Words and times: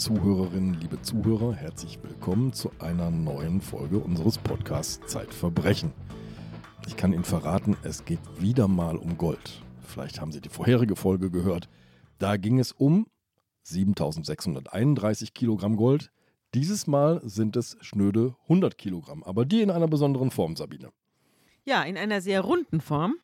Zuhörerinnen, 0.00 0.80
liebe 0.80 1.02
Zuhörer, 1.02 1.52
herzlich 1.52 2.02
willkommen 2.02 2.54
zu 2.54 2.70
einer 2.78 3.10
neuen 3.10 3.60
Folge 3.60 3.98
unseres 3.98 4.38
Podcasts 4.38 4.98
Zeitverbrechen. 5.06 5.92
Ich 6.86 6.96
kann 6.96 7.12
Ihnen 7.12 7.22
verraten, 7.22 7.76
es 7.82 8.06
geht 8.06 8.18
wieder 8.38 8.66
mal 8.66 8.96
um 8.96 9.18
Gold. 9.18 9.60
Vielleicht 9.82 10.18
haben 10.18 10.32
Sie 10.32 10.40
die 10.40 10.48
vorherige 10.48 10.96
Folge 10.96 11.30
gehört. 11.30 11.68
Da 12.16 12.38
ging 12.38 12.58
es 12.58 12.72
um 12.72 13.08
7631 13.64 15.34
Kilogramm 15.34 15.76
Gold. 15.76 16.10
Dieses 16.54 16.86
Mal 16.86 17.20
sind 17.22 17.54
es 17.56 17.76
schnöde 17.82 18.34
100 18.44 18.78
Kilogramm, 18.78 19.22
aber 19.22 19.44
die 19.44 19.60
in 19.60 19.70
einer 19.70 19.86
besonderen 19.86 20.30
Form, 20.30 20.56
Sabine. 20.56 20.88
Ja, 21.66 21.82
in 21.82 21.98
einer 21.98 22.22
sehr 22.22 22.40
runden 22.40 22.80
Form 22.80 23.16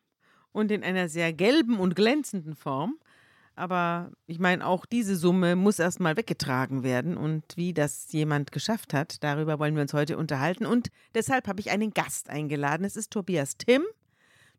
und 0.52 0.70
in 0.70 0.84
einer 0.84 1.08
sehr 1.08 1.32
gelben 1.32 1.78
und 1.78 1.96
glänzenden 1.96 2.54
Form. 2.54 2.98
Aber 3.56 4.12
ich 4.26 4.38
meine, 4.38 4.66
auch 4.66 4.84
diese 4.84 5.16
Summe 5.16 5.56
muss 5.56 5.78
erstmal 5.78 6.16
weggetragen 6.16 6.82
werden. 6.82 7.16
Und 7.16 7.42
wie 7.56 7.72
das 7.72 8.12
jemand 8.12 8.52
geschafft 8.52 8.92
hat, 8.92 9.24
darüber 9.24 9.58
wollen 9.58 9.74
wir 9.74 9.82
uns 9.82 9.94
heute 9.94 10.18
unterhalten. 10.18 10.66
Und 10.66 10.88
deshalb 11.14 11.48
habe 11.48 11.60
ich 11.60 11.70
einen 11.70 11.92
Gast 11.92 12.28
eingeladen. 12.28 12.84
Es 12.84 12.96
ist 12.96 13.12
Tobias 13.12 13.56
Timm. 13.56 13.82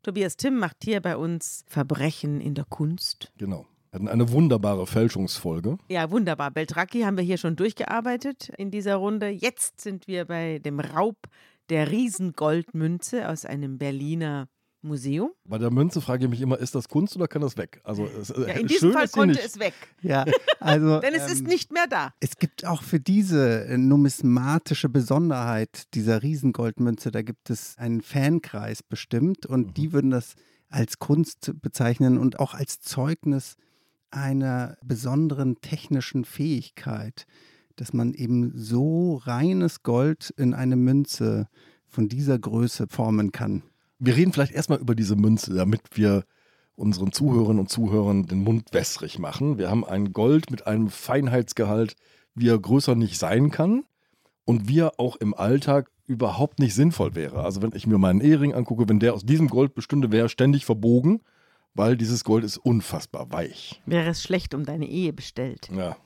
Tobias 0.02 0.36
Timm 0.36 0.58
macht 0.58 0.78
hier 0.82 1.00
bei 1.00 1.16
uns 1.16 1.64
Verbrechen 1.68 2.40
in 2.40 2.54
der 2.54 2.64
Kunst. 2.64 3.32
Genau. 3.38 3.66
Wir 3.90 4.00
hatten 4.00 4.08
eine 4.08 4.30
wunderbare 4.32 4.86
Fälschungsfolge. 4.86 5.78
Ja, 5.88 6.10
wunderbar. 6.10 6.50
Beltraki 6.50 7.02
haben 7.02 7.16
wir 7.16 7.24
hier 7.24 7.38
schon 7.38 7.56
durchgearbeitet 7.56 8.50
in 8.58 8.70
dieser 8.70 8.96
Runde. 8.96 9.28
Jetzt 9.28 9.80
sind 9.80 10.06
wir 10.08 10.26
bei 10.26 10.58
dem 10.58 10.80
Raub 10.80 11.16
der 11.70 11.90
Riesengoldmünze 11.90 13.28
aus 13.28 13.44
einem 13.44 13.78
Berliner 13.78 14.48
Museum. 14.82 15.30
Bei 15.44 15.58
der 15.58 15.70
Münze 15.70 16.00
frage 16.00 16.24
ich 16.24 16.30
mich 16.30 16.40
immer, 16.40 16.58
ist 16.58 16.74
das 16.74 16.88
Kunst 16.88 17.16
oder 17.16 17.28
kann 17.28 17.42
das 17.42 17.56
weg? 17.56 17.80
Also 17.84 18.06
es, 18.06 18.28
ja, 18.28 18.54
in 18.54 18.66
diesem 18.66 18.92
Fall 18.92 19.08
konnte 19.08 19.40
es 19.40 19.58
weg. 19.58 19.74
Ja, 20.02 20.24
also 20.60 21.00
denn 21.00 21.14
es 21.14 21.26
ähm, 21.26 21.32
ist 21.32 21.46
nicht 21.46 21.72
mehr 21.72 21.86
da. 21.88 22.12
Es 22.20 22.36
gibt 22.36 22.64
auch 22.64 22.82
für 22.82 23.00
diese 23.00 23.64
äh, 23.64 23.76
numismatische 23.76 24.88
Besonderheit 24.88 25.94
dieser 25.94 26.22
Riesengoldmünze, 26.22 27.10
da 27.10 27.22
gibt 27.22 27.50
es 27.50 27.76
einen 27.78 28.02
Fankreis 28.02 28.82
bestimmt 28.82 29.46
und 29.46 29.68
mhm. 29.68 29.74
die 29.74 29.92
würden 29.92 30.10
das 30.10 30.34
als 30.68 30.98
Kunst 30.98 31.52
bezeichnen 31.60 32.18
und 32.18 32.38
auch 32.38 32.54
als 32.54 32.80
Zeugnis 32.80 33.56
einer 34.10 34.76
besonderen 34.82 35.60
technischen 35.60 36.24
Fähigkeit, 36.24 37.26
dass 37.76 37.92
man 37.92 38.14
eben 38.14 38.52
so 38.54 39.16
reines 39.16 39.82
Gold 39.82 40.32
in 40.36 40.54
eine 40.54 40.76
Münze 40.76 41.48
von 41.86 42.08
dieser 42.08 42.38
Größe 42.38 42.86
formen 42.88 43.32
kann. 43.32 43.62
Wir 43.98 44.16
reden 44.16 44.32
vielleicht 44.32 44.52
erstmal 44.52 44.78
über 44.78 44.94
diese 44.94 45.16
Münze, 45.16 45.54
damit 45.54 45.80
wir 45.92 46.24
unseren 46.76 47.12
Zuhörerinnen 47.12 47.58
und 47.58 47.68
Zuhörern 47.68 48.26
den 48.26 48.44
Mund 48.44 48.72
wässrig 48.72 49.18
machen. 49.18 49.58
Wir 49.58 49.70
haben 49.70 49.84
ein 49.84 50.12
Gold 50.12 50.50
mit 50.50 50.66
einem 50.66 50.88
Feinheitsgehalt, 50.88 51.96
wie 52.34 52.48
er 52.48 52.58
größer 52.58 52.94
nicht 52.94 53.18
sein 53.18 53.50
kann 53.50 53.84
und 54.44 54.68
wie 54.68 54.80
er 54.80 55.00
auch 55.00 55.16
im 55.16 55.34
Alltag 55.34 55.90
überhaupt 56.06 56.60
nicht 56.60 56.74
sinnvoll 56.74 57.14
wäre. 57.14 57.42
Also 57.42 57.60
wenn 57.60 57.72
ich 57.74 57.86
mir 57.86 57.98
meinen 57.98 58.20
Ehering 58.20 58.54
angucke, 58.54 58.88
wenn 58.88 59.00
der 59.00 59.14
aus 59.14 59.24
diesem 59.24 59.48
Gold 59.48 59.74
bestünde, 59.74 60.12
wäre 60.12 60.26
er 60.26 60.30
ständig 60.30 60.64
verbogen, 60.64 61.20
weil 61.74 61.96
dieses 61.96 62.24
Gold 62.24 62.44
ist 62.44 62.58
unfassbar 62.58 63.30
weich. 63.32 63.82
Wäre 63.84 64.10
es 64.10 64.22
schlecht 64.22 64.54
um 64.54 64.64
deine 64.64 64.88
Ehe 64.88 65.12
bestellt. 65.12 65.68
Ja. 65.76 65.96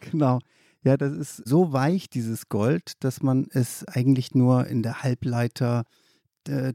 Genau. 0.00 0.38
Ja, 0.82 0.96
das 0.96 1.12
ist 1.12 1.36
so 1.48 1.72
weich, 1.72 2.08
dieses 2.08 2.48
Gold, 2.48 2.92
dass 3.00 3.22
man 3.22 3.48
es 3.50 3.84
eigentlich 3.88 4.34
nur 4.34 4.66
in 4.66 4.82
der 4.82 5.02
Halbleiter 5.02 5.84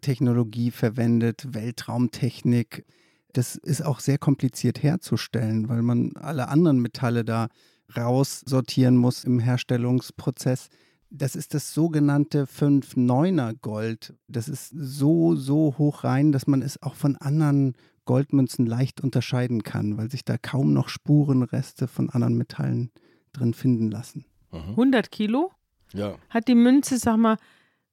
Technologie 0.02 0.72
verwendet, 0.72 1.53
Weltraumtechnik. 1.53 2.85
Das 3.34 3.56
ist 3.56 3.85
auch 3.85 4.00
sehr 4.00 4.18
kompliziert 4.18 4.81
herzustellen, 4.81 5.69
weil 5.69 5.81
man 5.81 6.13
alle 6.16 6.47
anderen 6.47 6.80
Metalle 6.80 7.24
da 7.24 7.47
raussortieren 7.96 8.97
muss 8.97 9.24
im 9.24 9.40
Herstellungsprozess. 9.40 10.69
Das 11.12 11.35
ist 11.35 11.53
das 11.53 11.74
sogenannte 11.74 12.46
5-9er 12.46 13.56
Gold. 13.62 14.13
Das 14.28 14.47
ist 14.47 14.69
so, 14.69 15.35
so 15.35 15.75
hoch 15.78 16.03
rein, 16.03 16.31
dass 16.31 16.46
man 16.46 16.62
es 16.62 16.81
auch 16.84 16.94
von 16.94 17.16
anderen 17.16 17.74
Goldmünzen 18.06 18.66
leicht 18.66 19.02
unterscheiden 19.02 19.63
kann, 19.63 19.97
weil 19.97 20.09
sich 20.09 20.24
da 20.25 20.38
kaum 20.38 20.74
noch 20.74 20.90
Spurenreste 20.90 21.88
von 21.88 22.09
anderen 22.09 22.35
Metallen 22.35 22.91
drin 23.34 23.53
finden 23.53 23.90
lassen. 23.90 24.25
100 24.52 25.12
Kilo? 25.12 25.52
Ja. 25.94 26.16
Hat 26.29 26.47
die 26.47 26.56
Münze, 26.56 26.97
sag 26.97 27.18
mal, 27.18 27.38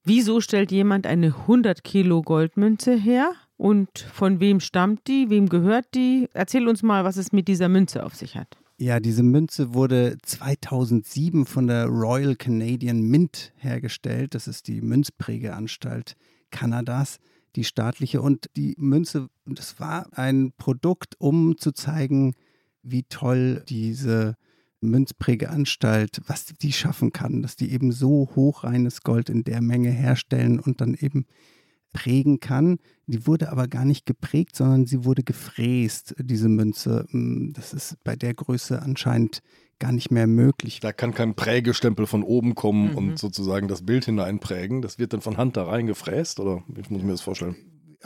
Wieso 0.09 0.41
stellt 0.41 0.71
jemand 0.71 1.05
eine 1.05 1.34
100 1.34 1.83
Kilo 1.83 2.22
Goldmünze 2.22 2.94
her? 2.94 3.33
Und 3.56 3.99
von 3.99 4.39
wem 4.39 4.61
stammt 4.61 5.09
die? 5.09 5.31
Wem 5.31 5.49
gehört 5.49 5.87
die? 5.97 6.28
Erzähl 6.33 6.69
uns 6.69 6.84
mal, 6.84 7.03
was 7.03 7.17
es 7.17 7.33
mit 7.33 7.49
dieser 7.49 7.69
Münze 7.69 8.06
auf 8.06 8.15
sich 8.15 8.37
hat. 8.37 8.56
Ja, 8.78 9.00
diese 9.00 9.25
Münze 9.25 9.75
wurde 9.75 10.16
2007 10.22 11.45
von 11.45 11.66
der 11.66 11.87
Royal 11.87 12.37
Canadian 12.37 13.00
Mint 13.00 13.53
hergestellt. 13.56 14.37
Das 14.37 14.47
ist 14.47 14.69
die 14.69 14.81
Münzprägeanstalt 14.81 16.15
Kanadas, 16.53 17.19
die 17.56 17.65
staatliche. 17.65 18.22
Und 18.22 18.47
die 18.56 18.77
Münze, 18.78 19.27
das 19.45 19.81
war 19.81 20.06
ein 20.12 20.53
Produkt, 20.56 21.16
um 21.19 21.59
zu 21.59 21.72
zeigen, 21.72 22.34
wie 22.84 23.03
toll 23.03 23.65
diese 23.69 24.37
Münzprägeanstalt, 24.81 26.20
was 26.26 26.47
die 26.47 26.72
schaffen 26.72 27.12
kann, 27.12 27.42
dass 27.42 27.56
die 27.56 27.72
eben 27.72 27.92
so 27.92 28.31
hochreines 28.34 29.03
Gold 29.03 29.31
in 29.31 29.44
der 29.44 29.60
Menge 29.60 29.91
herstellen 29.91 30.60
und 30.60 30.81
dann 30.81 30.94
eben 30.94 31.26
prägen 31.92 32.41
kann. 32.41 32.78
Die 33.06 33.26
wurde 33.26 33.50
aber 33.50 33.69
gar 33.69 33.84
nicht 33.84 34.04
geprägt, 34.04 34.54
sondern 34.54 34.86
sie 34.86 35.04
wurde 35.04 35.22
gefräst, 35.22 36.15
diese 36.19 36.48
Münze. 36.48 37.06
Hm, 37.10 37.53
das 37.54 37.72
ist 37.72 37.97
bei 38.04 38.16
der 38.16 38.34
Größe 38.34 38.82
anscheinend 38.82 39.41
gar 39.78 39.92
nicht 39.92 40.10
mehr 40.10 40.26
möglich. 40.26 40.81
Da 40.81 40.92
kann 40.92 41.15
kein 41.15 41.34
Prägestempel 41.34 42.06
von 42.06 42.22
oben 42.22 42.54
kommen 42.54 42.91
mhm. 42.91 42.97
und 42.97 43.19
sozusagen 43.19 43.69
das 43.69 43.82
Bild 43.82 44.04
hineinprägen. 44.04 44.82
Das 44.82 44.98
wird 44.98 45.12
dann 45.12 45.20
von 45.22 45.36
Hand 45.36 45.56
da 45.56 45.65
reingefräst 45.65 46.41
oder 46.41 46.62
wie 46.69 46.82
muss 46.88 47.00
ich 47.00 47.04
mir 47.04 47.12
das 47.12 47.22
vorstellen? 47.22 47.56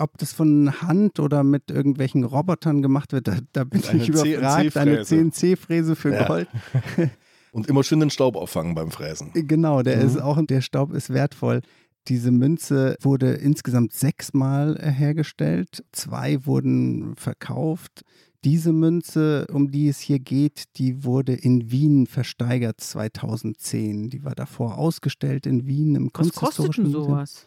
Ob 0.01 0.19
das 0.19 0.33
von 0.33 0.83
Hand 0.83 1.21
oder 1.21 1.45
mit 1.45 1.71
irgendwelchen 1.71 2.25
Robotern 2.25 2.83
gemacht 2.83 3.13
wird, 3.13 3.29
da, 3.29 3.39
da 3.53 3.65
bin 3.65 3.83
ich 3.95 4.09
überfragt. 4.09 4.77
Eine 4.77 5.03
CNC-Fräse 5.03 5.97
für 5.97 6.15
ja. 6.15 6.27
Gold. 6.27 6.49
Und 7.53 7.67
immer 7.67 7.83
schön 7.83 8.01
den 8.01 8.11
Staub 8.11 8.37
auffangen 8.37 8.75
beim 8.75 8.91
Fräsen. 8.91 9.31
Genau, 9.35 9.83
der 9.83 9.97
mhm. 9.97 10.07
ist 10.07 10.21
auch, 10.21 10.41
der 10.45 10.61
Staub 10.61 10.93
ist 10.93 11.11
wertvoll. 11.11 11.63
Diese 12.09 12.31
Münze 12.31 12.97
wurde 13.01 13.33
insgesamt 13.35 13.93
sechsmal 13.93 14.79
hergestellt. 14.81 15.85
Zwei 15.93 16.47
wurden 16.47 17.15
verkauft. 17.17 18.03
Diese 18.43 18.73
Münze, 18.73 19.47
um 19.53 19.71
die 19.71 19.89
es 19.89 20.01
hier 20.01 20.19
geht, 20.19 20.65
die 20.77 21.05
wurde 21.05 21.35
in 21.35 21.71
Wien 21.71 22.07
versteigert 22.07 22.81
2010. 22.81 24.09
Die 24.09 24.25
war 24.25 24.35
davor 24.35 24.79
ausgestellt 24.79 25.47
in 25.47 25.67
Wien 25.67 25.95
im 25.95 26.07
Was 26.07 26.13
Kunsthistorischen 26.15 26.85
kostet 26.85 26.85
denn 26.85 26.93
sowas? 26.93 27.47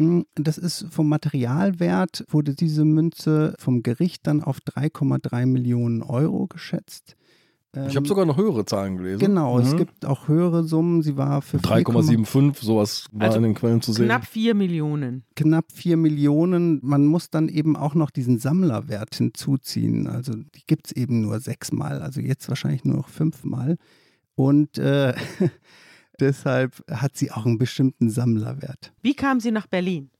Hm, 0.00 0.24
das 0.34 0.56
ist 0.56 0.86
vom 0.90 1.08
Materialwert, 1.08 2.24
wurde 2.28 2.54
diese 2.54 2.86
Münze 2.86 3.54
vom 3.58 3.82
Gericht 3.82 4.26
dann 4.26 4.42
auf 4.42 4.58
3,3 4.58 5.44
Millionen 5.44 6.02
Euro 6.02 6.46
geschätzt. 6.46 7.16
Ich 7.72 7.80
habe 7.94 7.98
ähm, 7.98 8.04
sogar 8.06 8.24
noch 8.24 8.36
höhere 8.36 8.64
Zahlen 8.64 8.96
gelesen. 8.96 9.20
Genau, 9.20 9.58
mhm. 9.58 9.64
es 9.64 9.76
gibt 9.76 10.04
auch 10.04 10.26
höhere 10.26 10.64
Summen. 10.64 11.02
Sie 11.02 11.16
war 11.16 11.40
für 11.42 11.58
3,75, 11.58 12.64
sowas 12.64 13.06
war 13.12 13.26
also 13.26 13.36
in 13.36 13.44
den 13.44 13.54
Quellen 13.54 13.80
zu 13.80 13.92
sehen. 13.92 14.06
Knapp 14.06 14.26
4 14.26 14.54
Millionen. 14.54 15.22
Knapp 15.36 15.66
4 15.72 15.96
Millionen. 15.96 16.80
Man 16.82 17.06
muss 17.06 17.30
dann 17.30 17.48
eben 17.48 17.76
auch 17.76 17.94
noch 17.94 18.10
diesen 18.10 18.38
Sammlerwert 18.38 19.14
hinzuziehen. 19.14 20.08
Also 20.08 20.32
die 20.34 20.66
gibt 20.66 20.86
es 20.86 20.92
eben 20.92 21.20
nur 21.20 21.38
sechsmal, 21.38 22.02
also 22.02 22.20
jetzt 22.20 22.48
wahrscheinlich 22.48 22.84
nur 22.84 22.96
noch 22.96 23.08
fünfmal. 23.08 23.76
Und 24.34 24.78
äh, 24.78 25.14
Deshalb 26.20 26.84
hat 26.90 27.16
sie 27.16 27.30
auch 27.30 27.46
einen 27.46 27.58
bestimmten 27.58 28.10
Sammlerwert. 28.10 28.92
Wie 29.02 29.14
kam 29.14 29.40
sie 29.40 29.50
nach 29.50 29.66
Berlin? 29.66 30.10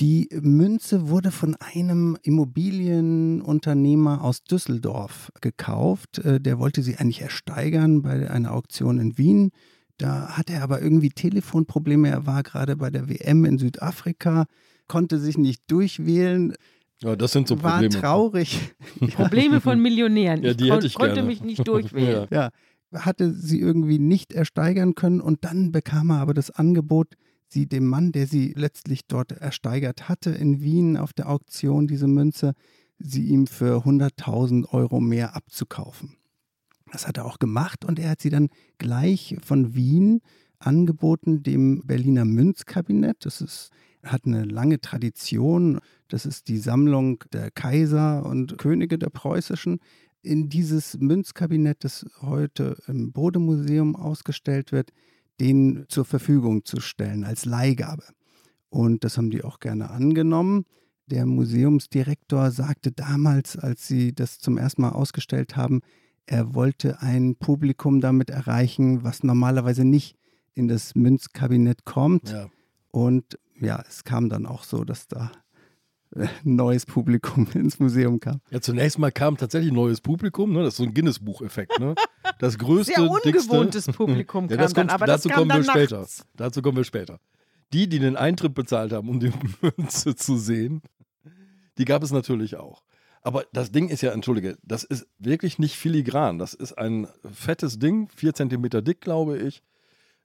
Die 0.00 0.28
Münze 0.40 1.08
wurde 1.08 1.30
von 1.30 1.54
einem 1.56 2.16
Immobilienunternehmer 2.22 4.22
aus 4.22 4.42
Düsseldorf 4.42 5.30
gekauft. 5.40 6.18
Äh, 6.18 6.40
der 6.40 6.58
wollte 6.58 6.82
sie 6.82 6.96
eigentlich 6.96 7.20
ersteigern 7.20 8.02
bei 8.02 8.30
einer 8.30 8.52
Auktion 8.52 8.98
in 8.98 9.18
Wien. 9.18 9.50
Da 9.98 10.36
hatte 10.36 10.54
er 10.54 10.62
aber 10.62 10.80
irgendwie 10.80 11.10
Telefonprobleme. 11.10 12.08
Er 12.08 12.26
war 12.26 12.42
gerade 12.42 12.76
bei 12.76 12.90
der 12.90 13.08
WM 13.08 13.44
in 13.44 13.58
Südafrika, 13.58 14.46
konnte 14.88 15.18
sich 15.18 15.36
nicht 15.36 15.62
durchwählen. 15.70 16.54
Ja, 17.02 17.14
das 17.14 17.32
sind 17.32 17.46
so 17.46 17.56
Probleme. 17.56 17.94
War 17.94 18.00
traurig. 18.00 18.72
Probleme 19.14 19.60
von 19.60 19.80
Millionären. 19.80 20.42
Ja, 20.42 20.54
die 20.54 20.64
ich 20.64 20.72
hätte 20.72 20.86
ich 20.86 20.94
konnte 20.94 21.14
gerne. 21.14 21.28
mich 21.28 21.42
nicht 21.42 21.66
durchwählen. 21.66 22.26
ja. 22.30 22.44
ja 22.44 22.50
hatte 22.92 23.32
sie 23.34 23.60
irgendwie 23.60 23.98
nicht 23.98 24.32
ersteigern 24.32 24.94
können 24.94 25.20
und 25.20 25.44
dann 25.44 25.72
bekam 25.72 26.10
er 26.10 26.20
aber 26.20 26.34
das 26.34 26.50
Angebot, 26.50 27.16
sie 27.48 27.66
dem 27.66 27.86
Mann, 27.86 28.12
der 28.12 28.26
sie 28.26 28.52
letztlich 28.56 29.06
dort 29.06 29.32
ersteigert 29.32 30.08
hatte 30.08 30.30
in 30.30 30.60
Wien 30.60 30.96
auf 30.96 31.12
der 31.12 31.28
Auktion, 31.28 31.86
diese 31.86 32.06
Münze, 32.06 32.54
sie 32.98 33.24
ihm 33.24 33.46
für 33.46 33.84
100.000 33.84 34.68
Euro 34.70 35.00
mehr 35.00 35.36
abzukaufen. 35.36 36.16
Das 36.92 37.06
hat 37.06 37.16
er 37.16 37.24
auch 37.24 37.38
gemacht 37.38 37.84
und 37.84 37.98
er 37.98 38.10
hat 38.10 38.20
sie 38.20 38.30
dann 38.30 38.48
gleich 38.78 39.36
von 39.42 39.74
Wien 39.74 40.20
angeboten 40.58 41.42
dem 41.42 41.82
Berliner 41.86 42.24
Münzkabinett. 42.24 43.24
Das 43.24 43.40
ist, 43.40 43.70
hat 44.04 44.26
eine 44.26 44.44
lange 44.44 44.80
Tradition. 44.80 45.80
Das 46.08 46.26
ist 46.26 46.48
die 46.48 46.58
Sammlung 46.58 47.24
der 47.32 47.50
Kaiser 47.50 48.24
und 48.26 48.58
Könige 48.58 48.98
der 48.98 49.10
preußischen 49.10 49.80
in 50.22 50.48
dieses 50.48 50.98
Münzkabinett, 50.98 51.84
das 51.84 52.06
heute 52.20 52.76
im 52.86 53.12
Bodemuseum 53.12 53.96
ausgestellt 53.96 54.72
wird, 54.72 54.92
den 55.40 55.84
zur 55.88 56.04
Verfügung 56.04 56.64
zu 56.64 56.80
stellen 56.80 57.24
als 57.24 57.44
Leihgabe. 57.44 58.04
Und 58.68 59.04
das 59.04 59.18
haben 59.18 59.30
die 59.30 59.44
auch 59.44 59.60
gerne 59.60 59.90
angenommen. 59.90 60.64
Der 61.06 61.26
Museumsdirektor 61.26 62.50
sagte 62.50 62.92
damals, 62.92 63.56
als 63.58 63.86
sie 63.86 64.14
das 64.14 64.38
zum 64.38 64.56
ersten 64.56 64.82
Mal 64.82 64.90
ausgestellt 64.90 65.56
haben, 65.56 65.80
er 66.26 66.54
wollte 66.54 67.02
ein 67.02 67.36
Publikum 67.36 68.00
damit 68.00 68.30
erreichen, 68.30 69.02
was 69.02 69.24
normalerweise 69.24 69.84
nicht 69.84 70.16
in 70.54 70.68
das 70.68 70.94
Münzkabinett 70.94 71.84
kommt. 71.84 72.30
Ja. 72.30 72.48
Und 72.90 73.38
ja, 73.60 73.82
es 73.88 74.04
kam 74.04 74.28
dann 74.28 74.46
auch 74.46 74.64
so, 74.64 74.84
dass 74.84 75.08
da 75.08 75.32
neues 76.44 76.86
Publikum 76.86 77.46
ins 77.54 77.78
Museum 77.78 78.20
kam. 78.20 78.40
Ja, 78.50 78.60
zunächst 78.60 78.98
mal 78.98 79.12
kam 79.12 79.36
tatsächlich 79.36 79.72
neues 79.72 80.00
Publikum, 80.00 80.52
ne? 80.52 80.62
das 80.62 80.74
ist 80.74 80.76
so 80.78 80.84
ein 80.84 80.94
Guinness-Buch-Effekt. 80.94 81.78
Ne? 81.78 81.94
Das 82.38 82.58
größte, 82.58 82.94
Sehr 82.94 83.10
ungewohntes 83.10 83.86
dickste, 83.86 83.92
Publikum 84.04 84.48
ja, 84.48 84.56
das 84.56 84.74
kam 84.74 84.82
kommt, 84.82 84.90
dann, 84.90 84.94
aber 84.94 85.06
dazu 85.06 85.28
das 85.28 85.36
kam 85.36 85.48
kommen 85.48 85.64
wir 85.64 85.70
später. 85.70 85.98
nachts. 86.00 86.26
Dazu 86.36 86.62
kommen 86.62 86.76
wir 86.76 86.84
später. 86.84 87.18
Die, 87.72 87.88
die 87.88 87.98
den 87.98 88.16
Eintritt 88.16 88.54
bezahlt 88.54 88.92
haben, 88.92 89.08
um 89.08 89.18
die 89.18 89.32
Münze 89.78 90.14
zu 90.14 90.36
sehen, 90.36 90.82
die 91.78 91.84
gab 91.86 92.02
es 92.02 92.10
natürlich 92.12 92.56
auch. 92.56 92.82
Aber 93.22 93.46
das 93.52 93.70
Ding 93.70 93.88
ist 93.88 94.02
ja, 94.02 94.10
entschuldige, 94.10 94.58
das 94.62 94.84
ist 94.84 95.06
wirklich 95.18 95.58
nicht 95.58 95.76
filigran. 95.76 96.38
Das 96.38 96.54
ist 96.54 96.72
ein 96.76 97.06
fettes 97.32 97.78
Ding, 97.78 98.08
vier 98.14 98.34
Zentimeter 98.34 98.82
dick, 98.82 99.00
glaube 99.00 99.38
ich. 99.38 99.62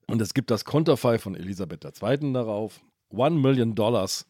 Und 0.07 0.21
es 0.21 0.33
gibt 0.33 0.51
das 0.51 0.65
Konterfei 0.65 1.19
von 1.19 1.35
Elisabeth 1.35 1.85
II. 1.85 2.33
darauf. 2.33 2.81
One 3.09 3.39
Million 3.39 3.75
Dollars 3.75 4.25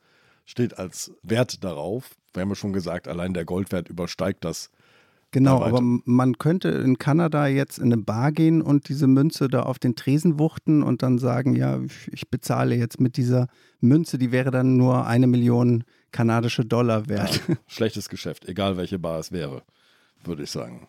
steht 0.47 0.79
als 0.79 1.11
Wert 1.21 1.63
darauf. 1.63 2.15
Wir 2.33 2.41
haben 2.41 2.49
ja 2.49 2.55
schon 2.55 2.73
gesagt, 2.73 3.07
allein 3.07 3.35
der 3.35 3.45
Goldwert 3.45 3.89
übersteigt 3.89 4.43
das. 4.43 4.71
Genau, 5.31 5.61
aber 5.61 5.81
man 5.81 6.37
könnte 6.37 6.69
in 6.69 6.97
Kanada 6.97 7.47
jetzt 7.47 7.79
in 7.79 7.91
eine 7.91 7.97
Bar 8.01 8.31
gehen 8.31 8.61
und 8.61 8.87
diese 8.87 9.07
Münze 9.07 9.49
da 9.49 9.63
auf 9.63 9.77
den 9.77 9.95
Tresen 9.97 10.39
wuchten 10.39 10.81
und 10.83 11.03
dann 11.03 11.19
sagen, 11.19 11.53
ja, 11.53 11.81
ich- 11.81 12.07
ich 12.13 12.29
bezahle 12.29 12.75
jetzt 12.75 13.01
mit 13.01 13.17
dieser 13.17 13.47
Münze, 13.81 14.17
die 14.17 14.31
wäre 14.31 14.51
dann 14.51 14.77
nur 14.77 15.05
eine 15.05 15.27
Million 15.27 15.83
kanadische 16.13 16.63
Dollar 16.63 17.09
wert. 17.09 17.41
Schlechtes 17.67 18.07
Geschäft, 18.07 18.47
egal 18.47 18.77
welche 18.77 18.99
Bar 18.99 19.19
es 19.19 19.33
wäre, 19.33 19.63
würde 20.23 20.43
ich 20.43 20.51
sagen. 20.51 20.87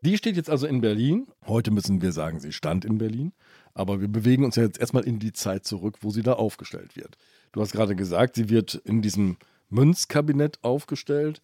Die 0.00 0.16
steht 0.16 0.36
jetzt 0.36 0.48
also 0.50 0.66
in 0.66 0.80
Berlin. 0.80 1.26
Heute 1.46 1.70
müssen 1.70 2.00
wir 2.00 2.12
sagen, 2.12 2.40
sie 2.40 2.52
stand 2.52 2.84
in 2.86 2.96
Berlin. 2.96 3.32
Aber 3.74 4.00
wir 4.00 4.08
bewegen 4.08 4.44
uns 4.44 4.56
ja 4.56 4.62
jetzt 4.62 4.78
erstmal 4.80 5.04
in 5.04 5.18
die 5.18 5.32
Zeit 5.34 5.66
zurück, 5.66 5.98
wo 6.00 6.10
sie 6.10 6.22
da 6.22 6.32
aufgestellt 6.34 6.96
wird. 6.96 7.16
Du 7.56 7.62
hast 7.62 7.72
gerade 7.72 7.96
gesagt, 7.96 8.36
sie 8.36 8.50
wird 8.50 8.74
in 8.74 9.00
diesem 9.00 9.38
Münzkabinett 9.70 10.58
aufgestellt. 10.60 11.40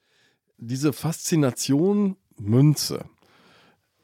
Diese 0.59 0.93
Faszination 0.93 2.17
Münze. 2.39 3.07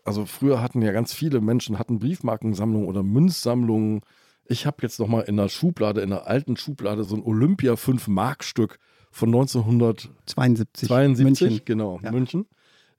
Also 0.05 0.25
früher 0.25 0.63
hatten 0.63 0.81
ja 0.81 0.93
ganz 0.93 1.13
viele 1.13 1.43
Menschen 1.43 1.79
hatten 1.79 1.99
Briefmarkensammlungen 1.99 2.89
oder 2.89 3.03
Münzsammlungen. 3.03 4.01
Ich 4.47 4.65
habe 4.65 4.79
jetzt 4.81 4.99
noch 4.99 5.07
mal 5.07 5.21
in 5.21 5.37
der 5.37 5.51
Schublade, 5.51 6.01
in 6.01 6.09
der 6.09 6.27
alten 6.27 6.57
Schublade 6.57 7.05
so 7.05 7.15
ein 7.15 7.23
Olympia 7.23 7.77
5 7.77 8.09
Mark 8.09 8.43
Stück 8.43 8.79
von 9.11 9.29
1972, 9.29 10.89
72. 10.89 11.25
München. 11.25 11.65
genau, 11.67 12.01
Ja. 12.03 12.11
München 12.11 12.47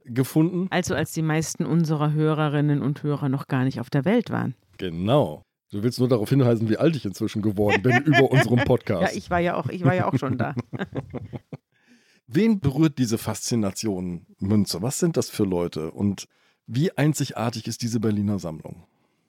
gefunden. 0.05 0.67
Also 0.69 0.93
als 0.93 1.13
die 1.13 1.23
meisten 1.23 1.65
unserer 1.65 2.13
Hörerinnen 2.13 2.83
und 2.83 3.01
Hörer 3.01 3.27
noch 3.27 3.47
gar 3.47 3.63
nicht 3.63 3.79
auf 3.79 3.89
der 3.89 4.05
Welt 4.05 4.29
waren. 4.29 4.53
Genau. 4.77 5.47
Du 5.71 5.83
willst 5.83 5.99
nur 5.99 6.07
darauf 6.09 6.29
hinweisen, 6.29 6.67
wie 6.69 6.77
alt 6.77 6.95
ich 6.95 7.05
inzwischen 7.05 7.41
geworden 7.41 7.81
bin 7.81 8.03
über 8.03 8.23
unseren 8.31 8.57
Ja, 8.57 8.63
Podcast. 8.65 9.15
ich 9.15 9.29
war 9.29 9.39
ja 9.39 9.55
auch, 9.55 9.67
ich 9.69 9.83
war 9.83 9.93
ja 9.93 10.07
auch 10.07 10.17
schon 10.17 10.37
da. 10.37 10.55
Wen 12.27 12.59
berührt 12.59 12.97
diese 12.97 13.17
Faszination 13.17 14.25
Münze? 14.39 14.81
Was 14.81 14.99
sind 14.99 15.17
das 15.17 15.29
für 15.29 15.43
Leute? 15.45 15.91
Und 15.91 16.27
wie 16.67 16.95
einzigartig 16.95 17.67
ist 17.67 17.81
diese 17.81 17.99
Berliner 17.99 18.37
Sammlung? 18.39 18.83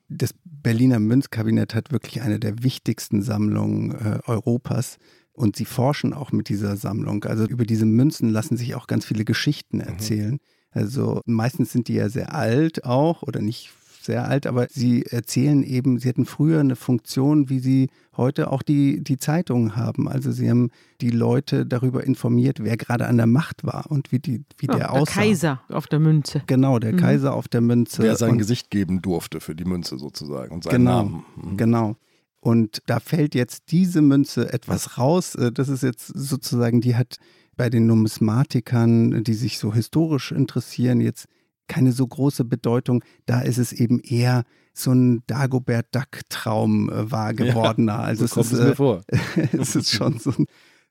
Das 0.08 0.34
Berliner 0.44 0.98
Münzkabinett 0.98 1.75
hat 1.75 1.92
wirklich 1.92 2.20
eine 2.20 2.38
der 2.38 2.62
wichtigsten 2.62 3.22
Sammlungen 3.22 3.92
äh, 3.92 4.19
Europas. 4.26 4.98
Und 5.32 5.56
sie 5.56 5.64
forschen 5.64 6.12
auch 6.12 6.32
mit 6.32 6.48
dieser 6.50 6.76
Sammlung. 6.76 7.25
Also 7.25 7.46
über 7.46 7.64
diese 7.64 7.87
Münzen 7.87 8.28
lassen 8.28 8.58
sich 8.58 8.75
auch 8.75 8.87
ganz 8.87 9.06
viele 9.06 9.25
Geschichten 9.25 9.81
erzählen. 9.81 10.38
Also 10.70 11.22
meistens 11.25 11.72
sind 11.72 11.88
die 11.88 11.94
ja 11.94 12.08
sehr 12.10 12.34
alt 12.34 12.84
auch 12.84 13.22
oder 13.22 13.40
nicht 13.40 13.70
sehr 14.02 14.26
alt, 14.29 14.47
aber 14.47 14.67
sie 14.70 15.05
erzählen 15.05 15.62
eben, 15.62 15.99
sie 15.99 16.08
hatten 16.08 16.25
früher 16.26 16.61
eine 16.61 16.76
Funktion, 16.76 17.49
wie 17.49 17.58
sie 17.61 17.88
heute 18.17 18.50
auch 18.50 18.62
die, 18.62 19.02
die 19.05 19.17
Zeitungen 19.19 19.76
haben. 19.76 20.08
Also 20.08 20.32
sie 20.32 20.49
haben 20.50 20.70
die 21.00 21.11
Leute 21.11 21.67
darüber 21.67 22.05
informiert, 22.05 22.58
wer 22.62 22.76
gerade 22.76 23.06
an 23.06 23.17
der 23.17 23.26
Macht 23.26 23.64
war 23.64 23.91
und 23.91 24.11
wie, 24.12 24.19
die, 24.19 24.43
wie 24.58 24.67
Ja, 24.67 24.73
der 24.73 24.79
der 24.79 24.93
aussah. 24.93 25.20
Kaiser 25.20 25.61
auf 25.69 25.87
der 25.87 26.00
Münze. 26.00 26.43
Genau, 26.47 26.79
der 26.79 26.93
Mhm. 26.93 26.97
Kaiser 26.99 27.35
auf 27.35 27.49
der 27.49 27.61
Münze. 27.61 28.02
Wer 28.02 28.17
sein 28.17 28.32
Und- 28.32 28.38
Gesicht 28.38 28.70
geben 28.70 29.02
durfte 29.02 29.41
für 29.41 29.55
die 29.55 29.64
Münze 29.64 29.99
sozusagen 29.99 30.52
und 30.55 30.64
seinen 30.64 30.73
Genau, 30.73 31.02
Namen. 31.02 31.25
Mhm. 31.37 31.56
genau. 31.56 31.97
Und 32.43 32.81
da 32.87 33.00
fällt 33.00 33.35
jetzt 33.35 33.64
diese 33.70 34.00
Münze 34.00 34.50
etwas 34.52 34.97
raus. 34.99 35.35
Äh, 35.35 35.52
Das 35.52 35.69
ist 35.69 35.82
jetzt 35.82 36.06
sozusagen, 36.06 36.81
die 36.81 36.97
hat 36.97 37.19
bei 37.56 37.69
den 37.69 37.87
Numismatikern, 37.87 39.23
die 39.25 39.35
sich 39.35 39.58
so 39.58 39.75
historisch 39.75 40.32
interessieren, 40.32 41.00
jetzt 41.00 41.26
keine 41.70 41.93
so 41.93 42.06
große 42.06 42.44
Bedeutung. 42.44 43.05
Da 43.26 43.40
ist 43.40 43.58
es 43.58 43.72
eben 43.72 44.00
eher 44.00 44.44
so 44.75 44.90
ein 44.90 45.22
Dagobert 45.28 45.94
Duck-Traum 45.94 46.90
äh, 46.90 47.11
wahr 47.11 47.32
gewordener. 47.32 48.00
also 48.00 48.26
so 48.26 48.34
kommt 48.34 48.46
es 48.46 48.52
es 48.52 48.58
ist, 48.58 48.64
mir 48.64 48.72
äh, 48.72 48.75
vor. 48.75 49.05
es 49.52 49.76
ist 49.76 49.90
schon 49.90 50.19
so 50.19 50.31
ein, 50.31 50.46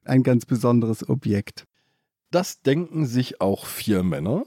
ein 0.06 0.24
ganz 0.24 0.46
besonderes 0.46 1.08
Objekt. 1.08 1.66
Das 2.32 2.62
denken 2.62 3.06
sich 3.06 3.42
auch 3.42 3.66
vier 3.66 4.04
Männer, 4.04 4.46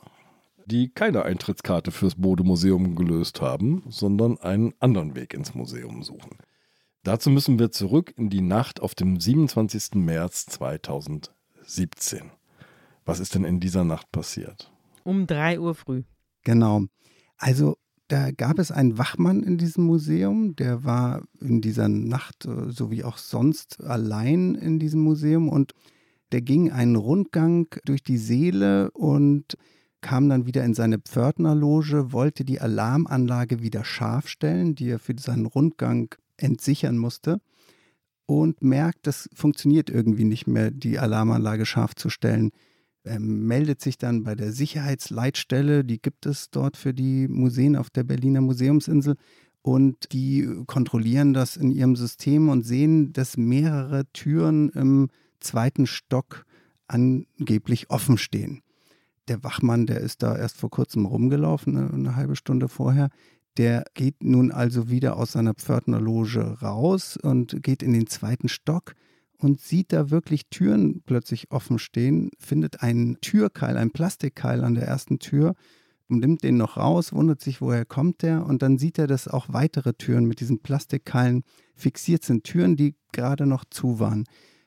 die 0.64 0.88
keine 0.88 1.24
Eintrittskarte 1.24 1.90
fürs 1.90 2.14
Bode-Museum 2.14 2.96
gelöst 2.96 3.42
haben, 3.42 3.82
sondern 3.90 4.38
einen 4.38 4.72
anderen 4.80 5.14
Weg 5.14 5.34
ins 5.34 5.54
Museum 5.54 6.02
suchen. 6.02 6.38
Dazu 7.02 7.28
müssen 7.28 7.58
wir 7.58 7.72
zurück 7.72 8.14
in 8.16 8.30
die 8.30 8.40
Nacht 8.40 8.80
auf 8.80 8.94
dem 8.94 9.20
27. 9.20 9.96
März 9.96 10.46
2017. 10.46 12.30
Was 13.04 13.20
ist 13.20 13.34
denn 13.34 13.44
in 13.44 13.60
dieser 13.60 13.84
Nacht 13.84 14.10
passiert? 14.12 14.72
Um 15.02 15.26
3 15.26 15.60
Uhr 15.60 15.74
früh. 15.74 16.04
Genau. 16.44 16.84
Also 17.36 17.76
da 18.08 18.30
gab 18.30 18.58
es 18.58 18.70
einen 18.70 18.98
Wachmann 18.98 19.42
in 19.42 19.58
diesem 19.58 19.84
Museum, 19.84 20.54
der 20.56 20.84
war 20.84 21.22
in 21.40 21.60
dieser 21.60 21.88
Nacht, 21.88 22.44
äh, 22.44 22.70
so 22.70 22.90
wie 22.90 23.04
auch 23.04 23.18
sonst, 23.18 23.82
allein 23.82 24.54
in 24.54 24.78
diesem 24.78 25.00
Museum 25.00 25.48
und 25.48 25.72
der 26.32 26.42
ging 26.42 26.70
einen 26.70 26.96
Rundgang 26.96 27.68
durch 27.84 28.02
die 28.02 28.18
Seele 28.18 28.90
und 28.92 29.56
kam 30.00 30.28
dann 30.28 30.46
wieder 30.46 30.64
in 30.64 30.74
seine 30.74 30.98
Pförtnerloge, 30.98 32.12
wollte 32.12 32.44
die 32.44 32.60
Alarmanlage 32.60 33.62
wieder 33.62 33.84
scharf 33.84 34.28
stellen, 34.28 34.74
die 34.74 34.88
er 34.88 34.98
für 34.98 35.14
seinen 35.18 35.46
Rundgang 35.46 36.14
entsichern 36.36 36.98
musste 36.98 37.40
und 38.26 38.62
merkt, 38.62 39.06
das 39.06 39.28
funktioniert 39.34 39.90
irgendwie 39.90 40.24
nicht 40.24 40.46
mehr, 40.46 40.70
die 40.70 40.98
Alarmanlage 40.98 41.66
scharf 41.66 41.94
zu 41.94 42.10
stellen. 42.10 42.50
Er 43.04 43.18
meldet 43.18 43.80
sich 43.80 43.98
dann 43.98 44.22
bei 44.22 44.34
der 44.34 44.52
Sicherheitsleitstelle, 44.52 45.84
die 45.84 46.00
gibt 46.00 46.26
es 46.26 46.50
dort 46.50 46.76
für 46.76 46.94
die 46.94 47.26
Museen 47.28 47.76
auf 47.76 47.90
der 47.90 48.04
Berliner 48.04 48.40
Museumsinsel. 48.40 49.16
Und 49.62 50.12
die 50.12 50.48
kontrollieren 50.66 51.34
das 51.34 51.56
in 51.56 51.70
ihrem 51.70 51.96
System 51.96 52.48
und 52.48 52.64
sehen, 52.64 53.12
dass 53.12 53.36
mehrere 53.36 54.04
Türen 54.12 54.70
im 54.70 55.08
zweiten 55.40 55.86
Stock 55.86 56.44
angeblich 56.88 57.90
offen 57.90 58.18
stehen. 58.18 58.62
Der 59.28 59.44
Wachmann, 59.44 59.86
der 59.86 60.00
ist 60.00 60.22
da 60.22 60.36
erst 60.36 60.56
vor 60.56 60.70
kurzem 60.70 61.06
rumgelaufen, 61.06 61.76
eine, 61.76 61.92
eine 61.92 62.16
halbe 62.16 62.36
Stunde 62.36 62.68
vorher, 62.68 63.08
der 63.56 63.84
geht 63.94 64.22
nun 64.22 64.50
also 64.50 64.88
wieder 64.90 65.16
aus 65.16 65.32
seiner 65.32 65.54
Pförtnerloge 65.54 66.60
raus 66.60 67.16
und 67.16 67.62
geht 67.62 67.82
in 67.82 67.92
den 67.92 68.06
zweiten 68.06 68.48
Stock 68.48 68.94
und 69.42 69.60
sieht 69.60 69.92
da 69.92 70.10
wirklich 70.10 70.48
Türen 70.50 71.02
plötzlich 71.04 71.50
offen 71.50 71.78
stehen, 71.78 72.30
findet 72.38 72.82
einen 72.82 73.20
Türkeil, 73.20 73.76
einen 73.76 73.90
Plastikkeil 73.90 74.62
an 74.62 74.74
der 74.74 74.86
ersten 74.86 75.18
Tür 75.18 75.54
und 76.08 76.20
nimmt 76.20 76.44
den 76.44 76.56
noch 76.56 76.76
raus, 76.76 77.12
wundert 77.12 77.40
sich, 77.40 77.60
woher 77.60 77.84
kommt 77.84 78.22
der 78.22 78.46
und 78.46 78.62
dann 78.62 78.78
sieht 78.78 78.98
er, 78.98 79.06
dass 79.06 79.28
auch 79.28 79.46
weitere 79.48 79.94
Türen 79.94 80.26
mit 80.26 80.40
diesen 80.40 80.60
Plastikkeilen 80.60 81.42
fixiert 81.74 82.24
sind, 82.24 82.44
Türen, 82.44 82.76
die 82.76 82.94
gerade 83.12 83.46
noch 83.46 83.64
zu 83.64 83.98
waren. 83.98 84.24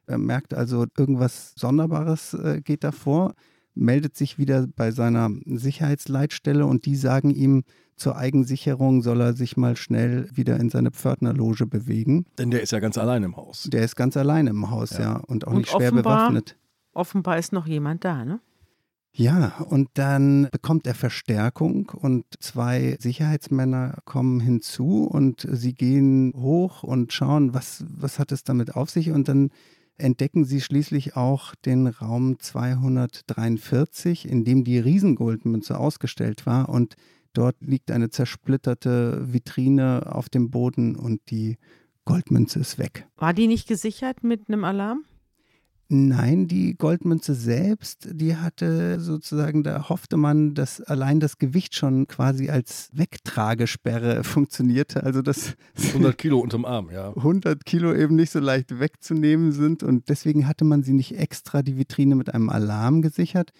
Er 0.08 0.17
merkt 0.17 0.53
also, 0.53 0.86
irgendwas 0.98 1.53
Sonderbares 1.55 2.34
äh, 2.34 2.62
geht 2.62 2.84
da 2.84 2.91
vor, 2.91 3.34
meldet 3.74 4.15
sich 4.15 4.38
wieder 4.38 4.67
bei 4.67 4.91
seiner 4.91 5.32
Sicherheitsleitstelle 5.46 6.65
und 6.65 6.86
die 6.86 6.96
sagen 6.96 7.32
ihm, 7.32 7.63
zur 7.96 8.18
Eigensicherung 8.18 9.02
soll 9.02 9.22
er 9.22 9.34
sich 9.34 9.56
mal 9.58 9.75
schnell 9.78 10.30
wieder 10.34 10.60
in 10.60 10.70
seine 10.70 10.92
Pförtnerloge 10.92 11.66
bewegen. 11.66 12.25
Denn 12.38 12.52
der 12.52 12.62
ist 12.62 12.72
ja 12.72 12.80
ganz 12.80 12.98
allein 12.98 13.24
im 13.24 13.38
Haus. 13.38 13.70
Der 13.72 13.84
ist 13.84 13.96
ganz 13.96 14.18
alleine 14.18 14.50
im 14.50 14.70
Haus, 14.70 14.92
ja, 14.92 15.00
Ja. 15.00 15.16
und 15.28 15.48
auch 15.48 15.52
Und 15.52 15.58
nicht 15.60 15.70
schwer 15.70 15.92
offenbar- 15.94 16.18
bewaffnet. 16.32 16.58
Offenbar 16.94 17.38
ist 17.38 17.52
noch 17.54 17.68
jemand 17.68 18.04
da, 18.06 18.24
ne? 18.25 18.40
Ja, 19.18 19.54
und 19.70 19.88
dann 19.94 20.50
bekommt 20.52 20.86
er 20.88 20.94
Verstärkung 20.94 21.90
und 21.96 22.25
zwei 22.42 22.98
Sicherheitsmänner 23.00 24.00
kommen 24.04 24.42
hinzu 24.42 25.06
und 25.06 25.48
sie 25.50 25.74
gehen 25.74 26.34
hoch 26.36 26.84
und 26.84 27.14
schauen, 27.14 27.54
was, 27.54 27.86
was 27.88 28.20
hat 28.20 28.34
es 28.34 28.44
damit 28.44 28.75
auf 28.75 28.90
sich 28.90 29.12
und 29.12 29.30
dann 29.30 29.52
entdecken 29.98 30.44
sie 30.44 30.60
schließlich 30.60 31.16
auch 31.16 31.56
den 31.56 31.88
Raum 31.88 32.38
243, 32.40 34.28
in 34.30 34.44
dem 34.44 34.64
die 34.64 34.80
Riesengoldmünze 34.80 35.78
ausgestellt 35.80 36.46
war. 36.46 36.70
Und 36.70 36.96
dort 37.38 37.56
liegt 37.62 37.92
eine 37.92 38.10
zersplitterte 38.10 39.22
Vitrine 39.32 40.12
auf 40.12 40.30
dem 40.30 40.50
Boden 40.50 40.96
und 40.96 41.22
die 41.30 41.58
Goldmünze 42.06 42.60
ist 42.60 42.77
weg. 42.77 43.08
War 43.18 43.34
die 43.34 43.48
nicht 43.48 43.68
gesichert 43.68 44.24
mit 44.24 44.48
einem 44.48 44.63
Alarm? 44.63 45.06
Nein, 45.88 46.48
die 46.48 46.75
Goldmünze 46.75 47.36
selbst, 47.36 48.08
die 48.12 48.36
hatte 48.36 49.00
sozusagen, 49.00 49.62
da 49.62 49.88
hoffte 49.88 50.18
man, 50.18 50.56
dass 50.56 50.82
allein 50.82 51.20
das 51.20 51.38
Gewicht 51.38 51.75
schon 51.75 52.08
quasi 52.08 52.50
als 52.50 52.89
Wegtragesperre 52.94 54.24
funktionierte. 54.24 55.04
Also 55.04 55.22
dass 55.22 55.56
100 55.89 56.18
Kilo 56.18 56.39
unterm 56.39 56.65
Arm, 56.65 56.89
ja. 56.92 57.10
100 57.10 57.65
Kilo 57.65 57.94
eben 57.94 58.15
nicht 58.15 58.32
so 58.32 58.39
leicht 58.39 58.80
wegzunehmen 58.80 59.51
sind 59.51 59.84
und 59.84 60.10
deswegen 60.10 60.48
hatte 60.48 60.65
man 60.65 60.82
sie 60.82 60.94
nicht 60.94 61.20
extra 61.20 61.62
die 61.62 61.77
Vitrine 61.77 62.15
mit 62.15 62.34
einem 62.34 62.50
Alarm 62.50 63.04
gesichert. 63.04 63.51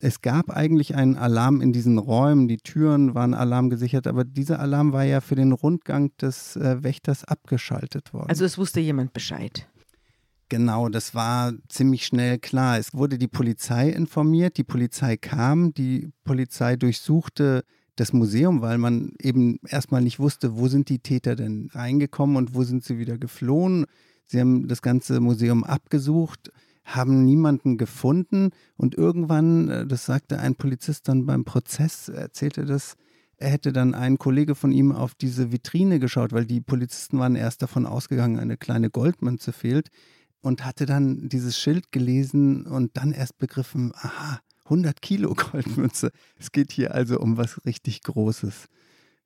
Es 0.00 0.22
gab 0.22 0.50
eigentlich 0.50 0.94
einen 0.94 1.16
Alarm 1.16 1.60
in 1.60 1.72
diesen 1.72 1.98
Räumen, 1.98 2.46
die 2.46 2.58
Türen 2.58 3.14
waren 3.16 3.34
alarmgesichert, 3.34 4.06
aber 4.06 4.24
dieser 4.24 4.60
Alarm 4.60 4.92
war 4.92 5.02
ja 5.02 5.20
für 5.20 5.34
den 5.34 5.50
Rundgang 5.50 6.16
des 6.18 6.54
äh, 6.54 6.82
Wächters 6.84 7.24
abgeschaltet 7.24 8.12
worden. 8.12 8.28
Also 8.28 8.44
es 8.44 8.58
wusste 8.58 8.78
jemand 8.78 9.12
Bescheid. 9.12 9.68
Genau, 10.48 10.88
das 10.88 11.14
war 11.14 11.52
ziemlich 11.68 12.06
schnell 12.06 12.38
klar. 12.38 12.78
Es 12.78 12.94
wurde 12.94 13.18
die 13.18 13.28
Polizei 13.28 13.90
informiert, 13.90 14.56
die 14.56 14.64
Polizei 14.64 15.16
kam, 15.16 15.74
die 15.74 16.10
Polizei 16.24 16.76
durchsuchte 16.76 17.64
das 17.96 18.12
Museum, 18.12 18.62
weil 18.62 18.78
man 18.78 19.12
eben 19.20 19.58
erstmal 19.66 20.00
nicht 20.00 20.20
wusste, 20.20 20.56
wo 20.56 20.68
sind 20.68 20.88
die 20.88 21.00
Täter 21.00 21.34
denn 21.34 21.68
reingekommen 21.72 22.36
und 22.36 22.54
wo 22.54 22.62
sind 22.62 22.84
sie 22.84 22.98
wieder 22.98 23.18
geflohen. 23.18 23.86
Sie 24.26 24.40
haben 24.40 24.68
das 24.68 24.80
ganze 24.80 25.20
Museum 25.20 25.64
abgesucht, 25.64 26.50
haben 26.94 27.24
niemanden 27.24 27.76
gefunden 27.76 28.50
und 28.76 28.94
irgendwann, 28.94 29.68
äh, 29.68 29.86
das 29.86 30.06
sagte 30.06 30.38
ein 30.38 30.54
Polizist 30.54 31.08
dann 31.08 31.26
beim 31.26 31.44
Prozess, 31.44 32.08
erzählte 32.08 32.64
das, 32.64 32.96
er 33.36 33.50
hätte 33.50 33.72
dann 33.72 33.94
ein 33.94 34.18
Kollege 34.18 34.54
von 34.54 34.72
ihm 34.72 34.90
auf 34.90 35.14
diese 35.14 35.52
Vitrine 35.52 36.00
geschaut, 36.00 36.32
weil 36.32 36.44
die 36.44 36.60
Polizisten 36.60 37.18
waren 37.18 37.36
erst 37.36 37.62
davon 37.62 37.86
ausgegangen, 37.86 38.40
eine 38.40 38.56
kleine 38.56 38.90
Goldmünze 38.90 39.52
fehlt 39.52 39.90
und 40.40 40.64
hatte 40.64 40.86
dann 40.86 41.28
dieses 41.28 41.58
Schild 41.58 41.92
gelesen 41.92 42.66
und 42.66 42.96
dann 42.96 43.12
erst 43.12 43.38
begriffen, 43.38 43.92
aha, 43.94 44.40
100 44.64 45.00
Kilo 45.02 45.34
Goldmünze. 45.52 46.10
Es 46.36 46.52
geht 46.52 46.72
hier 46.72 46.94
also 46.94 47.20
um 47.20 47.36
was 47.36 47.64
richtig 47.64 48.02
Großes. 48.02 48.68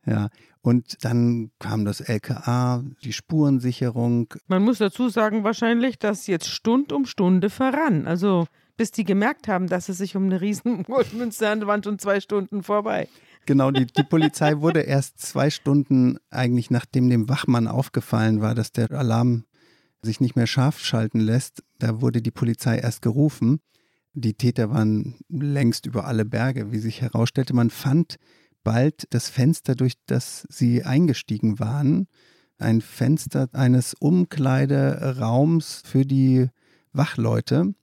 Ja, 0.04 0.28
und 0.62 1.04
dann 1.04 1.52
kam 1.58 1.84
das 1.84 2.00
LKA, 2.00 2.84
die 3.04 3.12
Spurensicherung. 3.12 4.34
Man 4.48 4.62
muss 4.62 4.78
dazu 4.78 5.08
sagen, 5.08 5.44
wahrscheinlich, 5.44 5.98
dass 5.98 6.26
jetzt 6.26 6.48
Stund 6.48 6.92
um 6.92 7.06
Stunde 7.06 7.50
verrann. 7.50 8.06
Also 8.06 8.46
bis 8.76 8.90
die 8.90 9.04
gemerkt 9.04 9.48
haben, 9.48 9.68
dass 9.68 9.88
es 9.88 9.98
sich 9.98 10.16
um 10.16 10.24
eine 10.24 10.40
riesen 10.40 10.82
Goldmünze 10.84 11.48
handelt, 11.48 11.68
waren 11.68 11.82
schon 11.84 11.98
zwei 11.98 12.20
Stunden 12.20 12.62
vorbei. 12.62 13.08
Genau, 13.46 13.70
die, 13.70 13.86
die 13.86 14.04
Polizei 14.04 14.60
wurde 14.60 14.80
erst 14.80 15.20
zwei 15.20 15.50
Stunden 15.50 16.18
eigentlich 16.30 16.70
nachdem 16.70 17.10
dem 17.10 17.28
Wachmann 17.28 17.66
aufgefallen 17.66 18.40
war, 18.40 18.54
dass 18.54 18.72
der 18.72 18.90
Alarm 18.92 19.44
sich 20.00 20.20
nicht 20.20 20.36
mehr 20.36 20.46
scharf 20.46 20.80
schalten 20.80 21.20
lässt, 21.20 21.62
da 21.78 22.00
wurde 22.00 22.22
die 22.22 22.30
Polizei 22.30 22.78
erst 22.78 23.02
gerufen. 23.02 23.60
Die 24.14 24.34
Täter 24.34 24.70
waren 24.70 25.20
längst 25.28 25.86
über 25.86 26.06
alle 26.06 26.24
Berge, 26.24 26.72
wie 26.72 26.78
sich 26.78 27.00
herausstellte. 27.00 27.54
Man 27.54 27.70
fand 27.70 28.16
bald 28.62 29.06
das 29.10 29.28
Fenster, 29.28 29.74
durch 29.74 29.94
das 30.06 30.46
sie 30.48 30.84
eingestiegen 30.84 31.58
waren. 31.58 32.08
Ein 32.58 32.80
Fenster 32.80 33.48
eines 33.52 33.94
Umkleideraums 33.94 35.82
für 35.84 36.04
die 36.04 36.48
Wachleute 36.92 37.74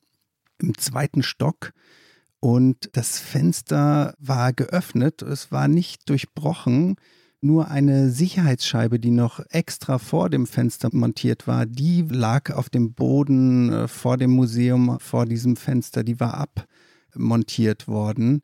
im 0.60 0.78
zweiten 0.78 1.24
Stock. 1.24 1.72
Und 2.40 2.90
das 2.94 3.20
Fenster 3.20 4.16
war 4.20 4.54
geöffnet, 4.54 5.22
es 5.22 5.52
war 5.52 5.68
nicht 5.68 6.08
durchbrochen 6.10 6.96
nur 7.42 7.70
eine 7.70 8.10
Sicherheitsscheibe, 8.10 9.00
die 9.00 9.12
noch 9.12 9.40
extra 9.50 9.98
vor 9.98 10.30
dem 10.30 10.46
Fenster 10.46 10.90
montiert 10.92 11.48
war, 11.48 11.66
die 11.66 12.02
lag 12.02 12.52
auf 12.52 12.70
dem 12.70 12.94
Boden 12.94 13.72
äh, 13.72 13.88
vor 13.88 14.18
dem 14.18 14.32
Museum, 14.32 15.00
vor 15.00 15.26
diesem 15.26 15.56
Fenster, 15.56 16.04
die 16.04 16.20
war 16.20 16.46
abmontiert 17.16 17.88
worden. 17.88 18.42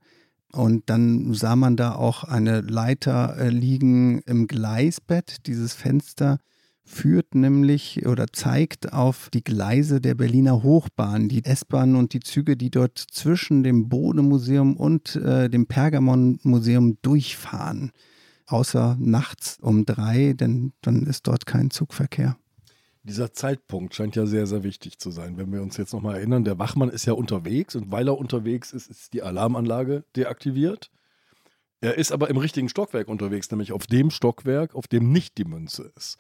Und 0.55 0.89
dann 0.89 1.33
sah 1.33 1.55
man 1.55 1.75
da 1.75 1.95
auch 1.95 2.23
eine 2.23 2.61
Leiter 2.61 3.37
äh, 3.37 3.49
liegen 3.49 4.19
im 4.21 4.47
Gleisbett. 4.47 5.47
Dieses 5.47 5.73
Fenster 5.73 6.39
führt 6.83 7.35
nämlich 7.35 8.05
oder 8.05 8.27
zeigt 8.31 8.93
auf 8.93 9.29
die 9.33 9.43
Gleise 9.43 10.01
der 10.01 10.15
Berliner 10.15 10.63
Hochbahn, 10.63 11.29
die 11.29 11.43
S-Bahn 11.43 11.95
und 11.95 12.13
die 12.13 12.19
Züge, 12.19 12.57
die 12.57 12.69
dort 12.69 12.97
zwischen 12.97 13.63
dem 13.63 13.89
Bode-Museum 13.89 14.77
und 14.77 15.15
äh, 15.15 15.49
dem 15.49 15.65
Pergamon-Museum 15.65 16.97
durchfahren 17.01 17.91
außer 18.47 18.97
nachts 18.99 19.57
um 19.61 19.85
drei, 19.85 20.33
denn 20.33 20.73
dann 20.81 21.03
ist 21.03 21.27
dort 21.27 21.45
kein 21.45 21.71
Zugverkehr. 21.71 22.37
Dieser 23.07 23.31
Zeitpunkt 23.33 23.93
scheint 23.93 24.15
ja 24.15 24.25
sehr, 24.25 24.47
sehr 24.47 24.63
wichtig 24.63 24.97
zu 24.97 25.11
sein. 25.11 25.37
Wenn 25.37 25.53
wir 25.53 25.61
uns 25.61 25.77
jetzt 25.77 25.93
nochmal 25.93 26.15
erinnern, 26.15 26.43
der 26.43 26.57
Wachmann 26.57 26.89
ist 26.89 27.05
ja 27.05 27.13
unterwegs 27.13 27.75
und 27.75 27.91
weil 27.91 28.07
er 28.07 28.17
unterwegs 28.17 28.73
ist, 28.73 28.89
ist 28.89 29.13
die 29.13 29.21
Alarmanlage 29.21 30.05
deaktiviert. 30.15 30.89
Er 31.81 31.99
ist 31.99 32.11
aber 32.11 32.31
im 32.31 32.37
richtigen 32.37 32.67
Stockwerk 32.67 33.07
unterwegs, 33.07 33.51
nämlich 33.51 33.73
auf 33.73 33.85
dem 33.85 34.09
Stockwerk, 34.09 34.73
auf 34.73 34.87
dem 34.87 35.11
nicht 35.11 35.37
die 35.37 35.45
Münze 35.45 35.91
ist. 35.95 36.17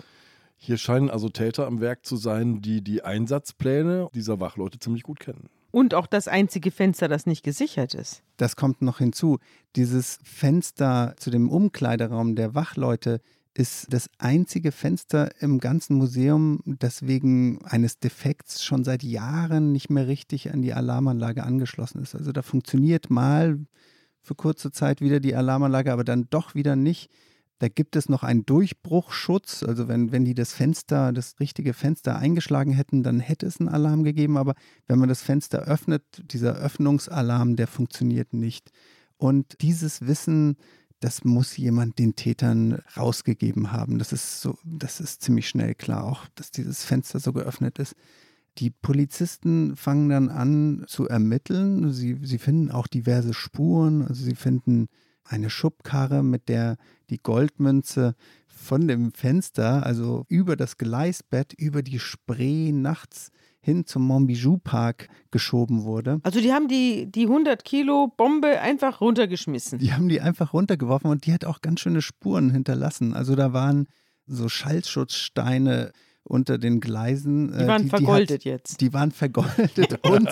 Hier 0.57 0.77
scheinen 0.77 1.09
also 1.09 1.27
Täter 1.29 1.65
am 1.65 1.81
Werk 1.81 2.05
zu 2.05 2.17
sein, 2.17 2.61
die 2.61 2.83
die 2.83 3.03
Einsatzpläne 3.03 4.09
dieser 4.13 4.39
Wachleute 4.39 4.77
ziemlich 4.77 5.01
gut 5.01 5.19
kennen. 5.19 5.49
Und 5.71 5.95
auch 5.95 6.05
das 6.05 6.27
einzige 6.27 6.69
Fenster, 6.69 7.07
das 7.07 7.25
nicht 7.25 7.43
gesichert 7.43 7.95
ist. 7.95 8.21
Das 8.37 8.55
kommt 8.55 8.83
noch 8.83 8.99
hinzu. 8.99 9.39
Dieses 9.75 10.19
Fenster 10.23 11.15
zu 11.17 11.31
dem 11.31 11.49
Umkleideraum 11.49 12.35
der 12.35 12.53
Wachleute 12.53 13.21
ist 13.57 13.93
das 13.93 14.09
einzige 14.17 14.73
Fenster 14.73 15.31
im 15.41 15.59
ganzen 15.59 15.95
Museum, 15.95 16.59
das 16.65 17.07
wegen 17.07 17.63
eines 17.63 17.99
Defekts 17.99 18.63
schon 18.63 18.83
seit 18.83 19.01
Jahren 19.01 19.71
nicht 19.71 19.89
mehr 19.89 20.07
richtig 20.07 20.53
an 20.53 20.61
die 20.61 20.73
Alarmanlage 20.73 21.43
angeschlossen 21.43 22.01
ist. 22.01 22.15
Also 22.15 22.33
da 22.33 22.41
funktioniert 22.41 23.09
mal 23.09 23.59
für 24.21 24.35
kurze 24.35 24.71
Zeit 24.71 24.99
wieder 24.99 25.21
die 25.21 25.35
Alarmanlage, 25.35 25.93
aber 25.93 26.03
dann 26.03 26.27
doch 26.29 26.53
wieder 26.53 26.75
nicht. 26.75 27.09
Da 27.59 27.69
gibt 27.69 27.95
es 27.95 28.09
noch 28.09 28.23
einen 28.23 28.45
Durchbruchschutz. 28.45 29.63
Also 29.63 29.87
wenn, 29.87 30.11
wenn 30.11 30.25
die 30.25 30.33
das 30.33 30.51
Fenster, 30.51 31.13
das 31.13 31.39
richtige 31.39 31.73
Fenster 31.73 32.17
eingeschlagen 32.17 32.73
hätten, 32.73 33.03
dann 33.03 33.21
hätte 33.21 33.45
es 33.45 33.61
einen 33.61 33.69
Alarm 33.69 34.03
gegeben. 34.03 34.35
Aber 34.35 34.55
wenn 34.87 34.99
man 34.99 35.07
das 35.07 35.21
Fenster 35.21 35.59
öffnet, 35.59 36.03
dieser 36.33 36.55
Öffnungsalarm, 36.55 37.55
der 37.55 37.67
funktioniert 37.67 38.33
nicht. 38.33 38.71
Und 39.15 39.61
dieses 39.61 40.05
Wissen, 40.05 40.57
das 41.05 41.23
muss 41.23 41.55
jemand 41.55 41.99
den 41.99 42.15
Tätern 42.15 42.81
rausgegeben 42.97 43.71
haben. 43.71 43.99
Das 43.99 44.11
ist 44.11 44.41
so, 44.41 44.57
das 44.63 44.99
ist 44.99 45.21
ziemlich 45.21 45.47
schnell 45.47 45.75
klar, 45.75 46.03
auch 46.03 46.25
dass 46.33 46.49
dieses 46.49 46.83
Fenster 46.83 47.19
so 47.19 47.31
geöffnet 47.31 47.77
ist. 47.77 47.93
Die 48.57 48.71
Polizisten 48.71 49.75
fangen 49.75 50.09
dann 50.09 50.29
an 50.29 50.83
zu 50.87 51.07
ermitteln. 51.07 51.93
Sie, 51.93 52.17
sie 52.23 52.39
finden 52.39 52.71
auch 52.71 52.87
diverse 52.87 53.35
Spuren. 53.35 54.01
Also 54.01 54.23
sie 54.23 54.33
finden 54.33 54.87
eine 55.23 55.51
Schubkarre, 55.51 56.23
mit 56.23 56.49
der 56.49 56.75
die 57.11 57.21
Goldmünze 57.21 58.15
von 58.47 58.87
dem 58.87 59.11
Fenster, 59.11 59.85
also 59.85 60.25
über 60.27 60.55
das 60.55 60.77
Gleisbett, 60.77 61.53
über 61.53 61.83
die 61.83 61.99
Spree 61.99 62.71
nachts 62.71 63.29
hin 63.65 63.85
zum 63.87 64.03
Montbijou 64.03 64.57
Park 64.57 65.09
geschoben 65.31 65.83
wurde. 65.83 66.19
Also 66.21 66.39
die 66.39 66.53
haben 66.53 66.67
die, 66.67 67.11
die 67.11 67.23
100 67.23 67.65
Kilo 67.65 68.13
Bombe 68.15 68.61
einfach 68.61 69.01
runtergeschmissen. 69.01 69.79
Die 69.79 69.91
haben 69.91 70.07
die 70.07 70.21
einfach 70.21 70.53
runtergeworfen 70.53 71.09
und 71.09 71.25
die 71.25 71.33
hat 71.33 71.45
auch 71.45 71.61
ganz 71.61 71.79
schöne 71.79 72.03
Spuren 72.03 72.51
hinterlassen. 72.51 73.15
Also 73.15 73.35
da 73.35 73.53
waren 73.53 73.87
so 74.27 74.49
Schallschutzsteine 74.49 75.91
unter 76.23 76.59
den 76.59 76.79
Gleisen. 76.79 77.51
Die 77.57 77.67
waren 77.67 77.83
die, 77.83 77.89
vergoldet 77.89 78.45
die 78.45 78.51
hat, 78.51 78.59
jetzt. 78.59 78.81
Die 78.81 78.93
waren 78.93 79.11
vergoldet 79.11 80.05
und, 80.07 80.29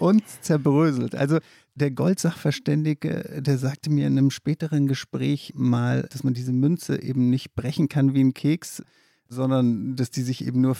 und 0.00 0.22
zerbröselt. 0.40 1.14
Also 1.14 1.38
der 1.76 1.92
Goldsachverständige, 1.92 3.42
der 3.42 3.58
sagte 3.58 3.90
mir 3.90 4.08
in 4.08 4.18
einem 4.18 4.30
späteren 4.32 4.88
Gespräch 4.88 5.52
mal, 5.54 6.08
dass 6.10 6.24
man 6.24 6.34
diese 6.34 6.52
Münze 6.52 7.00
eben 7.00 7.30
nicht 7.30 7.54
brechen 7.54 7.88
kann 7.88 8.12
wie 8.12 8.24
ein 8.24 8.34
Keks, 8.34 8.82
sondern 9.28 9.94
dass 9.94 10.10
die 10.10 10.22
sich 10.22 10.44
eben 10.44 10.60
nur 10.60 10.74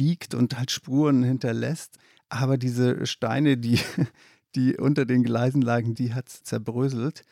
verbiegt 0.00 0.34
und 0.34 0.56
halt 0.56 0.70
Spuren 0.70 1.22
hinterlässt. 1.22 1.98
Aber 2.30 2.56
diese 2.56 3.06
Steine, 3.06 3.56
die, 3.58 3.78
die 4.54 4.76
unter 4.76 5.04
den 5.04 5.22
Gleisen 5.22 5.62
lagen, 5.62 5.94
die 5.94 6.14
hat 6.14 6.28
es 6.28 6.42
zerbröselt. 6.42 7.22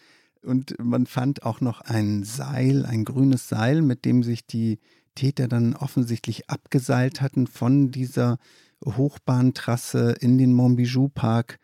Und 0.43 0.75
man 0.79 1.07
fand 1.07 1.45
auch 1.45 1.61
noch 1.61 1.81
ein 1.81 2.25
Seil, 2.25 2.85
ein 2.85 3.05
grünes 3.05 3.49
Seil, 3.49 3.83
mit 3.83 4.05
dem 4.05 4.23
sich 4.23 4.47
die 4.47 4.79
Täter 5.15 5.49
dann 5.49 5.75
offensichtlich 5.75 6.49
abgeseilt 6.49 7.21
hatten 7.23 7.47
von 7.47 7.91
dieser 7.91 8.39
Hochbahntrasse 8.85 10.15
in 10.21 10.39
den 10.39 10.53
Montbijou 10.53 11.09
Park. 11.09 11.59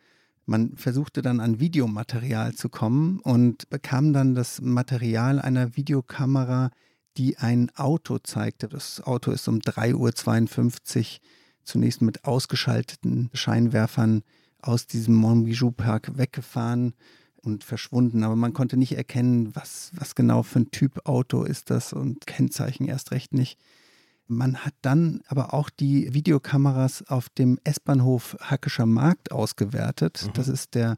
Man 0.45 0.75
versuchte 0.75 1.21
dann 1.21 1.39
an 1.39 1.59
Videomaterial 1.59 2.53
zu 2.53 2.67
kommen 2.69 3.19
und 3.19 3.69
bekam 3.69 4.11
dann 4.11 4.35
das 4.35 4.59
Material 4.59 5.39
einer 5.39 5.77
Videokamera, 5.77 6.71
die 7.17 7.37
ein 7.37 7.71
Auto 7.75 8.19
zeigte. 8.19 8.67
Das 8.67 9.01
Auto 9.01 9.31
ist 9.31 9.47
um 9.47 9.59
3.52 9.59 10.99
Uhr 10.99 11.19
zunächst 11.63 12.01
mit 12.01 12.25
ausgeschalteten 12.25 13.29
Scheinwerfern 13.33 14.23
aus 14.61 14.87
diesem 14.87 15.15
Montbijou-Park 15.15 16.17
weggefahren 16.17 16.93
und 17.37 17.63
verschwunden. 17.63 18.23
Aber 18.23 18.35
man 18.35 18.53
konnte 18.53 18.77
nicht 18.77 18.97
erkennen, 18.97 19.55
was, 19.55 19.91
was 19.95 20.15
genau 20.15 20.43
für 20.43 20.59
ein 20.59 20.71
Typ 20.71 21.05
Auto 21.05 21.43
ist 21.43 21.69
das 21.69 21.93
und 21.93 22.27
Kennzeichen 22.27 22.85
erst 22.85 23.11
recht 23.11 23.33
nicht. 23.33 23.59
Man 24.27 24.57
hat 24.57 24.73
dann 24.81 25.21
aber 25.27 25.53
auch 25.53 25.69
die 25.69 26.13
Videokameras 26.13 27.03
auf 27.07 27.29
dem 27.29 27.59
S-Bahnhof 27.63 28.35
Hackischer 28.39 28.87
Markt 28.87 29.31
ausgewertet. 29.31 30.25
Mhm. 30.25 30.33
Das 30.33 30.47
ist 30.47 30.73
der 30.73 30.97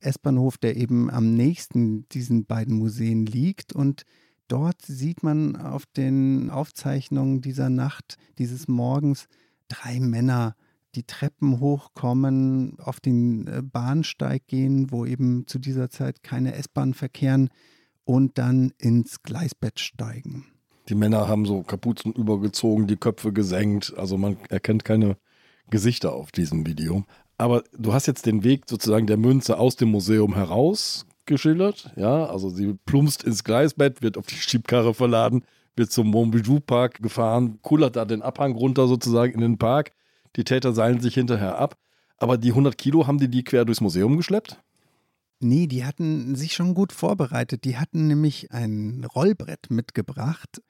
S-Bahnhof, 0.00 0.58
der 0.58 0.76
eben 0.76 1.10
am 1.10 1.34
nächsten 1.34 2.06
diesen 2.10 2.44
beiden 2.44 2.76
Museen 2.76 3.24
liegt. 3.24 3.72
Und 3.72 4.04
dort 4.48 4.82
sieht 4.82 5.22
man 5.22 5.56
auf 5.56 5.84
den 5.86 6.50
Aufzeichnungen 6.50 7.40
dieser 7.40 7.70
Nacht, 7.70 8.16
dieses 8.38 8.68
Morgens, 8.68 9.28
drei 9.68 10.00
Männer 10.00 10.54
die 10.94 11.04
Treppen 11.04 11.60
hochkommen, 11.60 12.78
auf 12.80 13.00
den 13.00 13.46
äh, 13.46 13.62
Bahnsteig 13.62 14.46
gehen, 14.46 14.90
wo 14.90 15.04
eben 15.04 15.46
zu 15.46 15.58
dieser 15.58 15.90
Zeit 15.90 16.22
keine 16.22 16.54
S-Bahn 16.54 16.94
verkehren 16.94 17.50
und 18.04 18.38
dann 18.38 18.72
ins 18.78 19.22
Gleisbett 19.22 19.78
steigen. 19.78 20.46
Die 20.88 20.94
Männer 20.94 21.28
haben 21.28 21.44
so 21.44 21.62
Kapuzen 21.62 22.12
übergezogen, 22.12 22.86
die 22.86 22.96
Köpfe 22.96 23.32
gesenkt. 23.32 23.92
Also 23.96 24.16
man 24.16 24.36
erkennt 24.48 24.84
keine 24.84 25.16
Gesichter 25.68 26.14
auf 26.14 26.30
diesem 26.30 26.64
Video. 26.66 27.04
Aber 27.38 27.64
du 27.76 27.92
hast 27.92 28.06
jetzt 28.06 28.24
den 28.24 28.44
Weg 28.44 28.64
sozusagen 28.66 29.06
der 29.06 29.16
Münze 29.16 29.58
aus 29.58 29.76
dem 29.76 29.90
Museum 29.90 30.34
heraus 30.34 31.04
geschildert. 31.26 31.92
Ja, 31.96 32.26
also 32.26 32.48
sie 32.48 32.78
plumpst 32.86 33.24
ins 33.24 33.44
Gleisbett, 33.44 34.02
wird 34.02 34.16
auf 34.16 34.26
die 34.26 34.36
Schiebkarre 34.36 34.94
verladen, 34.94 35.44
wird 35.76 35.92
zum 35.92 36.08
Montbijou 36.08 36.60
Park 36.60 37.02
gefahren, 37.02 37.58
kullert 37.62 37.96
da 37.96 38.04
den 38.04 38.22
Abhang 38.22 38.52
runter 38.54 38.88
sozusagen 38.88 39.34
in 39.34 39.40
den 39.40 39.58
Park. 39.58 39.92
Die 40.36 40.44
Täter 40.44 40.72
seilen 40.72 41.00
sich 41.00 41.14
hinterher 41.14 41.58
ab. 41.58 41.76
Aber 42.18 42.38
die 42.38 42.50
100 42.50 42.78
Kilo, 42.78 43.06
haben 43.06 43.18
die 43.18 43.28
die 43.28 43.44
quer 43.44 43.64
durchs 43.64 43.80
Museum 43.80 44.16
geschleppt? 44.16 44.58
Nee, 45.38 45.66
die 45.66 45.84
hatten 45.84 46.34
sich 46.34 46.54
schon 46.54 46.72
gut 46.72 46.92
vorbereitet. 46.92 47.64
Die 47.64 47.76
hatten 47.76 48.06
nämlich 48.06 48.52
ein 48.52 49.04
Rollbrett 49.14 49.70
mitgebracht. 49.70 50.62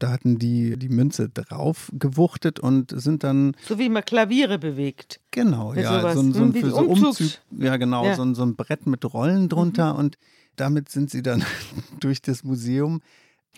Da 0.00 0.10
hatten 0.10 0.38
die 0.38 0.76
die 0.78 0.88
Münze 0.88 1.28
drauf 1.28 1.92
gewuchtet 1.92 2.58
und 2.58 2.90
sind 3.00 3.22
dann. 3.22 3.54
So 3.68 3.78
wie 3.78 3.88
man 3.88 4.04
Klaviere 4.04 4.58
bewegt. 4.58 5.20
Genau, 5.30 5.74
ja. 5.74 6.00
Sowas. 6.00 6.14
So, 6.14 6.32
so, 6.32 6.42
ein, 6.42 6.52
für 6.54 6.70
so 6.70 6.78
Umzug. 6.78 7.28
Ja, 7.50 7.76
genau. 7.76 8.04
Ja. 8.04 8.16
So, 8.16 8.34
so, 8.34 8.42
ein 8.42 8.56
Brett 8.56 8.86
mit 8.86 9.04
Rollen 9.04 9.48
drunter. 9.48 9.92
Mhm. 9.92 9.98
Und 9.98 10.18
damit 10.56 10.88
sind 10.88 11.10
sie 11.10 11.22
dann 11.22 11.44
durch 12.00 12.22
das 12.22 12.44
Museum 12.44 13.02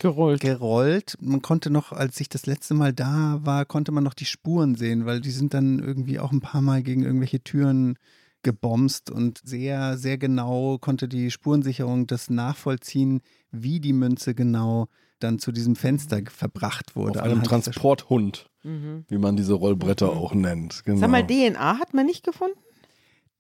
gerollt. 0.01 0.41
gerollt. 0.41 1.17
Man 1.21 1.43
konnte 1.43 1.71
noch, 1.71 1.93
als 1.93 2.21
ich 2.21 2.29
das 2.29 2.47
letzte 2.47 2.75
Mal 2.75 2.93
da 2.93 3.39
war, 3.43 3.65
konnte 3.65 3.93
man 3.93 4.03
noch 4.03 4.15
die 4.15 4.25
Spuren 4.25 4.75
sehen, 4.75 5.07
weil 5.07 5.21
die 5.21 5.31
sind 5.31 5.55
dann 5.55 5.79
irgendwie 5.79 6.19
auch 6.19 6.33
ein 6.33 6.41
paar 6.41 6.61
Mal 6.61 6.83
gegen 6.83 7.05
irgendwelche 7.05 7.41
Türen 7.41 7.97
gebomst 8.43 9.11
und 9.11 9.41
sehr, 9.45 9.97
sehr 9.97 10.19
genau 10.19 10.79
konnte 10.79 11.07
die 11.07 11.31
Spurensicherung 11.31 12.09
das 12.09 12.31
nachvollziehen, 12.31 13.21
wie 13.53 13.79
die 13.79 13.93
Münze 13.93 14.35
genau 14.35 14.89
dann 15.23 15.38
zu 15.38 15.52
diesem 15.52 15.76
Fenster 15.76 16.21
verbracht 16.29 16.97
wurde. 16.97 17.21
Auf 17.21 17.26
einem 17.26 17.43
Transporthund, 17.43 18.50
mhm. 18.62 19.05
wie 19.09 19.19
man 19.19 19.37
diese 19.37 19.55
Rollbretter 19.55 20.12
mhm. 20.12 20.19
auch 20.19 20.35
nennt. 20.35 20.85
Genau. 20.85 20.99
Sag 20.99 21.11
mal, 21.11 21.26
DNA 21.26 21.79
hat 21.79 21.95
man 21.95 22.07
nicht 22.07 22.25
gefunden? 22.25 22.59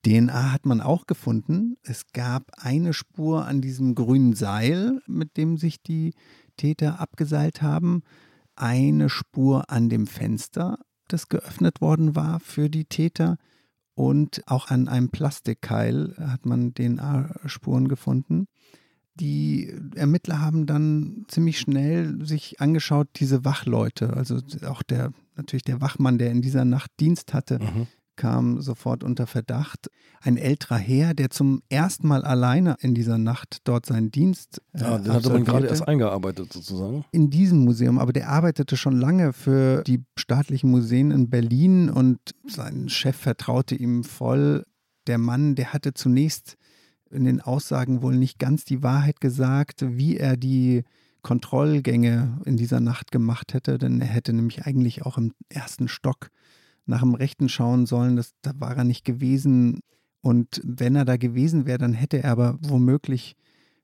DNA 0.04 0.52
hat 0.52 0.66
man 0.66 0.80
auch 0.80 1.06
gefunden. 1.06 1.76
Es 1.82 2.06
gab 2.12 2.50
eine 2.56 2.92
Spur 2.92 3.46
an 3.46 3.60
diesem 3.60 3.94
grünen 3.94 4.34
Seil, 4.34 5.00
mit 5.06 5.36
dem 5.36 5.56
sich 5.58 5.82
die 5.82 6.14
Täter 6.56 7.00
abgeseilt 7.00 7.62
haben, 7.62 8.02
eine 8.56 9.08
Spur 9.08 9.70
an 9.70 9.88
dem 9.88 10.06
Fenster, 10.06 10.78
das 11.08 11.28
geöffnet 11.28 11.80
worden 11.80 12.16
war 12.16 12.40
für 12.40 12.68
die 12.68 12.84
Täter 12.84 13.36
und 13.94 14.42
auch 14.46 14.70
an 14.70 14.88
einem 14.88 15.10
Plastikkeil 15.10 16.14
hat 16.18 16.46
man 16.46 16.74
DNA-Spuren 16.74 17.88
gefunden. 17.88 18.46
Die 19.14 19.74
Ermittler 19.94 20.40
haben 20.40 20.66
dann 20.66 21.24
ziemlich 21.28 21.58
schnell 21.58 22.24
sich 22.24 22.60
angeschaut, 22.60 23.08
diese 23.16 23.44
Wachleute, 23.44 24.14
also 24.14 24.38
auch 24.66 24.82
der 24.82 25.12
natürlich 25.36 25.64
der 25.64 25.80
Wachmann, 25.80 26.18
der 26.18 26.30
in 26.30 26.42
dieser 26.42 26.64
Nacht 26.64 26.90
Dienst 26.98 27.34
hatte, 27.34 27.58
mhm 27.58 27.86
kam 28.16 28.60
sofort 28.60 29.02
unter 29.04 29.26
Verdacht. 29.26 29.88
Ein 30.20 30.36
älterer 30.36 30.76
Herr, 30.76 31.14
der 31.14 31.30
zum 31.30 31.62
ersten 31.68 32.06
Mal 32.06 32.22
alleine 32.24 32.76
in 32.80 32.94
dieser 32.94 33.18
Nacht 33.18 33.58
dort 33.64 33.86
seinen 33.86 34.10
Dienst. 34.10 34.60
Äh, 34.72 34.80
ja, 34.80 34.98
den 34.98 35.12
hatte 35.12 35.30
man 35.30 35.44
gerade 35.44 35.66
erst 35.66 35.88
eingearbeitet 35.88 36.52
sozusagen. 36.52 37.04
In 37.10 37.30
diesem 37.30 37.64
Museum, 37.64 37.98
aber 37.98 38.12
der 38.12 38.28
arbeitete 38.28 38.76
schon 38.76 38.96
lange 38.96 39.32
für 39.32 39.82
die 39.82 40.04
staatlichen 40.16 40.70
Museen 40.70 41.10
in 41.10 41.30
Berlin 41.30 41.90
und 41.90 42.18
sein 42.46 42.88
Chef 42.88 43.16
vertraute 43.16 43.74
ihm 43.74 44.04
voll. 44.04 44.64
Der 45.08 45.18
Mann, 45.18 45.56
der 45.56 45.72
hatte 45.72 45.94
zunächst 45.94 46.56
in 47.12 47.24
den 47.24 47.40
Aussagen 47.40 48.02
wohl 48.02 48.16
nicht 48.16 48.38
ganz 48.38 48.64
die 48.64 48.82
Wahrheit 48.82 49.20
gesagt, 49.20 49.84
wie 49.86 50.16
er 50.16 50.36
die 50.36 50.82
Kontrollgänge 51.22 52.40
in 52.44 52.56
dieser 52.56 52.80
Nacht 52.80 53.12
gemacht 53.12 53.54
hätte, 53.54 53.78
denn 53.78 54.00
er 54.00 54.08
hätte 54.08 54.32
nämlich 54.32 54.66
eigentlich 54.66 55.06
auch 55.06 55.18
im 55.18 55.32
ersten 55.48 55.88
Stock 55.88 56.30
nach 56.84 57.00
dem 57.00 57.14
Rechten 57.14 57.48
schauen 57.48 57.86
sollen. 57.86 58.16
Das, 58.16 58.32
da 58.42 58.52
war 58.56 58.76
er 58.76 58.84
nicht 58.84 59.04
gewesen. 59.04 59.80
Und 60.20 60.60
wenn 60.64 60.96
er 60.96 61.04
da 61.04 61.16
gewesen 61.16 61.66
wäre, 61.66 61.78
dann 61.78 61.92
hätte 61.92 62.22
er 62.22 62.32
aber 62.32 62.58
womöglich 62.60 63.36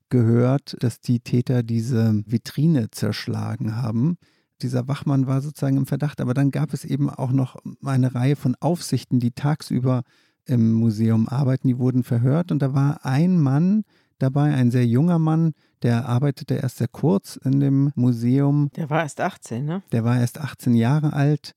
gehört, 0.08 0.76
dass 0.80 1.00
die 1.00 1.20
Täter 1.20 1.62
diese 1.62 2.22
Vitrine 2.26 2.90
zerschlagen 2.90 3.76
haben. 3.76 4.16
Dieser 4.62 4.88
Wachmann 4.88 5.26
war 5.26 5.40
sozusagen 5.40 5.76
im 5.76 5.86
Verdacht, 5.86 6.20
aber 6.20 6.34
dann 6.34 6.50
gab 6.50 6.72
es 6.72 6.84
eben 6.84 7.08
auch 7.08 7.30
noch 7.30 7.56
eine 7.84 8.14
Reihe 8.14 8.34
von 8.34 8.56
Aufsichten, 8.56 9.20
die 9.20 9.30
tagsüber 9.30 10.02
im 10.48 10.72
Museum 10.72 11.28
arbeiten, 11.28 11.68
die 11.68 11.78
wurden 11.78 12.02
verhört 12.02 12.50
und 12.50 12.61
da 12.61 12.74
war 12.74 13.04
ein 13.04 13.40
Mann 13.40 13.84
dabei, 14.18 14.54
ein 14.54 14.70
sehr 14.70 14.87
junger 14.87 15.18
Mann, 15.18 15.52
der 15.82 16.08
arbeitete 16.08 16.54
erst 16.54 16.78
sehr 16.78 16.88
kurz 16.88 17.37
in 17.37 17.61
dem 17.61 17.92
Museum. 17.94 18.70
Der 18.74 18.90
war 18.90 19.02
erst 19.02 19.20
18, 19.20 19.64
ne? 19.64 19.82
Der 19.92 20.04
war 20.04 20.18
erst 20.18 20.40
18 20.40 20.74
Jahre 20.74 21.12
alt 21.12 21.54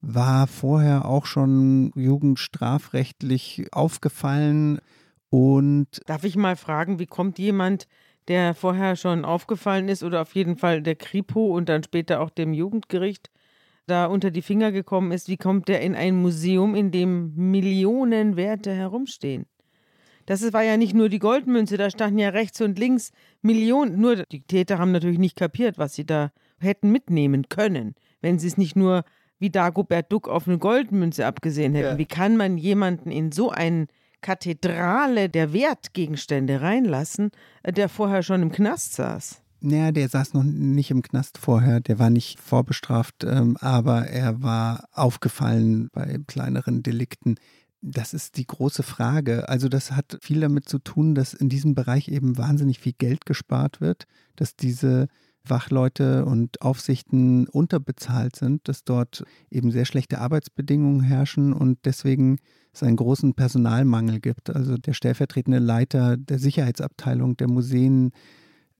war 0.00 0.46
vorher 0.46 1.04
auch 1.04 1.26
schon 1.26 1.92
jugendstrafrechtlich 1.94 3.66
aufgefallen 3.72 4.80
und 5.28 6.00
Darf 6.06 6.24
ich 6.24 6.36
mal 6.36 6.56
fragen, 6.56 6.98
wie 6.98 7.06
kommt 7.06 7.38
jemand, 7.38 7.86
der 8.28 8.54
vorher 8.54 8.96
schon 8.96 9.24
aufgefallen 9.24 9.88
ist 9.88 10.02
oder 10.02 10.22
auf 10.22 10.34
jeden 10.34 10.56
Fall 10.56 10.82
der 10.82 10.96
Kripo 10.96 11.56
und 11.56 11.68
dann 11.68 11.82
später 11.82 12.20
auch 12.20 12.30
dem 12.30 12.52
Jugendgericht 12.52 13.30
da 13.90 14.06
unter 14.06 14.30
die 14.30 14.42
Finger 14.42 14.72
gekommen 14.72 15.12
ist, 15.12 15.28
wie 15.28 15.36
kommt 15.36 15.68
der 15.68 15.80
in 15.80 15.94
ein 15.94 16.16
Museum, 16.16 16.74
in 16.74 16.90
dem 16.90 17.34
Millionen 17.34 18.36
Werte 18.36 18.72
herumstehen? 18.72 19.46
Das 20.26 20.52
war 20.52 20.62
ja 20.62 20.76
nicht 20.76 20.94
nur 20.94 21.08
die 21.08 21.18
Goldmünze, 21.18 21.76
da 21.76 21.90
standen 21.90 22.18
ja 22.18 22.28
rechts 22.28 22.60
und 22.60 22.78
links 22.78 23.10
Millionen. 23.42 24.00
Nur 24.00 24.24
die 24.30 24.42
Täter 24.42 24.78
haben 24.78 24.92
natürlich 24.92 25.18
nicht 25.18 25.36
kapiert, 25.36 25.76
was 25.76 25.94
sie 25.94 26.06
da 26.06 26.30
hätten 26.60 26.92
mitnehmen 26.92 27.48
können, 27.48 27.94
wenn 28.20 28.38
sie 28.38 28.46
es 28.46 28.56
nicht 28.56 28.76
nur 28.76 29.04
wie 29.40 29.50
Dagobert 29.50 30.12
Duck 30.12 30.28
auf 30.28 30.46
eine 30.46 30.58
Goldmünze 30.58 31.26
abgesehen 31.26 31.74
hätten. 31.74 31.92
Ja. 31.92 31.98
Wie 31.98 32.06
kann 32.06 32.36
man 32.36 32.58
jemanden 32.58 33.10
in 33.10 33.32
so 33.32 33.50
eine 33.50 33.86
Kathedrale 34.20 35.28
der 35.28 35.52
Wertgegenstände 35.52 36.60
reinlassen, 36.60 37.30
äh, 37.62 37.72
der 37.72 37.88
vorher 37.88 38.22
schon 38.22 38.42
im 38.42 38.52
Knast 38.52 38.92
saß? 38.92 39.42
Naja, 39.62 39.92
der 39.92 40.08
saß 40.08 40.32
noch 40.32 40.42
nicht 40.42 40.90
im 40.90 41.02
Knast 41.02 41.36
vorher, 41.36 41.80
der 41.80 41.98
war 41.98 42.08
nicht 42.08 42.40
vorbestraft, 42.40 43.24
ähm, 43.24 43.58
aber 43.60 44.06
er 44.06 44.42
war 44.42 44.88
aufgefallen 44.92 45.90
bei 45.92 46.18
kleineren 46.26 46.82
Delikten. 46.82 47.36
Das 47.82 48.14
ist 48.14 48.38
die 48.38 48.46
große 48.46 48.82
Frage. 48.82 49.48
Also 49.48 49.68
das 49.68 49.92
hat 49.92 50.18
viel 50.22 50.40
damit 50.40 50.68
zu 50.68 50.78
tun, 50.78 51.14
dass 51.14 51.34
in 51.34 51.50
diesem 51.50 51.74
Bereich 51.74 52.08
eben 52.08 52.38
wahnsinnig 52.38 52.78
viel 52.78 52.94
Geld 52.96 53.26
gespart 53.26 53.80
wird, 53.82 54.04
dass 54.36 54.56
diese 54.56 55.08
Wachleute 55.44 56.24
und 56.24 56.60
Aufsichten 56.62 57.46
unterbezahlt 57.48 58.36
sind, 58.36 58.66
dass 58.68 58.84
dort 58.84 59.24
eben 59.50 59.70
sehr 59.70 59.84
schlechte 59.84 60.20
Arbeitsbedingungen 60.20 61.02
herrschen 61.02 61.52
und 61.52 61.78
deswegen 61.84 62.38
es 62.72 62.82
einen 62.82 62.96
großen 62.96 63.34
Personalmangel 63.34 64.20
gibt. 64.20 64.50
Also 64.50 64.76
der 64.76 64.92
stellvertretende 64.92 65.58
Leiter 65.58 66.16
der 66.16 66.38
Sicherheitsabteilung 66.38 67.36
der 67.36 67.48
Museen 67.48 68.12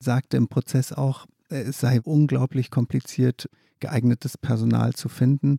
sagte 0.01 0.37
im 0.37 0.49
Prozess 0.49 0.93
auch, 0.93 1.27
es 1.49 1.81
sei 1.81 2.01
unglaublich 2.03 2.71
kompliziert, 2.71 3.49
geeignetes 3.81 4.39
Personal 4.39 4.93
zu 4.95 5.09
finden. 5.09 5.59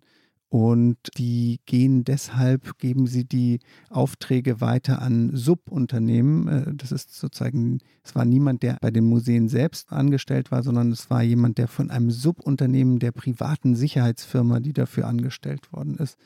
Und 0.49 0.97
die 1.17 1.61
gehen 1.65 2.03
deshalb, 2.03 2.77
geben 2.77 3.07
sie 3.07 3.23
die 3.23 3.59
Aufträge 3.89 4.59
weiter 4.59 5.01
an 5.01 5.33
Subunternehmen. 5.33 6.47
Äh, 6.49 6.75
das 6.75 6.91
ist 6.91 7.17
sozusagen, 7.17 7.79
es 8.03 8.15
war 8.15 8.25
niemand, 8.25 8.61
der 8.61 8.77
bei 8.81 8.91
den 8.91 9.05
Museen 9.05 9.47
selbst 9.47 9.93
angestellt 9.93 10.51
war, 10.51 10.61
sondern 10.61 10.91
es 10.91 11.09
war 11.09 11.23
jemand, 11.23 11.57
der 11.57 11.69
von 11.69 11.89
einem 11.89 12.11
Subunternehmen 12.11 12.99
der 12.99 13.13
privaten 13.13 13.77
Sicherheitsfirma, 13.77 14.59
die 14.59 14.73
dafür 14.73 15.07
angestellt 15.07 15.71
worden 15.71 15.95
ist, 15.95 16.17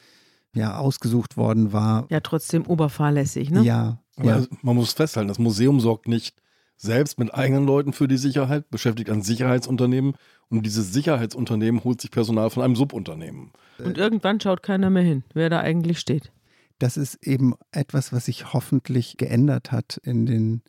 ja, 0.56 0.75
ausgesucht 0.75 1.38
worden 1.38 1.71
war. 1.71 2.08
Ja, 2.10 2.19
trotzdem 2.19 2.65
oberfahrlässig, 2.65 3.51
ne? 3.51 3.62
Ja. 3.62 4.01
Aber 4.17 4.39
ja. 4.39 4.45
man 4.63 4.75
muss 4.75 4.93
festhalten, 4.93 5.28
das 5.28 5.38
Museum 5.38 5.80
sorgt 5.80 6.08
nicht 6.08 6.36
selbst 6.77 7.19
mit 7.19 7.33
eigenen 7.33 7.65
Leuten 7.65 7.93
für 7.93 8.07
die 8.07 8.17
Sicherheit, 8.17 8.69
beschäftigt 8.69 9.09
ein 9.09 9.21
Sicherheitsunternehmen 9.21 10.13
und 10.49 10.65
dieses 10.65 10.93
Sicherheitsunternehmen 10.93 11.83
holt 11.83 12.01
sich 12.01 12.11
Personal 12.11 12.49
von 12.49 12.63
einem 12.63 12.75
Subunternehmen. 12.75 13.51
Und 13.83 13.97
irgendwann 13.97 14.39
schaut 14.39 14.63
keiner 14.63 14.89
mehr 14.89 15.03
hin, 15.03 15.23
wer 15.33 15.49
da 15.49 15.59
eigentlich 15.59 15.99
steht. 15.99 16.31
Das 16.79 16.97
ist 16.97 17.25
eben 17.25 17.53
etwas, 17.71 18.11
was 18.11 18.25
sich 18.25 18.53
hoffentlich 18.53 19.17
geändert 19.17 19.71
hat 19.71 19.99
in 20.03 20.25
den 20.25 20.61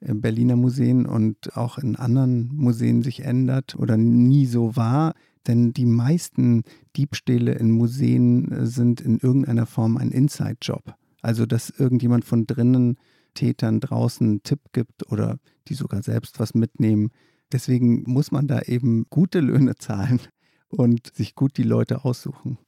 äh, 0.00 0.12
Berliner 0.12 0.56
Museen 0.56 1.06
und 1.06 1.56
auch 1.56 1.78
in 1.78 1.96
anderen 1.96 2.50
Museen 2.54 3.02
sich 3.02 3.20
ändert 3.20 3.74
oder 3.76 3.96
nie 3.96 4.46
so 4.46 4.76
war. 4.76 5.14
Denn 5.46 5.72
die 5.72 5.86
meisten 5.86 6.64
Diebstähle 6.96 7.52
in 7.52 7.70
Museen 7.70 8.52
äh, 8.52 8.66
sind 8.66 9.00
in 9.00 9.18
irgendeiner 9.18 9.66
Form 9.66 9.96
ein 9.96 10.10
Inside-Job. 10.10 10.94
Also, 11.22 11.46
dass 11.46 11.70
irgendjemand 11.70 12.26
von 12.26 12.46
drinnen 12.46 12.98
Tätern 13.34 13.80
draußen 13.80 14.26
einen 14.26 14.42
Tipp 14.42 14.60
gibt 14.72 15.10
oder 15.10 15.38
die 15.68 15.74
sogar 15.74 16.02
selbst 16.02 16.40
was 16.40 16.54
mitnehmen. 16.54 17.10
Deswegen 17.52 18.02
muss 18.06 18.32
man 18.32 18.46
da 18.46 18.62
eben 18.62 19.06
gute 19.10 19.40
Löhne 19.40 19.74
zahlen 19.78 20.20
und 20.68 21.14
sich 21.14 21.34
gut 21.34 21.56
die 21.56 21.62
Leute 21.62 22.04
aussuchen. 22.04 22.58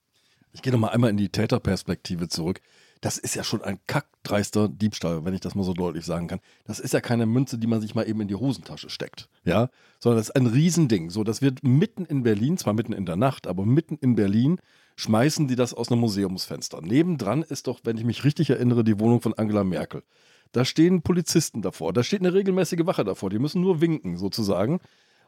Ich 0.53 0.63
gehe 0.63 0.73
nochmal 0.73 0.91
einmal 0.91 1.11
in 1.11 1.19
die 1.19 1.29
Täterperspektive 1.29 2.29
zurück. 2.29 2.61
Das 3.03 3.19
ist 3.19 3.35
ja 3.35 3.45
schon 3.45 3.63
ein 3.63 3.79
kackdreister 3.87 4.69
Diebstahl, 4.69 5.25
wenn 5.25 5.35
ich 5.35 5.41
das 5.41 5.55
mal 5.55 5.65
so 5.65 5.75
deutlich 5.75 6.07
sagen 6.07 6.29
kann. 6.29 6.41
Das 6.65 6.81
ist 6.81 6.95
ja 6.95 7.03
keine 7.03 7.27
Münze, 7.27 7.59
die 7.59 7.67
man 7.67 7.83
sich 7.83 7.95
mal 7.95 8.09
eben 8.09 8.23
in 8.23 8.29
die 8.29 8.37
Hosentasche 8.37 8.89
steckt, 8.89 9.29
ja, 9.45 9.69
sondern 10.01 10.19
das 10.19 10.31
ist 10.31 10.37
ein 10.37 10.47
Riesending. 10.47 11.11
So, 11.11 11.25
das 11.25 11.43
wird 11.43 11.63
mitten 11.63 12.07
in 12.07 12.23
Berlin, 12.23 12.57
zwar 12.57 12.73
mitten 12.73 12.95
in 12.95 13.05
der 13.05 13.17
Nacht, 13.17 13.47
aber 13.47 13.67
mitten 13.67 13.99
in 14.01 14.17
Berlin 14.17 14.59
schmeißen 14.97 15.47
die 15.47 15.57
das 15.57 15.75
aus 15.75 15.91
einem 15.91 16.01
Museumsfenster. 16.01 16.81
Nebendran 16.81 17.43
ist 17.43 17.67
doch, 17.67 17.81
wenn 17.85 17.99
ich 17.99 18.05
mich 18.05 18.25
richtig 18.25 18.49
erinnere, 18.49 18.83
die 18.83 18.99
Wohnung 18.99 19.21
von 19.21 19.35
Angela 19.35 19.63
Merkel. 19.63 20.03
Da 20.57 20.65
stehen 20.65 21.03
Polizisten 21.03 21.61
davor, 21.61 21.93
da 21.93 22.03
steht 22.03 22.21
eine 22.21 22.33
regelmäßige 22.33 22.87
Wache 22.87 23.05
davor, 23.05 23.29
die 23.29 23.39
müssen 23.39 23.61
nur 23.61 23.83
winken 23.83 24.17
sozusagen. 24.17 24.81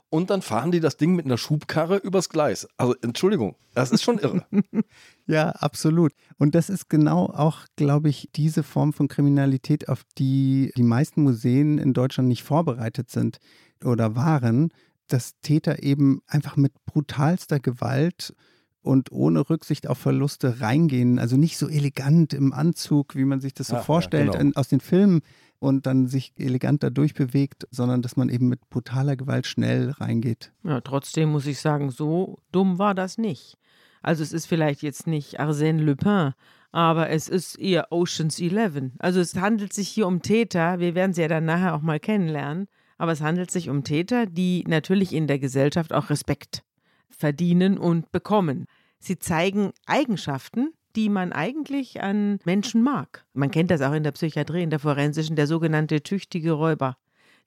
Und 0.08 0.30
dann 0.30 0.40
fahren 0.40 0.72
die 0.72 0.80
das 0.80 0.96
Ding 0.96 1.14
mit 1.14 1.26
einer 1.26 1.36
Schubkarre 1.36 1.98
übers 1.98 2.30
Gleis. 2.30 2.66
Also 2.78 2.94
Entschuldigung, 3.02 3.54
das 3.74 3.90
ist 3.90 4.02
schon 4.02 4.18
irre. 4.18 4.46
ja, 5.26 5.50
absolut. 5.50 6.14
Und 6.38 6.54
das 6.54 6.70
ist 6.70 6.88
genau 6.88 7.26
auch, 7.26 7.66
glaube 7.76 8.08
ich, 8.08 8.30
diese 8.36 8.62
Form 8.62 8.94
von 8.94 9.06
Kriminalität, 9.06 9.90
auf 9.90 10.02
die 10.16 10.72
die 10.78 10.82
meisten 10.82 11.24
Museen 11.24 11.76
in 11.76 11.92
Deutschland 11.92 12.30
nicht 12.30 12.42
vorbereitet 12.42 13.10
sind 13.10 13.36
oder 13.84 14.16
waren, 14.16 14.72
dass 15.08 15.38
Täter 15.42 15.82
eben 15.82 16.22
einfach 16.26 16.56
mit 16.56 16.72
brutalster 16.86 17.60
Gewalt 17.60 18.34
und 18.82 19.12
ohne 19.12 19.48
Rücksicht 19.48 19.86
auf 19.86 19.98
Verluste 19.98 20.60
reingehen. 20.60 21.18
Also 21.18 21.36
nicht 21.36 21.58
so 21.58 21.68
elegant 21.68 22.32
im 22.32 22.52
Anzug, 22.52 23.14
wie 23.14 23.24
man 23.24 23.40
sich 23.40 23.54
das 23.54 23.68
so 23.68 23.76
ja, 23.76 23.82
vorstellt 23.82 24.34
ja, 24.34 24.40
genau. 24.40 24.58
aus 24.58 24.68
den 24.68 24.80
Filmen 24.80 25.20
und 25.58 25.86
dann 25.86 26.06
sich 26.06 26.32
elegant 26.38 26.82
da 26.82 26.90
durchbewegt, 26.90 27.66
sondern 27.70 28.02
dass 28.02 28.16
man 28.16 28.28
eben 28.28 28.48
mit 28.48 28.68
brutaler 28.70 29.16
Gewalt 29.16 29.46
schnell 29.46 29.90
reingeht. 29.90 30.52
Ja, 30.62 30.80
trotzdem 30.80 31.30
muss 31.30 31.46
ich 31.46 31.60
sagen, 31.60 31.90
so 31.90 32.38
dumm 32.52 32.78
war 32.78 32.94
das 32.94 33.18
nicht. 33.18 33.58
Also 34.02 34.22
es 34.22 34.32
ist 34.32 34.46
vielleicht 34.46 34.82
jetzt 34.82 35.06
nicht 35.06 35.40
Arsène 35.40 35.82
Lupin, 35.82 36.32
aber 36.70 37.10
es 37.10 37.28
ist 37.28 37.58
eher 37.58 37.90
Oceans 37.90 38.38
11. 38.40 38.92
Also 38.98 39.20
es 39.20 39.34
handelt 39.34 39.72
sich 39.72 39.88
hier 39.88 40.06
um 40.06 40.22
Täter, 40.22 40.78
wir 40.78 40.94
werden 40.94 41.12
sie 41.12 41.22
ja 41.22 41.28
dann 41.28 41.44
nachher 41.44 41.74
auch 41.74 41.82
mal 41.82 41.98
kennenlernen, 41.98 42.68
aber 42.96 43.12
es 43.12 43.20
handelt 43.20 43.50
sich 43.50 43.68
um 43.68 43.82
Täter, 43.82 44.26
die 44.26 44.64
natürlich 44.68 45.12
in 45.12 45.26
der 45.26 45.38
Gesellschaft 45.38 45.92
auch 45.92 46.10
Respekt 46.10 46.62
verdienen 47.10 47.78
und 47.78 48.12
bekommen. 48.12 48.66
Sie 48.98 49.18
zeigen 49.18 49.72
Eigenschaften, 49.86 50.72
die 50.96 51.08
man 51.08 51.32
eigentlich 51.32 52.02
an 52.02 52.38
Menschen 52.44 52.82
mag. 52.82 53.24
Man 53.32 53.50
kennt 53.50 53.70
das 53.70 53.82
auch 53.82 53.92
in 53.92 54.02
der 54.02 54.12
Psychiatrie, 54.12 54.62
in 54.62 54.70
der 54.70 54.80
forensischen, 54.80 55.36
der 55.36 55.46
sogenannte 55.46 56.02
tüchtige 56.02 56.52
Räuber. 56.52 56.96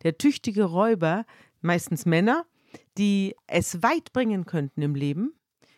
Der 0.04 0.18
tüchtige 0.18 0.64
Räuber, 0.64 1.26
meistens 1.62 2.06
Männer, 2.06 2.46
die 2.98 3.36
es 3.48 3.84
weit 3.84 4.14
bringen 4.14 4.46
könnten 4.46 4.82
im 4.82 4.96
Leben, 4.96 5.34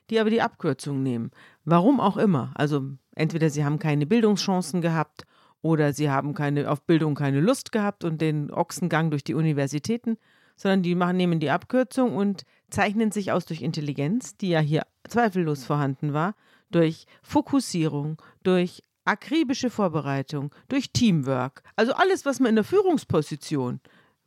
die 0.10 0.20
aber 0.20 0.30
die 0.30 0.42
Abkürzung 0.42 1.02
nehmen. 1.02 1.32
Warum 1.66 2.00
auch 2.00 2.18
immer. 2.18 2.52
Also 2.56 2.92
entweder 3.16 3.50
sie 3.50 3.66
haben 3.66 3.80
keine 3.80 4.06
Bildungschancen 4.06 4.82
gehabt 4.82 5.24
oder 5.62 5.94
sie 5.94 6.10
haben 6.10 6.34
keine, 6.34 6.70
auf 6.70 6.84
Bildung 6.84 7.16
keine 7.16 7.40
Lust 7.40 7.72
gehabt 7.72 8.04
und 8.04 8.22
den 8.22 8.52
Ochsengang 8.52 9.10
durch 9.10 9.24
die 9.24 9.34
Universitäten 9.34 10.18
sondern 10.56 10.84
die 10.84 10.96
machen, 10.96 11.18
nehmen 11.18 11.40
die 11.40 11.50
Abkürzung 11.50 12.16
und 12.16 12.44
zeichnen 12.70 13.12
sich 13.12 13.32
aus 13.32 13.46
durch 13.46 13.62
Intelligenz, 13.62 14.38
die 14.38 14.50
ja 14.50 14.60
hier 14.60 14.84
zweifellos 15.08 15.66
vorhanden 15.66 16.14
war, 16.14 16.36
durch 16.72 17.06
Fokussierung, 17.22 18.22
durch 18.44 18.82
akribische 19.06 19.70
Vorbereitung, 19.70 20.54
durch 20.70 20.92
Teamwork. 20.92 21.64
Also 21.76 21.94
alles, 21.94 22.26
was 22.26 22.40
man 22.40 22.50
in 22.50 22.56
der 22.56 22.64
Führungsposition 22.64 23.80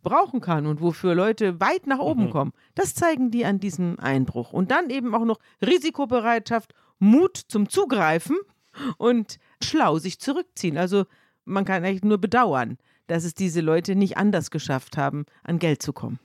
brauchen 0.03 0.41
kann 0.41 0.67
und 0.67 0.81
wofür 0.81 1.15
Leute 1.15 1.59
weit 1.61 1.87
nach 1.87 1.99
oben 1.99 2.27
mhm. 2.27 2.31
kommen, 2.31 2.53
das 2.75 2.95
zeigen 2.95 3.31
die 3.31 3.45
an 3.45 3.59
diesem 3.59 3.99
Einbruch. 3.99 4.53
Und 4.53 4.71
dann 4.71 4.91
eben 4.91 5.15
auch 5.15 5.25
noch 5.25 5.39
Risikobereitschaft, 5.65 6.75
Mut 6.99 7.37
zum 7.37 7.69
Zugreifen 7.69 8.37
und 8.99 9.39
schlau 9.63 9.99
sich 9.99 10.21
zurückziehen. 10.21 10.79
Also 10.79 11.07
man 11.45 11.65
kann 11.65 11.85
eigentlich 11.85 12.05
nur 12.05 12.19
bedauern, 12.19 12.79
dass 13.07 13.25
es 13.25 13.35
diese 13.35 13.61
Leute 13.61 13.97
nicht 13.97 14.17
anders 14.17 14.51
geschafft 14.51 14.97
haben, 14.97 15.27
an 15.43 15.59
Geld 15.59 15.83
zu 15.83 15.93
kommen. 15.93 16.19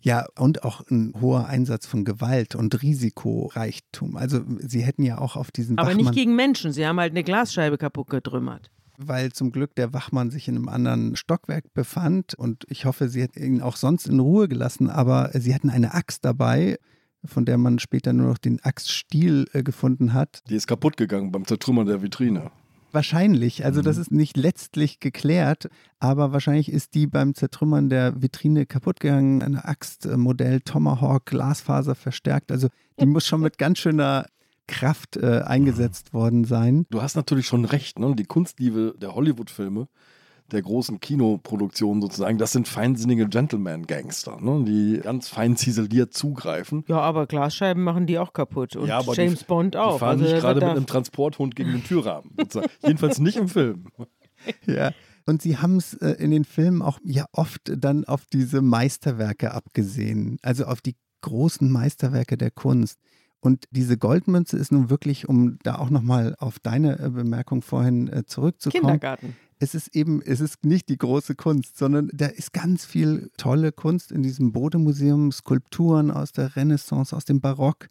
Ja, 0.00 0.26
und 0.36 0.64
auch 0.64 0.82
ein 0.90 1.14
hoher 1.20 1.46
Einsatz 1.46 1.86
von 1.86 2.04
Gewalt 2.04 2.56
und 2.56 2.82
Risikoreichtum. 2.82 4.16
Also 4.16 4.40
sie 4.58 4.82
hätten 4.82 5.04
ja 5.04 5.18
auch 5.18 5.36
auf 5.36 5.52
diesen 5.52 5.78
Aber 5.78 5.90
Wachmann 5.90 6.04
nicht 6.04 6.14
gegen 6.14 6.34
Menschen, 6.34 6.72
sie 6.72 6.86
haben 6.86 6.98
halt 6.98 7.12
eine 7.12 7.22
Glasscheibe 7.22 7.78
kaputt 7.78 8.10
getrümmert. 8.10 8.70
Weil 8.98 9.32
zum 9.32 9.52
Glück 9.52 9.76
der 9.76 9.92
Wachmann 9.92 10.30
sich 10.30 10.48
in 10.48 10.56
einem 10.56 10.68
anderen 10.68 11.14
Stockwerk 11.14 11.72
befand 11.72 12.34
und 12.34 12.64
ich 12.68 12.84
hoffe, 12.84 13.08
sie 13.08 13.22
hätten 13.22 13.42
ihn 13.42 13.62
auch 13.62 13.76
sonst 13.76 14.08
in 14.08 14.18
Ruhe 14.18 14.48
gelassen, 14.48 14.90
aber 14.90 15.30
sie 15.34 15.54
hatten 15.54 15.70
eine 15.70 15.94
Axt 15.94 16.24
dabei, 16.24 16.78
von 17.24 17.44
der 17.44 17.56
man 17.56 17.78
später 17.78 18.12
nur 18.12 18.26
noch 18.26 18.38
den 18.38 18.60
Axtstiel 18.60 19.46
äh, 19.52 19.62
gefunden 19.62 20.12
hat. 20.12 20.42
Die 20.48 20.56
ist 20.56 20.66
kaputt 20.66 20.96
gegangen 20.96 21.30
beim 21.30 21.46
Zertrümmern 21.46 21.86
der 21.86 22.02
Vitrine. 22.02 22.50
Wahrscheinlich. 22.92 23.64
Also 23.64 23.80
das 23.80 23.96
mhm. 23.96 24.02
ist 24.02 24.12
nicht 24.12 24.36
letztlich 24.36 25.00
geklärt, 25.00 25.68
aber 25.98 26.32
wahrscheinlich 26.32 26.70
ist 26.70 26.94
die 26.94 27.06
beim 27.06 27.34
Zertrümmern 27.34 27.88
der 27.88 28.20
Vitrine 28.20 28.66
kaputt 28.66 29.00
gegangen. 29.00 29.42
Eine 29.42 29.64
Axtmodell 29.64 30.60
Tomahawk 30.60 31.26
Glasfaser 31.26 31.94
verstärkt. 31.94 32.52
Also 32.52 32.68
die 33.00 33.06
muss 33.06 33.26
schon 33.26 33.40
mit 33.40 33.58
ganz 33.58 33.78
schöner 33.78 34.26
Kraft 34.66 35.16
äh, 35.16 35.42
eingesetzt 35.44 36.12
worden 36.12 36.44
sein. 36.44 36.86
Du 36.90 37.02
hast 37.02 37.16
natürlich 37.16 37.46
schon 37.46 37.64
recht. 37.64 37.98
Ne? 37.98 38.14
Die 38.14 38.24
Kunstliebe 38.24 38.94
der 39.00 39.14
Hollywood-Filme 39.14 39.88
der 40.52 40.62
großen 40.62 41.00
Kinoproduktion 41.00 42.00
sozusagen, 42.00 42.38
das 42.38 42.52
sind 42.52 42.68
feinsinnige 42.68 43.28
Gentleman-Gangster, 43.28 44.40
ne, 44.40 44.64
die 44.64 45.00
ganz 45.02 45.28
fein 45.28 45.56
ziseliert 45.56 46.12
zugreifen. 46.14 46.84
Ja, 46.88 47.00
aber 47.00 47.26
Glasscheiben 47.26 47.82
machen 47.82 48.06
die 48.06 48.18
auch 48.18 48.32
kaputt 48.32 48.76
und 48.76 48.88
ja, 48.88 49.00
James 49.12 49.40
die, 49.40 49.44
Bond 49.46 49.76
auch. 49.76 49.94
Die 49.94 49.98
fahren 50.00 50.20
also, 50.20 50.32
nicht 50.32 50.40
gerade 50.40 50.60
mit 50.60 50.70
einem 50.70 50.86
Transporthund 50.86 51.56
gegen 51.56 51.72
den 51.72 51.84
Türrahmen. 51.84 52.32
Jedenfalls 52.82 53.18
nicht 53.18 53.36
im 53.36 53.48
Film. 53.48 53.86
Ja. 54.66 54.92
Und 55.24 55.40
sie 55.40 55.58
haben 55.58 55.76
es 55.76 55.94
äh, 55.94 56.10
in 56.18 56.30
den 56.30 56.44
Filmen 56.44 56.82
auch 56.82 56.98
ja 57.04 57.26
oft 57.32 57.72
dann 57.76 58.04
auf 58.04 58.26
diese 58.26 58.60
Meisterwerke 58.60 59.52
abgesehen, 59.52 60.38
also 60.42 60.64
auf 60.64 60.80
die 60.80 60.96
großen 61.20 61.70
Meisterwerke 61.70 62.36
der 62.36 62.50
Kunst. 62.50 62.98
Und 63.40 63.66
diese 63.70 63.96
Goldmünze 63.96 64.56
ist 64.56 64.72
nun 64.72 64.90
wirklich, 64.90 65.28
um 65.28 65.58
da 65.62 65.76
auch 65.76 65.90
nochmal 65.90 66.36
auf 66.38 66.58
deine 66.58 66.98
äh, 66.98 67.10
Bemerkung 67.10 67.62
vorhin 67.62 68.08
äh, 68.08 68.24
zurückzukommen. 68.24 68.82
Kindergarten 68.82 69.36
es 69.62 69.76
ist 69.76 69.94
eben, 69.94 70.20
es 70.22 70.40
ist 70.40 70.66
nicht 70.66 70.88
die 70.88 70.98
große 70.98 71.36
Kunst, 71.36 71.78
sondern 71.78 72.10
da 72.12 72.26
ist 72.26 72.52
ganz 72.52 72.84
viel 72.84 73.30
tolle 73.36 73.70
Kunst 73.70 74.10
in 74.10 74.24
diesem 74.24 74.50
Bodemuseum, 74.50 75.30
Skulpturen 75.30 76.10
aus 76.10 76.32
der 76.32 76.56
Renaissance, 76.56 77.14
aus 77.14 77.24
dem 77.24 77.40
Barock. 77.40 77.88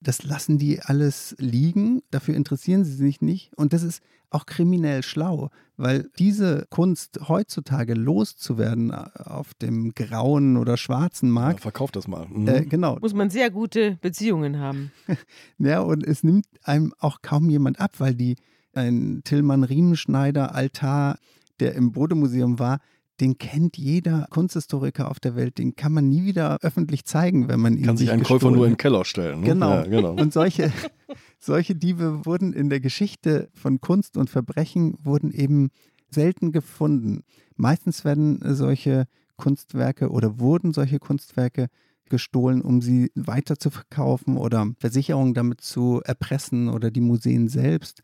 Das 0.00 0.22
lassen 0.22 0.58
die 0.58 0.80
alles 0.80 1.34
liegen, 1.40 2.02
dafür 2.12 2.36
interessieren 2.36 2.84
sie 2.84 2.94
sich 2.94 3.20
nicht. 3.20 3.52
Und 3.56 3.72
das 3.72 3.82
ist 3.82 4.00
auch 4.30 4.46
kriminell 4.46 5.02
schlau, 5.02 5.50
weil 5.76 6.08
diese 6.20 6.68
Kunst 6.70 7.18
heutzutage 7.26 7.94
loszuwerden 7.94 8.92
auf 8.92 9.54
dem 9.54 9.94
grauen 9.96 10.56
oder 10.56 10.76
schwarzen 10.76 11.30
Markt. 11.30 11.58
Ja, 11.58 11.62
verkauft 11.62 11.96
das 11.96 12.06
mal. 12.06 12.28
Mhm. 12.28 12.46
Äh, 12.46 12.64
genau. 12.66 12.96
Muss 13.00 13.14
man 13.14 13.28
sehr 13.28 13.50
gute 13.50 13.98
Beziehungen 14.00 14.60
haben. 14.60 14.92
ja, 15.58 15.80
und 15.80 16.06
es 16.06 16.22
nimmt 16.22 16.46
einem 16.62 16.94
auch 17.00 17.22
kaum 17.22 17.50
jemand 17.50 17.80
ab, 17.80 17.94
weil 17.98 18.14
die 18.14 18.36
ein 18.78 19.22
Tillmann 19.24 19.64
Riemenschneider 19.64 20.54
Altar, 20.54 21.18
der 21.60 21.74
im 21.74 21.92
Bodemuseum 21.92 22.58
war, 22.58 22.78
den 23.20 23.36
kennt 23.38 23.76
jeder 23.76 24.26
Kunsthistoriker 24.30 25.10
auf 25.10 25.18
der 25.18 25.34
Welt, 25.34 25.58
den 25.58 25.74
kann 25.74 25.92
man 25.92 26.08
nie 26.08 26.24
wieder 26.24 26.58
öffentlich 26.62 27.04
zeigen, 27.04 27.48
wenn 27.48 27.58
man 27.58 27.76
ihn 27.76 27.84
Kann 27.84 27.96
sich 27.96 28.10
ein 28.10 28.22
Käufer 28.22 28.50
nur 28.50 28.64
in 28.64 28.72
den 28.72 28.76
Keller 28.76 29.04
stellen. 29.04 29.40
Ne? 29.40 29.46
Genau. 29.46 29.70
Ja, 29.70 29.82
genau. 29.82 30.12
Und 30.12 30.32
solche, 30.32 30.72
solche 31.40 31.74
Diebe 31.74 32.24
wurden 32.24 32.52
in 32.52 32.70
der 32.70 32.80
Geschichte 32.80 33.48
von 33.54 33.80
Kunst 33.80 34.16
und 34.16 34.30
Verbrechen 34.30 34.96
wurden 35.02 35.32
eben 35.32 35.70
selten 36.10 36.52
gefunden. 36.52 37.24
Meistens 37.56 38.04
werden 38.04 38.40
solche 38.54 39.06
Kunstwerke 39.36 40.10
oder 40.10 40.38
wurden 40.38 40.72
solche 40.72 40.98
Kunstwerke 41.00 41.68
gestohlen, 42.08 42.62
um 42.62 42.80
sie 42.80 43.10
weiter 43.14 43.58
zu 43.58 43.70
verkaufen 43.70 44.36
oder 44.36 44.66
Versicherungen 44.78 45.34
damit 45.34 45.60
zu 45.60 46.00
erpressen 46.04 46.68
oder 46.68 46.90
die 46.90 47.00
Museen 47.00 47.48
selbst. 47.48 48.02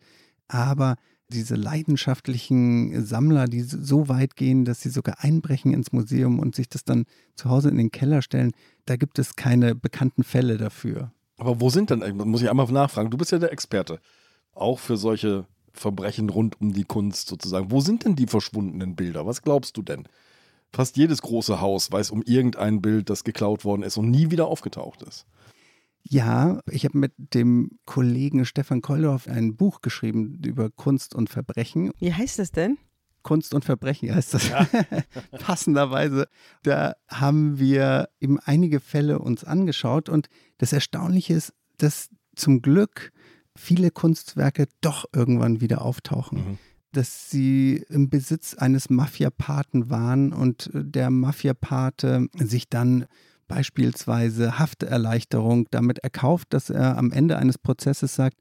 Aber 0.48 0.96
diese 1.28 1.54
leidenschaftlichen 1.54 3.04
Sammler, 3.04 3.46
die 3.46 3.62
so 3.62 4.08
weit 4.08 4.36
gehen, 4.36 4.64
dass 4.64 4.80
sie 4.80 4.90
sogar 4.90 5.16
einbrechen 5.20 5.72
ins 5.72 5.92
Museum 5.92 6.38
und 6.38 6.54
sich 6.54 6.68
das 6.68 6.84
dann 6.84 7.06
zu 7.34 7.48
Hause 7.48 7.70
in 7.70 7.76
den 7.76 7.90
Keller 7.90 8.22
stellen, 8.22 8.52
da 8.86 8.96
gibt 8.96 9.18
es 9.18 9.36
keine 9.36 9.74
bekannten 9.74 10.22
Fälle 10.22 10.58
dafür. 10.58 11.12
Aber 11.36 11.60
wo 11.60 11.70
sind 11.70 11.90
denn, 11.90 12.16
muss 12.16 12.42
ich 12.42 12.50
einmal 12.50 12.70
nachfragen, 12.70 13.10
du 13.10 13.16
bist 13.16 13.32
ja 13.32 13.38
der 13.38 13.52
Experte, 13.52 14.00
auch 14.52 14.78
für 14.78 14.96
solche 14.96 15.46
Verbrechen 15.72 16.30
rund 16.30 16.60
um 16.60 16.72
die 16.72 16.84
Kunst 16.84 17.28
sozusagen. 17.28 17.70
Wo 17.70 17.80
sind 17.80 18.04
denn 18.04 18.14
die 18.14 18.28
verschwundenen 18.28 18.94
Bilder? 18.94 19.26
Was 19.26 19.42
glaubst 19.42 19.76
du 19.76 19.82
denn? 19.82 20.04
Fast 20.72 20.96
jedes 20.96 21.22
große 21.22 21.60
Haus 21.60 21.90
weiß 21.90 22.10
um 22.10 22.22
irgendein 22.22 22.80
Bild, 22.80 23.10
das 23.10 23.24
geklaut 23.24 23.64
worden 23.64 23.82
ist 23.82 23.96
und 23.96 24.10
nie 24.10 24.30
wieder 24.30 24.46
aufgetaucht 24.46 25.02
ist. 25.02 25.26
Ja, 26.06 26.60
ich 26.70 26.84
habe 26.84 26.98
mit 26.98 27.12
dem 27.16 27.78
Kollegen 27.86 28.44
Stefan 28.44 28.82
Kollhoff 28.82 29.26
ein 29.26 29.56
Buch 29.56 29.80
geschrieben 29.80 30.40
über 30.44 30.70
Kunst 30.70 31.14
und 31.14 31.30
Verbrechen. 31.30 31.92
Wie 31.98 32.12
heißt 32.12 32.38
das 32.38 32.52
denn? 32.52 32.76
Kunst 33.22 33.54
und 33.54 33.64
Verbrechen 33.64 34.14
heißt 34.14 34.34
das. 34.34 34.50
Ja. 34.50 34.68
Passenderweise. 35.38 36.28
Da 36.62 36.94
haben 37.08 37.58
wir 37.58 38.10
eben 38.20 38.38
einige 38.38 38.80
Fälle 38.80 39.18
uns 39.18 39.44
angeschaut 39.44 40.08
und 40.08 40.28
das 40.58 40.72
Erstaunliche 40.72 41.34
ist, 41.34 41.54
dass 41.78 42.10
zum 42.36 42.60
Glück 42.60 43.12
viele 43.56 43.90
Kunstwerke 43.90 44.66
doch 44.82 45.06
irgendwann 45.12 45.60
wieder 45.60 45.82
auftauchen. 45.82 46.38
Mhm. 46.38 46.58
Dass 46.92 47.30
sie 47.30 47.84
im 47.88 48.10
Besitz 48.10 48.54
eines 48.54 48.90
Mafiapaten 48.90 49.90
waren 49.90 50.32
und 50.32 50.70
der 50.72 51.10
Mafiapate 51.10 52.28
sich 52.34 52.68
dann 52.68 53.06
beispielsweise 53.46 54.58
Hafterleichterung 54.58 55.66
damit 55.70 55.98
erkauft, 55.98 56.48
dass 56.50 56.70
er 56.70 56.96
am 56.98 57.10
Ende 57.12 57.38
eines 57.38 57.58
Prozesses 57.58 58.14
sagt, 58.14 58.38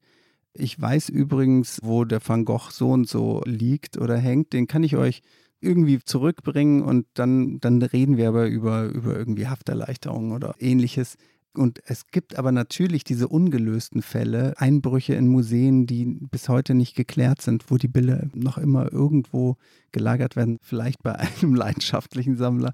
ich 0.54 0.80
weiß 0.80 1.10
übrigens, 1.10 1.80
wo 1.82 2.06
der 2.06 2.22
Van 2.26 2.46
Gogh 2.46 2.70
so 2.72 2.92
und 2.92 3.10
so 3.10 3.42
liegt 3.46 3.98
oder 3.98 4.18
hängt, 4.18 4.54
den 4.54 4.68
kann 4.68 4.84
ich 4.84 4.96
euch 4.96 5.22
irgendwie 5.62 6.00
zurückbringen 6.04 6.82
und 6.82 7.08
dann, 7.13 7.60
dann 7.60 7.82
reden 7.82 8.18
wir 8.18 8.28
aber 8.28 8.48
über, 8.48 8.86
über 8.86 9.18
irgendwie 9.18 9.48
Hafterleichterung 9.48 10.32
oder 10.32 10.56
ähnliches. 10.60 11.16
Und 11.56 11.82
es 11.86 12.08
gibt 12.08 12.38
aber 12.38 12.52
natürlich 12.52 13.04
diese 13.04 13.28
ungelösten 13.28 14.02
Fälle, 14.02 14.54
Einbrüche 14.58 15.13
in 15.13 15.28
Museen, 15.28 15.86
die 15.86 16.06
bis 16.06 16.50
heute 16.50 16.74
nicht 16.74 16.96
geklärt 16.96 17.42
sind, 17.42 17.70
wo 17.70 17.78
die 17.78 17.88
Bilder 17.88 18.28
noch 18.34 18.58
immer 18.58 18.92
irgendwo 18.92 19.58
gelagert 19.92 20.36
werden, 20.36 20.58
vielleicht 20.62 21.02
bei 21.04 21.16
einem 21.42 21.56
leidenschaftlichen 21.56 22.38
Sammler 22.38 22.74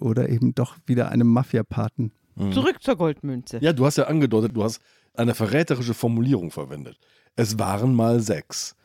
oder 0.00 0.28
eben 0.28 0.54
doch 0.54 0.76
wieder 0.86 1.10
einem 1.10 1.28
Mafiapaten. 1.28 2.12
Mhm. 2.36 2.52
Zurück 2.52 2.82
zur 2.82 2.96
Goldmünze. 2.96 3.58
Ja, 3.60 3.72
du 3.72 3.86
hast 3.86 3.96
ja 3.96 4.04
angedeutet, 4.04 4.56
du 4.56 4.64
hast 4.64 4.80
eine 5.14 5.34
verräterische 5.34 5.94
Formulierung 5.94 6.50
verwendet. 6.50 6.98
Es 7.36 7.58
waren 7.58 7.94
mal 7.94 8.20
sechs. 8.20 8.76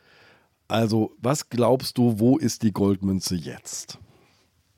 Also, 0.68 1.12
was 1.18 1.48
glaubst 1.48 1.96
du, 1.98 2.18
wo 2.18 2.38
ist 2.38 2.62
die 2.62 2.72
Goldmünze 2.72 3.36
jetzt? 3.36 3.98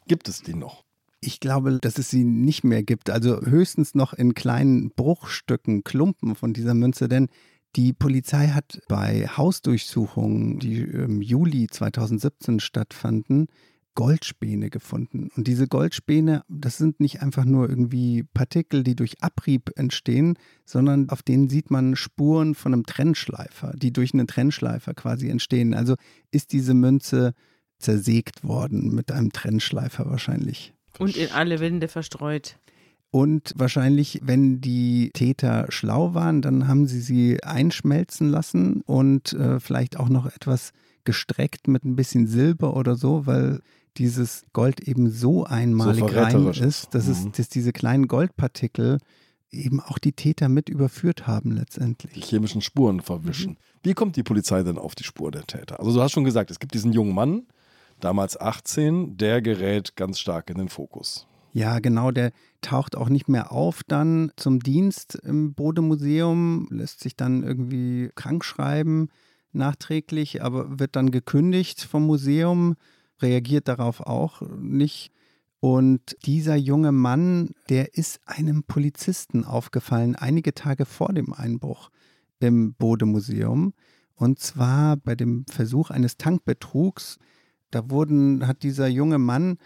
Gibt 0.07 0.29
es 0.29 0.43
die 0.43 0.55
noch? 0.55 0.85
Ich 1.21 1.41
glaube, 1.41 1.79
dass 1.81 1.99
es 1.99 2.11
sie 2.11 2.25
nicht 2.25 2.63
mehr 2.63 2.83
gibt. 2.83 3.11
Also 3.11 3.41
höchstens 3.41 3.95
noch 3.95 4.13
in 4.13 4.35
kleinen 4.35 4.91
Bruchstücken, 4.91 5.83
Klumpen 5.83 6.35
von 6.35 6.53
dieser 6.53 6.75
Münze, 6.75 7.09
denn 7.09 7.29
die 7.77 7.93
Polizei 7.93 8.49
hat 8.49 8.81
bei 8.89 9.27
Hausdurchsuchungen, 9.27 10.59
die 10.59 10.81
im 10.81 11.21
Juli 11.21 11.67
2017 11.67 12.61
stattfanden, 12.61 13.49
Goldspäne 13.99 14.71
gefunden. 14.71 15.29
Und 15.35 15.49
diese 15.49 15.67
Goldspäne, 15.67 16.45
das 16.49 16.77
sind 16.77 17.01
nicht 17.01 17.21
einfach 17.21 17.45
nur 17.45 17.69
irgendwie 17.69 18.23
Partikel, 18.33 18.85
die 18.85 18.95
durch 18.95 19.21
Abrieb 19.25 19.73
entstehen, 19.75 20.39
sondern 20.65 21.11
auf 21.11 21.25
denen 21.25 21.49
sieht 21.49 21.73
man 21.73 21.97
Spuren 21.97 22.55
von 22.55 22.75
einem 22.75 22.87
Trennschleifer, 22.87 23.73
die 23.75 23.93
durch 23.93 24.15
einen 24.15 24.29
Trennschleifer 24.29 24.95
quasi 24.95 25.29
entstehen. 25.29 25.75
Also 25.75 25.97
ist 26.31 26.53
diese 26.53 26.75
Münze 26.75 27.35
zersägt 27.81 28.45
worden 28.45 28.95
mit 28.95 29.11
einem 29.11 29.33
Trennschleifer 29.33 30.09
wahrscheinlich. 30.09 30.73
Und 31.01 31.17
in 31.17 31.33
alle 31.33 31.59
Winde 31.59 31.89
verstreut. 31.89 32.57
Und 33.11 33.53
wahrscheinlich, 33.57 34.21
wenn 34.23 34.61
die 34.61 35.11
Täter 35.13 35.67
schlau 35.71 36.15
waren, 36.15 36.41
dann 36.41 36.69
haben 36.69 36.87
sie 36.87 37.01
sie 37.01 37.43
einschmelzen 37.43 38.29
lassen 38.29 38.81
und 38.83 39.33
äh, 39.33 39.59
vielleicht 39.59 39.99
auch 39.99 40.09
noch 40.09 40.27
etwas 40.27 40.71
gestreckt 41.03 41.67
mit 41.67 41.85
ein 41.85 41.97
bisschen 41.97 42.29
Silber 42.29 42.77
oder 42.77 42.95
so, 42.95 43.27
weil 43.27 43.61
dieses 43.99 44.45
Gold 44.53 44.81
eben 44.81 45.11
so 45.11 45.45
einmalig 45.45 46.01
so 46.01 46.07
rein 46.07 46.47
ist, 46.49 46.95
dass, 46.95 47.09
es, 47.09 47.25
mhm. 47.25 47.33
dass 47.33 47.49
diese 47.49 47.73
kleinen 47.73 48.09
Goldpartikel 48.09 48.99
eben 49.51 49.81
auch 49.81 49.99
die 49.99 50.13
Täter 50.13 50.49
mit 50.49 50.69
überführt 50.69 51.27
haben 51.27 51.53
letztendlich. 51.53 52.13
Die 52.13 52.21
chemischen 52.21 52.61
Spuren 52.61 53.01
verwischen. 53.01 53.53
Mhm. 53.53 53.57
Wie 53.83 53.95
kommt 53.95 54.17
die 54.17 54.23
Polizei 54.23 54.63
denn 54.63 54.79
auf 54.79 54.95
die 54.95 55.05
Spur 55.05 55.31
der 55.31 55.47
Täter? 55.47 55.79
Also 55.81 55.95
du 55.95 56.03
hast 56.03 56.13
schon 56.13 56.25
gesagt, 56.25 56.51
es 56.51 56.59
gibt 56.59 56.75
diesen 56.75 56.93
jungen 56.93 57.15
Mann, 57.15 57.47
damals 58.01 58.39
18, 58.39 59.17
der 59.17 59.43
gerät 59.43 59.97
ganz 59.97 60.19
stark 60.19 60.51
in 60.51 60.59
den 60.59 60.69
Fokus. 60.69 61.27
Ja, 61.53 61.79
genau, 61.79 62.11
der 62.11 62.33
taucht 62.61 62.95
auch 62.95 63.09
nicht 63.09 63.29
mehr 63.29 63.51
auf 63.53 63.83
dann 63.83 64.31
zum 64.37 64.61
Dienst 64.61 65.15
im 65.17 65.55
Bodemuseum, 65.55 66.69
lässt 66.71 67.01
sich 67.01 67.17
dann 67.17 67.43
irgendwie 67.43 68.11
krank 68.15 68.45
schreiben 68.45 69.09
nachträglich, 69.53 70.43
aber 70.43 70.79
wird 70.79 70.97
dann 70.97 71.11
gekündigt 71.11 71.83
vom 71.83 72.07
Museum 72.07 72.77
reagiert 73.21 73.69
darauf 73.69 74.01
auch 74.01 74.43
nicht. 74.59 75.13
Und 75.61 76.17
dieser 76.25 76.55
junge 76.55 76.93
Mann, 76.93 77.51
der 77.69 77.95
ist 77.95 78.21
einem 78.27 78.63
Polizisten 78.63 79.45
aufgefallen, 79.45 80.15
einige 80.15 80.55
Tage 80.55 80.85
vor 80.85 81.13
dem 81.13 81.33
Einbruch 81.33 81.91
im 82.39 82.75
Bodemuseum. 82.75 83.75
Und 84.15 84.39
zwar 84.39 84.97
bei 84.97 85.15
dem 85.15 85.45
Versuch 85.51 85.91
eines 85.91 86.17
Tankbetrugs. 86.17 87.19
Da 87.71 87.91
wurden, 87.91 88.47
hat 88.47 88.63
dieser 88.63 88.89
junge 88.89 89.19
Mann 89.19 89.59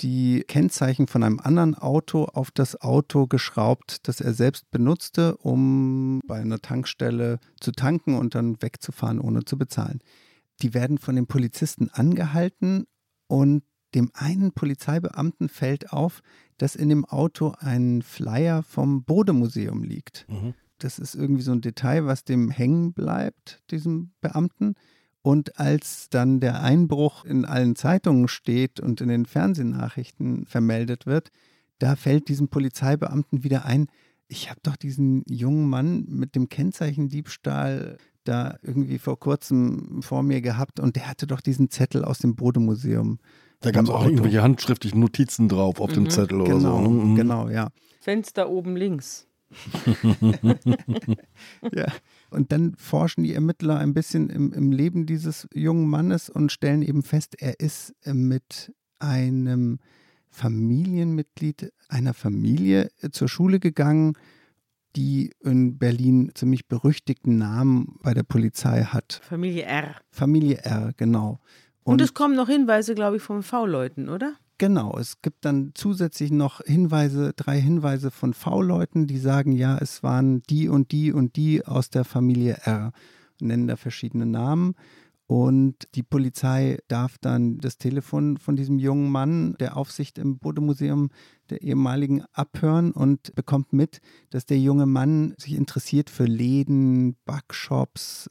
die 0.00 0.44
Kennzeichen 0.46 1.08
von 1.08 1.22
einem 1.22 1.40
anderen 1.40 1.74
Auto 1.74 2.24
auf 2.24 2.50
das 2.50 2.80
Auto 2.80 3.26
geschraubt, 3.26 4.06
das 4.06 4.20
er 4.20 4.32
selbst 4.32 4.70
benutzte, 4.70 5.36
um 5.38 6.20
bei 6.26 6.40
einer 6.40 6.60
Tankstelle 6.60 7.40
zu 7.58 7.72
tanken 7.72 8.16
und 8.16 8.34
dann 8.34 8.62
wegzufahren, 8.62 9.18
ohne 9.18 9.44
zu 9.44 9.58
bezahlen. 9.58 10.00
Die 10.62 10.74
werden 10.74 10.98
von 10.98 11.16
den 11.16 11.26
Polizisten 11.26 11.90
angehalten 11.90 12.86
und 13.28 13.62
dem 13.94 14.10
einen 14.14 14.52
Polizeibeamten 14.52 15.48
fällt 15.48 15.92
auf, 15.92 16.22
dass 16.58 16.74
in 16.74 16.88
dem 16.88 17.04
Auto 17.04 17.54
ein 17.58 18.02
Flyer 18.02 18.62
vom 18.62 19.04
Bodemuseum 19.04 19.82
liegt. 19.82 20.26
Mhm. 20.28 20.54
Das 20.78 20.98
ist 20.98 21.14
irgendwie 21.14 21.42
so 21.42 21.52
ein 21.52 21.60
Detail, 21.60 22.06
was 22.06 22.24
dem 22.24 22.50
hängen 22.50 22.92
bleibt, 22.92 23.62
diesem 23.70 24.10
Beamten. 24.20 24.74
Und 25.22 25.58
als 25.58 26.08
dann 26.10 26.40
der 26.40 26.62
Einbruch 26.62 27.24
in 27.24 27.44
allen 27.44 27.76
Zeitungen 27.76 28.28
steht 28.28 28.80
und 28.80 29.00
in 29.00 29.08
den 29.08 29.26
Fernsehnachrichten 29.26 30.46
vermeldet 30.46 31.06
wird, 31.06 31.30
da 31.78 31.96
fällt 31.96 32.28
diesem 32.28 32.48
Polizeibeamten 32.48 33.44
wieder 33.44 33.64
ein, 33.64 33.86
ich 34.28 34.50
habe 34.50 34.60
doch 34.62 34.76
diesen 34.76 35.24
jungen 35.26 35.68
Mann 35.68 36.04
mit 36.08 36.34
dem 36.34 36.48
Kennzeichendiebstahl 36.48 37.96
da 38.28 38.58
irgendwie 38.62 38.98
vor 38.98 39.18
kurzem 39.18 40.02
vor 40.02 40.22
mir 40.22 40.40
gehabt 40.40 40.78
und 40.80 40.96
der 40.96 41.08
hatte 41.08 41.26
doch 41.26 41.40
diesen 41.40 41.70
Zettel 41.70 42.04
aus 42.04 42.18
dem 42.18 42.36
Bodemuseum. 42.36 43.18
Da 43.60 43.70
gab 43.72 43.84
es 43.84 43.90
auch 43.90 44.04
irgendwelche 44.04 44.42
handschriftlichen 44.42 45.00
Notizen 45.00 45.48
drauf 45.48 45.80
auf 45.80 45.90
mhm. 45.90 45.94
dem 45.94 46.10
Zettel 46.10 46.44
genau, 46.44 46.50
oder 46.50 46.60
so. 46.60 46.80
Ne? 46.80 46.88
Mhm. 46.88 47.14
Genau, 47.16 47.48
ja. 47.48 47.68
Fenster 48.00 48.48
oben 48.48 48.76
links. 48.76 49.26
ja. 51.72 51.86
Und 52.30 52.52
dann 52.52 52.74
forschen 52.76 53.24
die 53.24 53.34
Ermittler 53.34 53.78
ein 53.78 53.94
bisschen 53.94 54.28
im, 54.30 54.52
im 54.52 54.70
Leben 54.70 55.06
dieses 55.06 55.48
jungen 55.54 55.88
Mannes 55.88 56.28
und 56.28 56.52
stellen 56.52 56.82
eben 56.82 57.02
fest, 57.02 57.34
er 57.38 57.58
ist 57.58 57.94
mit 58.04 58.72
einem 58.98 59.78
Familienmitglied 60.30 61.72
einer 61.88 62.12
Familie 62.14 62.90
zur 63.10 63.28
Schule 63.28 63.58
gegangen, 63.58 64.12
die 64.96 65.32
in 65.40 65.78
Berlin 65.78 66.32
ziemlich 66.34 66.66
berüchtigten 66.66 67.38
Namen 67.38 67.98
bei 68.02 68.14
der 68.14 68.22
Polizei 68.22 68.82
hat. 68.84 69.20
Familie 69.22 69.64
R. 69.64 69.96
Familie 70.10 70.58
R, 70.58 70.92
genau. 70.96 71.40
Und, 71.84 71.94
Und 71.94 72.00
es 72.00 72.14
kommen 72.14 72.36
noch 72.36 72.48
Hinweise, 72.48 72.94
glaube 72.94 73.16
ich, 73.16 73.22
von 73.22 73.42
V-Leuten, 73.42 74.08
oder? 74.08 74.34
Genau, 74.58 74.98
es 74.98 75.22
gibt 75.22 75.44
dann 75.44 75.70
zusätzlich 75.74 76.32
noch 76.32 76.60
Hinweise, 76.60 77.32
drei 77.36 77.60
Hinweise 77.60 78.10
von 78.10 78.34
V-Leuten, 78.34 79.06
die 79.06 79.18
sagen, 79.18 79.52
ja, 79.52 79.78
es 79.78 80.02
waren 80.02 80.42
die 80.50 80.68
und 80.68 80.90
die 80.90 81.12
und 81.12 81.36
die 81.36 81.64
aus 81.64 81.90
der 81.90 82.04
Familie 82.04 82.58
R, 82.64 82.92
nennen 83.40 83.68
da 83.68 83.76
verschiedene 83.76 84.26
Namen. 84.26 84.74
Und 85.28 85.88
die 85.94 86.02
Polizei 86.02 86.78
darf 86.88 87.18
dann 87.18 87.58
das 87.58 87.78
Telefon 87.78 88.36
von 88.38 88.56
diesem 88.56 88.78
jungen 88.78 89.12
Mann 89.12 89.54
der 89.60 89.76
Aufsicht 89.76 90.18
im 90.18 90.38
Bodemuseum 90.38 91.10
der 91.50 91.62
ehemaligen 91.62 92.24
abhören 92.32 92.92
und 92.92 93.34
bekommt 93.34 93.72
mit, 93.72 94.00
dass 94.30 94.46
der 94.46 94.58
junge 94.58 94.86
Mann 94.86 95.34
sich 95.38 95.54
interessiert 95.54 96.10
für 96.10 96.24
Läden, 96.24 97.16
Backshops. 97.24 98.28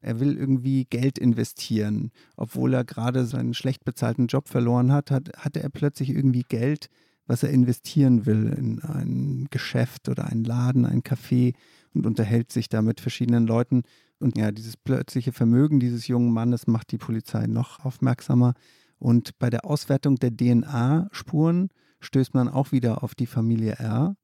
Er 0.00 0.20
will 0.20 0.36
irgendwie 0.36 0.84
Geld 0.84 1.18
investieren. 1.18 2.12
Obwohl 2.36 2.74
er 2.74 2.84
gerade 2.84 3.26
seinen 3.26 3.54
schlecht 3.54 3.84
bezahlten 3.84 4.26
Job 4.28 4.48
verloren 4.48 4.92
hat, 4.92 5.10
hat, 5.10 5.30
hatte 5.36 5.62
er 5.62 5.70
plötzlich 5.70 6.10
irgendwie 6.10 6.44
Geld, 6.48 6.88
was 7.26 7.42
er 7.42 7.50
investieren 7.50 8.26
will 8.26 8.54
in 8.56 8.80
ein 8.82 9.48
Geschäft 9.50 10.08
oder 10.08 10.26
einen 10.26 10.44
Laden, 10.44 10.86
ein 10.86 11.02
Café 11.02 11.54
und 11.94 12.06
unterhält 12.06 12.52
sich 12.52 12.68
da 12.68 12.82
mit 12.82 13.00
verschiedenen 13.00 13.46
Leuten 13.46 13.82
Und 14.20 14.36
ja, 14.36 14.50
dieses 14.50 14.76
plötzliche 14.76 15.32
Vermögen 15.32 15.78
dieses 15.78 16.08
jungen 16.08 16.32
Mannes 16.32 16.66
macht 16.66 16.90
die 16.90 16.98
Polizei 16.98 17.46
noch 17.46 17.84
aufmerksamer. 17.84 18.54
Und 18.98 19.38
bei 19.38 19.48
der 19.50 19.64
Auswertung 19.64 20.16
der 20.16 20.36
DNA-Spuren 20.36 21.68
stößt 22.00 22.34
man 22.34 22.48
auch 22.48 22.72
wieder 22.72 23.02
auf 23.02 23.14
die 23.14 23.26
Familie 23.26 23.72
R. 23.78 24.16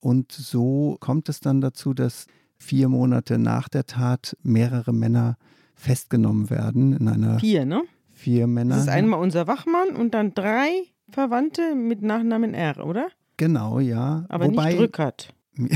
Und 0.00 0.32
so 0.32 0.96
kommt 1.00 1.28
es 1.28 1.40
dann 1.40 1.60
dazu, 1.60 1.94
dass 1.94 2.26
vier 2.56 2.88
Monate 2.88 3.38
nach 3.38 3.68
der 3.68 3.86
Tat 3.86 4.36
mehrere 4.42 4.92
Männer 4.92 5.36
festgenommen 5.74 6.48
werden 6.50 6.96
in 6.96 7.08
einer 7.08 7.38
Vier, 7.38 7.66
ne? 7.66 7.82
vier 8.10 8.46
Männer. 8.46 8.76
Das 8.76 8.84
ist 8.84 8.90
einmal 8.90 9.20
unser 9.20 9.46
Wachmann 9.46 9.94
und 9.94 10.14
dann 10.14 10.34
drei 10.34 10.68
Verwandte 11.10 11.74
mit 11.74 12.02
Nachnamen 12.02 12.54
R, 12.54 12.84
oder? 12.86 13.08
Genau, 13.36 13.78
ja. 13.80 14.24
Aber 14.28 14.46
Wobei, 14.46 14.70
nicht 14.70 14.80
Rückert. 14.80 15.34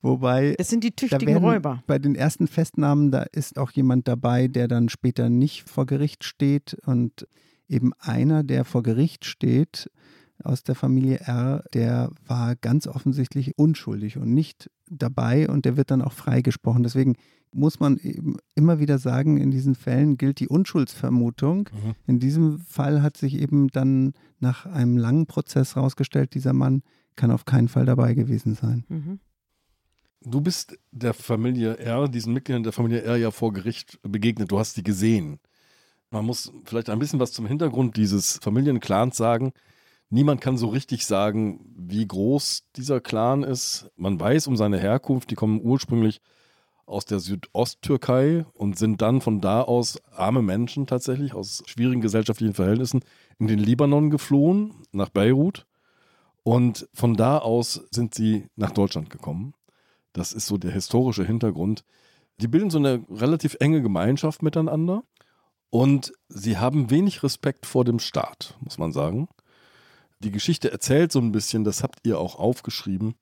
Wobei 0.00 0.54
Das 0.58 0.68
sind 0.68 0.84
die 0.84 0.92
tüchtigen 0.92 1.26
werden 1.26 1.44
Räuber. 1.44 1.82
bei 1.86 1.98
den 1.98 2.14
ersten 2.14 2.46
Festnahmen, 2.46 3.10
da 3.10 3.22
ist 3.32 3.58
auch 3.58 3.70
jemand 3.70 4.06
dabei, 4.06 4.48
der 4.48 4.68
dann 4.68 4.88
später 4.88 5.30
nicht 5.30 5.68
vor 5.68 5.86
Gericht 5.86 6.24
steht. 6.24 6.76
Und 6.84 7.26
eben 7.68 7.92
einer, 7.98 8.44
der 8.44 8.64
vor 8.64 8.82
Gericht 8.82 9.24
steht 9.24 9.90
aus 10.42 10.62
der 10.62 10.74
Familie 10.74 11.20
R, 11.20 11.64
der 11.72 12.10
war 12.26 12.56
ganz 12.56 12.86
offensichtlich 12.86 13.56
unschuldig 13.56 14.18
und 14.18 14.32
nicht 14.32 14.70
dabei 14.90 15.48
und 15.48 15.64
der 15.64 15.76
wird 15.76 15.90
dann 15.90 16.02
auch 16.02 16.12
freigesprochen. 16.12 16.82
Deswegen 16.82 17.16
muss 17.52 17.78
man 17.78 17.98
eben 17.98 18.36
immer 18.54 18.80
wieder 18.80 18.98
sagen, 18.98 19.38
in 19.38 19.50
diesen 19.50 19.74
Fällen 19.74 20.16
gilt 20.16 20.40
die 20.40 20.48
Unschuldsvermutung. 20.48 21.70
Mhm. 21.72 21.94
In 22.06 22.18
diesem 22.18 22.58
Fall 22.58 23.00
hat 23.00 23.16
sich 23.16 23.40
eben 23.40 23.68
dann 23.68 24.12
nach 24.40 24.66
einem 24.66 24.96
langen 24.96 25.26
Prozess 25.26 25.76
herausgestellt, 25.76 26.34
dieser 26.34 26.52
Mann 26.52 26.82
kann 27.16 27.30
auf 27.30 27.44
keinen 27.44 27.68
Fall 27.68 27.86
dabei 27.86 28.14
gewesen 28.14 28.54
sein. 28.54 28.84
Mhm. 28.88 29.20
Du 30.26 30.40
bist 30.40 30.78
der 30.90 31.14
Familie 31.14 31.78
R, 31.78 32.08
diesen 32.08 32.32
Mitgliedern 32.32 32.62
der 32.62 32.72
Familie 32.72 33.02
R 33.02 33.16
ja 33.16 33.30
vor 33.30 33.52
Gericht 33.52 34.00
begegnet. 34.02 34.50
Du 34.50 34.58
hast 34.58 34.76
die 34.76 34.82
gesehen. 34.82 35.38
Man 36.14 36.26
muss 36.26 36.52
vielleicht 36.64 36.90
ein 36.90 37.00
bisschen 37.00 37.18
was 37.18 37.32
zum 37.32 37.44
Hintergrund 37.44 37.96
dieses 37.96 38.38
Familienclans 38.38 39.16
sagen. 39.16 39.52
Niemand 40.10 40.40
kann 40.40 40.56
so 40.56 40.68
richtig 40.68 41.06
sagen, 41.06 41.74
wie 41.76 42.06
groß 42.06 42.68
dieser 42.76 43.00
Clan 43.00 43.42
ist. 43.42 43.90
Man 43.96 44.20
weiß 44.20 44.46
um 44.46 44.56
seine 44.56 44.78
Herkunft. 44.78 45.32
Die 45.32 45.34
kommen 45.34 45.60
ursprünglich 45.60 46.20
aus 46.86 47.04
der 47.04 47.18
Südosttürkei 47.18 48.46
und 48.52 48.78
sind 48.78 49.02
dann 49.02 49.22
von 49.22 49.40
da 49.40 49.62
aus 49.62 50.00
arme 50.12 50.40
Menschen 50.40 50.86
tatsächlich 50.86 51.34
aus 51.34 51.64
schwierigen 51.66 52.00
gesellschaftlichen 52.00 52.54
Verhältnissen 52.54 53.00
in 53.40 53.48
den 53.48 53.58
Libanon 53.58 54.10
geflohen, 54.10 54.72
nach 54.92 55.08
Beirut. 55.08 55.66
Und 56.44 56.88
von 56.94 57.16
da 57.16 57.38
aus 57.38 57.88
sind 57.90 58.14
sie 58.14 58.46
nach 58.54 58.70
Deutschland 58.70 59.10
gekommen. 59.10 59.52
Das 60.12 60.32
ist 60.32 60.46
so 60.46 60.58
der 60.58 60.70
historische 60.70 61.24
Hintergrund. 61.24 61.84
Die 62.40 62.46
bilden 62.46 62.70
so 62.70 62.78
eine 62.78 63.04
relativ 63.10 63.56
enge 63.58 63.82
Gemeinschaft 63.82 64.44
miteinander 64.44 65.02
und 65.74 66.12
sie 66.28 66.56
haben 66.56 66.88
wenig 66.90 67.24
Respekt 67.24 67.66
vor 67.66 67.84
dem 67.84 67.98
Staat, 67.98 68.56
muss 68.60 68.78
man 68.78 68.92
sagen. 68.92 69.26
Die 70.20 70.30
Geschichte 70.30 70.70
erzählt 70.70 71.10
so 71.10 71.18
ein 71.18 71.32
bisschen, 71.32 71.64
das 71.64 71.82
habt 71.82 71.98
ihr 72.06 72.20
auch 72.20 72.36
aufgeschrieben, 72.36 73.16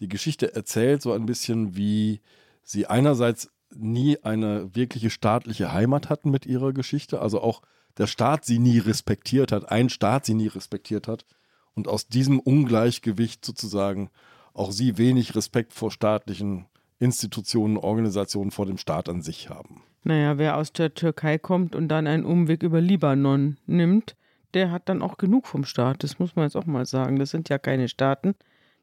die 0.00 0.08
Geschichte 0.08 0.54
erzählt 0.54 1.02
so 1.02 1.12
ein 1.12 1.26
bisschen, 1.26 1.76
wie 1.76 2.22
sie 2.62 2.86
einerseits 2.86 3.50
nie 3.76 4.16
eine 4.22 4.74
wirkliche 4.74 5.10
staatliche 5.10 5.70
Heimat 5.70 6.08
hatten 6.08 6.30
mit 6.30 6.46
ihrer 6.46 6.72
Geschichte, 6.72 7.20
also 7.20 7.42
auch 7.42 7.60
der 7.98 8.06
Staat 8.06 8.46
sie 8.46 8.58
nie 8.58 8.78
respektiert 8.78 9.52
hat, 9.52 9.70
ein 9.70 9.90
Staat 9.90 10.24
sie 10.24 10.32
nie 10.32 10.46
respektiert 10.46 11.08
hat 11.08 11.26
und 11.74 11.88
aus 11.88 12.08
diesem 12.08 12.40
Ungleichgewicht 12.40 13.44
sozusagen 13.44 14.08
auch 14.54 14.72
sie 14.72 14.96
wenig 14.96 15.34
Respekt 15.34 15.74
vor 15.74 15.90
staatlichen 15.90 16.68
Institutionen, 16.98 17.76
Organisationen, 17.76 18.50
vor 18.50 18.66
dem 18.66 18.78
Staat 18.78 19.08
an 19.08 19.22
sich 19.22 19.50
haben. 19.50 19.82
Naja, 20.04 20.38
wer 20.38 20.56
aus 20.56 20.72
der 20.72 20.94
Türkei 20.94 21.38
kommt 21.38 21.76
und 21.76 21.88
dann 21.88 22.06
einen 22.06 22.24
Umweg 22.24 22.62
über 22.62 22.80
Libanon 22.80 23.56
nimmt, 23.66 24.16
der 24.54 24.70
hat 24.70 24.88
dann 24.88 25.02
auch 25.02 25.18
genug 25.18 25.46
vom 25.46 25.64
Staat. 25.64 26.02
Das 26.02 26.18
muss 26.18 26.34
man 26.34 26.46
jetzt 26.46 26.56
auch 26.56 26.66
mal 26.66 26.86
sagen. 26.86 27.18
Das 27.18 27.30
sind 27.30 27.48
ja 27.48 27.58
keine 27.58 27.88
Staaten. 27.88 28.34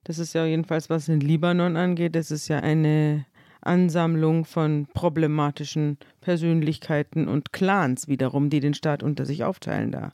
Das 0.03 0.19
ist 0.19 0.33
ja 0.33 0.45
jedenfalls, 0.45 0.89
was 0.89 1.07
den 1.07 1.19
Libanon 1.19 1.77
angeht, 1.77 2.15
das 2.15 2.29
ist 2.29 2.47
ja 2.47 2.59
eine 2.59 3.25
Ansammlung 3.61 4.45
von 4.45 4.87
problematischen 4.93 5.97
Persönlichkeiten 6.21 7.27
und 7.27 7.51
Clans 7.51 8.07
wiederum, 8.07 8.51
die 8.51 8.59
den 8.59 8.75
Staat 8.75 9.01
unter 9.01 9.25
sich 9.25 9.43
aufteilen 9.43 9.91
da. 9.91 10.13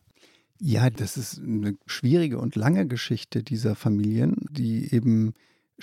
Ja, 0.60 0.90
das 0.90 1.18
ist 1.18 1.40
eine 1.40 1.76
schwierige 1.86 2.40
und 2.40 2.56
lange 2.56 2.88
Geschichte 2.88 3.44
dieser 3.44 3.76
Familien, 3.76 4.38
die 4.50 4.94
eben 4.94 5.34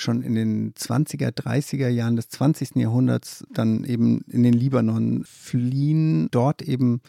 schon 0.01 0.23
in 0.23 0.35
den 0.35 0.75
20er, 0.75 1.31
30er 1.31 1.89
Jahren 1.89 2.17
des 2.17 2.29
20. 2.29 2.77
Jahrhunderts 2.77 3.45
dann 3.51 3.85
eben 3.85 4.23
in 4.29 4.43
den 4.43 4.55
Libanon 4.55 5.25
fliehen, 5.25 6.29
dort 6.31 6.63
eben 6.63 7.01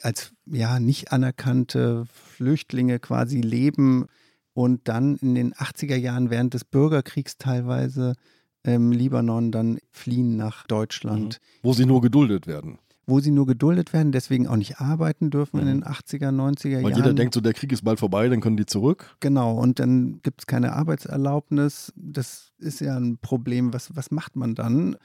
als 0.00 0.32
ja 0.46 0.80
nicht 0.80 1.12
anerkannte 1.12 2.06
Flüchtlinge 2.12 2.98
quasi 2.98 3.40
leben 3.40 4.06
und 4.52 4.88
dann 4.88 5.16
in 5.16 5.34
den 5.34 5.54
80er 5.54 5.96
Jahren 5.96 6.30
während 6.30 6.54
des 6.54 6.64
Bürgerkriegs 6.64 7.38
teilweise 7.38 8.14
im 8.62 8.92
Libanon 8.92 9.52
dann 9.52 9.78
fliehen 9.90 10.36
nach 10.36 10.66
Deutschland 10.66 11.40
Wo 11.62 11.72
sie 11.74 11.86
nur 11.86 12.00
geduldet 12.00 12.46
werden. 12.46 12.78
Wo 13.06 13.20
sie 13.20 13.30
nur 13.30 13.46
geduldet 13.46 13.92
werden, 13.92 14.12
deswegen 14.12 14.46
auch 14.46 14.56
nicht 14.56 14.80
arbeiten 14.80 15.30
dürfen 15.30 15.60
in 15.60 15.66
Mhm. 15.66 15.70
den 15.80 15.84
80er, 15.84 16.30
90er 16.32 16.76
Weil 16.82 16.90
Jahren. 16.90 16.96
jeder 17.02 17.12
denkt 17.14 17.34
so, 17.34 17.40
der 17.40 17.52
Krieg 17.52 17.70
ist 17.72 17.82
bald 17.84 18.00
vorbei, 18.00 18.28
dann 18.28 18.40
können 18.40 18.56
die 18.56 18.66
zurück. 18.66 19.16
Genau, 19.20 19.54
und 19.58 19.78
dann 19.78 20.20
gibt 20.22 20.40
es 20.42 20.46
keine 20.46 20.72
Arbeitserlaubnis. 20.72 21.92
Das 21.96 22.52
ist 22.58 22.80
ja 22.80 22.96
ein 22.96 23.18
Problem. 23.18 23.72
Was, 23.72 23.94
was 23.96 24.10
macht 24.10 24.36
man 24.36 24.54
dann 24.54 24.96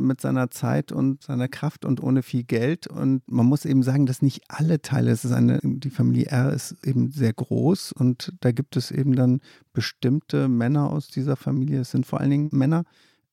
mit 0.00 0.20
seiner 0.20 0.50
Zeit 0.50 0.92
und 0.92 1.22
seiner 1.22 1.48
Kraft 1.48 1.84
und 1.84 2.02
ohne 2.02 2.22
viel 2.22 2.44
Geld? 2.44 2.86
Und 2.86 3.22
man 3.26 3.46
muss 3.46 3.64
eben 3.64 3.82
sagen, 3.82 4.06
dass 4.06 4.22
nicht 4.22 4.42
alle 4.48 4.80
Teile, 4.80 5.10
es 5.10 5.24
ist 5.24 5.32
eine, 5.32 5.58
die 5.62 5.90
Familie 5.90 6.26
R 6.26 6.52
ist 6.52 6.76
eben 6.84 7.10
sehr 7.10 7.32
groß 7.32 7.92
und 7.92 8.32
da 8.40 8.52
gibt 8.52 8.76
es 8.76 8.90
eben 8.90 9.16
dann 9.16 9.40
bestimmte 9.72 10.48
Männer 10.48 10.90
aus 10.90 11.08
dieser 11.08 11.36
Familie. 11.36 11.80
Es 11.80 11.90
sind 11.90 12.06
vor 12.06 12.20
allen 12.20 12.30
Dingen 12.30 12.48
Männer, 12.52 12.84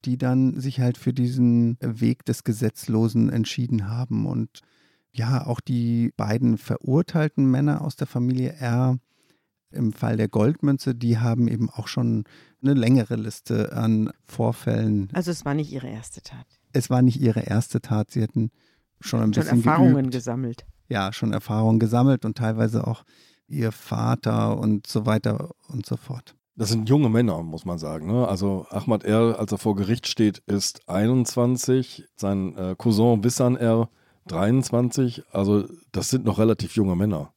die 0.05 0.17
dann 0.17 0.59
sich 0.59 0.79
halt 0.79 0.97
für 0.97 1.13
diesen 1.13 1.77
Weg 1.81 2.25
des 2.25 2.43
Gesetzlosen 2.43 3.29
entschieden 3.29 3.89
haben. 3.89 4.25
Und 4.25 4.61
ja, 5.11 5.45
auch 5.45 5.59
die 5.59 6.11
beiden 6.17 6.57
verurteilten 6.57 7.49
Männer 7.49 7.81
aus 7.81 7.95
der 7.95 8.07
Familie 8.07 8.53
R 8.53 8.97
im 9.71 9.93
Fall 9.93 10.15
der 10.17 10.27
Goldmünze, 10.29 10.95
die 10.95 11.17
haben 11.17 11.47
eben 11.47 11.69
auch 11.69 11.87
schon 11.87 12.23
eine 12.61 12.73
längere 12.73 13.15
Liste 13.15 13.73
an 13.73 14.09
Vorfällen. 14.25 15.09
Also 15.13 15.31
es 15.31 15.43
war 15.43 15.53
nicht 15.53 15.71
ihre 15.71 15.87
erste 15.89 16.21
Tat. 16.21 16.45
Es 16.71 16.89
war 16.89 17.01
nicht 17.01 17.19
ihre 17.19 17.41
erste 17.41 17.81
Tat, 17.81 18.11
sie 18.11 18.21
hätten 18.21 18.51
schon 19.01 19.19
ein 19.21 19.33
Schon 19.33 19.43
bisschen 19.43 19.57
Erfahrungen 19.57 19.95
geübt. 19.95 20.13
gesammelt. 20.13 20.65
Ja, 20.87 21.11
schon 21.11 21.33
Erfahrungen 21.33 21.79
gesammelt 21.79 22.25
und 22.25 22.37
teilweise 22.37 22.87
auch 22.87 23.03
ihr 23.47 23.71
Vater 23.71 24.57
und 24.57 24.87
so 24.87 25.05
weiter 25.05 25.51
und 25.67 25.85
so 25.85 25.97
fort. 25.97 26.35
Das 26.57 26.69
sind 26.69 26.87
junge 26.87 27.09
Männer, 27.09 27.43
muss 27.43 27.65
man 27.65 27.77
sagen. 27.77 28.07
Ne? 28.07 28.27
Also 28.27 28.65
Ahmad 28.69 29.03
R., 29.03 29.37
als 29.39 29.51
er 29.51 29.57
vor 29.57 29.75
Gericht 29.75 30.07
steht, 30.07 30.39
ist 30.47 30.87
21, 30.87 32.05
sein 32.15 32.55
äh, 32.55 32.75
Cousin 32.77 33.23
Wissan 33.23 33.57
R. 33.57 33.89
23. 34.27 35.23
Also 35.31 35.65
das 35.91 36.09
sind 36.09 36.25
noch 36.25 36.39
relativ 36.39 36.75
junge 36.75 36.95
Männer. 36.95 37.33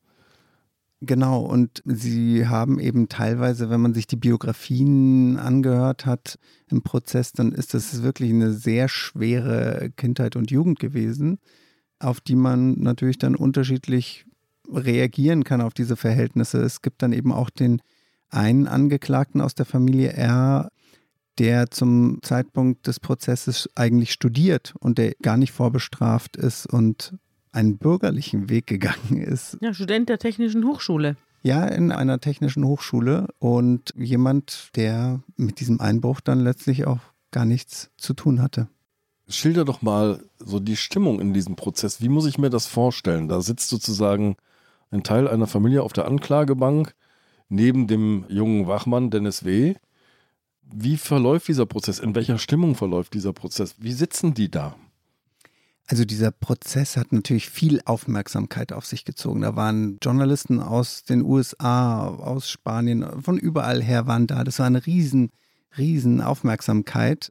Genau, 1.01 1.43
und 1.43 1.83
sie 1.85 2.49
haben 2.49 2.81
eben 2.81 3.09
teilweise, 3.09 3.71
wenn 3.71 3.81
man 3.81 3.95
sich 3.95 4.09
die 4.09 4.17
Biografien 4.17 5.37
angehört 5.37 6.07
hat 6.07 6.39
im 6.69 6.83
Prozess, 6.83 7.33
dann 7.33 7.53
ist 7.53 7.75
das 7.75 8.03
wirklich 8.03 8.31
eine 8.31 8.53
sehr 8.53 8.89
schwere 8.89 9.91
Kindheit 9.97 10.35
und 10.35 10.51
Jugend 10.51 10.81
gewesen, 10.81 11.39
auf 12.01 12.21
die 12.21 12.35
man 12.35 12.81
natürlich 12.81 13.19
dann 13.19 13.37
unterschiedlich 13.37 14.27
reagieren 14.73 15.45
kann 15.45 15.61
auf 15.61 15.73
diese 15.73 15.97
Verhältnisse. 15.97 16.61
Es 16.63 16.83
gibt 16.83 17.01
dann 17.03 17.13
eben 17.13 17.33
auch 17.33 17.51
den 17.51 17.81
einen 18.31 18.67
Angeklagten 18.67 19.41
aus 19.41 19.55
der 19.55 19.67
Familie 19.67 20.13
R, 20.13 20.69
der 21.39 21.71
zum 21.71 22.19
Zeitpunkt 22.23 22.87
des 22.87 23.01
Prozesses 23.01 23.69
eigentlich 23.75 24.13
studiert 24.13 24.75
und 24.81 24.99
der 24.99 25.15
gar 25.23 25.37
nicht 25.37 25.53
vorbestraft 25.53 26.37
ist 26.37 26.67
und 26.67 27.15
einen 27.53 27.79
bürgerlichen 27.79 28.51
Weg 28.51 28.67
gegangen 28.67 29.23
ist. 29.23 29.57
Ja, 29.61 29.73
Student 29.73 30.09
der 30.09 30.19
Technischen 30.19 30.65
Hochschule. 30.65 31.17
Ja, 31.43 31.65
in 31.67 31.93
einer 31.93 32.21
technischen 32.21 32.65
Hochschule 32.65 33.29
und 33.39 33.93
jemand, 33.97 34.71
der 34.75 35.23
mit 35.37 35.61
diesem 35.61 35.81
Einbruch 35.81 36.21
dann 36.21 36.41
letztlich 36.41 36.87
auch 36.87 36.99
gar 37.31 37.45
nichts 37.45 37.91
zu 37.97 38.15
tun 38.15 38.43
hatte. 38.43 38.69
Schilder 39.29 39.65
doch 39.65 39.83
mal 39.83 40.23
so 40.39 40.59
die 40.59 40.77
Stimmung 40.77 41.21
in 41.21 41.35
diesem 41.35 41.55
Prozess. 41.55 42.01
Wie 42.01 42.09
muss 42.09 42.27
ich 42.27 42.39
mir 42.39 42.51
das 42.51 42.67
vorstellen? 42.67 43.29
Da 43.29 43.41
sitzt 43.41 43.69
sozusagen 43.69 44.37
ein 44.91 45.03
Teil 45.03 45.29
einer 45.29 45.47
Familie 45.47 45.83
auf 45.83 45.93
der 45.93 46.07
Anklagebank 46.07 46.95
neben 47.49 47.87
dem 47.87 48.25
jungen 48.29 48.67
Wachmann 48.67 49.11
Dennis 49.11 49.45
W. 49.45 49.75
Wie 50.63 50.97
verläuft 50.97 51.49
dieser 51.49 51.67
Prozess? 51.67 51.99
In 51.99 52.15
welcher 52.15 52.39
Stimmung 52.39 52.75
verläuft 52.75 53.15
dieser 53.15 53.33
Prozess? 53.33 53.77
Wie 53.79 53.93
sitzen 53.93 54.35
die 54.35 54.51
da? 54.51 54.77
Also 55.87 56.05
dieser 56.05 56.31
Prozess 56.31 56.99
hat 56.99 57.13
natürlich 57.13 57.49
viel 57.49 57.81
Aufmerksamkeit 57.87 58.75
auf 58.75 58.85
sich 58.85 59.07
gezogen. 59.07 59.41
Da 59.41 59.57
waren 59.57 59.97
Journalisten 60.03 60.61
aus 60.61 61.05
den 61.05 61.23
USA, 61.23 62.07
aus 62.07 62.51
Spanien, 62.51 63.23
von 63.23 63.39
überall 63.39 63.83
her 63.83 64.07
waren 64.07 64.27
da. 64.27 64.45
Das 64.45 64.59
war 64.59 64.67
eine 64.67 64.85
riesen, 64.85 65.31
riesen 65.79 66.21
Aufmerksamkeit. 66.21 67.31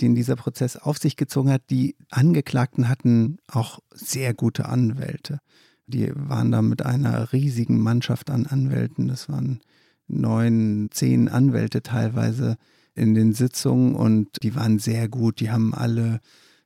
den 0.00 0.14
dieser 0.14 0.36
Prozess 0.36 0.76
auf 0.76 0.98
sich 0.98 1.16
gezogen 1.16 1.50
hat. 1.50 1.62
Die 1.70 1.96
Angeklagten 2.10 2.88
hatten 2.88 3.38
auch 3.48 3.80
sehr 3.90 4.32
gute 4.32 4.66
Anwälte. 4.66 5.40
Die 5.88 6.12
waren 6.14 6.52
da 6.52 6.62
mit 6.62 6.84
einer 6.84 7.32
riesigen 7.32 7.80
Mannschaft 7.80 8.30
an 8.30 8.46
Anwälten. 8.46 9.08
Das 9.08 9.28
waren 9.28 9.60
neun, 10.06 10.88
zehn 10.90 11.28
Anwälte 11.28 11.82
teilweise 11.82 12.56
in 12.94 13.14
den 13.14 13.32
Sitzungen 13.32 13.94
und 13.94 14.28
die 14.42 14.54
waren 14.54 14.78
sehr 14.78 15.08
gut. 15.08 15.40
Die 15.40 15.50
haben 15.50 15.74
alle 15.74 16.20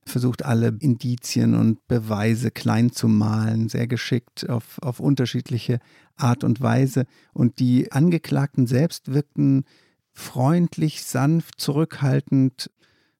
versucht, 0.04 0.44
alle 0.44 0.76
Indizien 0.80 1.54
und 1.54 1.86
Beweise 1.86 2.50
klein 2.50 2.90
zu 2.90 3.06
malen, 3.06 3.68
sehr 3.68 3.86
geschickt 3.86 4.48
auf, 4.48 4.78
auf 4.82 4.98
unterschiedliche 4.98 5.78
Art 6.16 6.42
und 6.42 6.60
Weise. 6.60 7.04
Und 7.32 7.60
die 7.60 7.92
Angeklagten 7.92 8.66
selbst 8.66 9.12
wirkten 9.12 9.64
freundlich, 10.12 11.04
sanft, 11.04 11.60
zurückhaltend, 11.60 12.70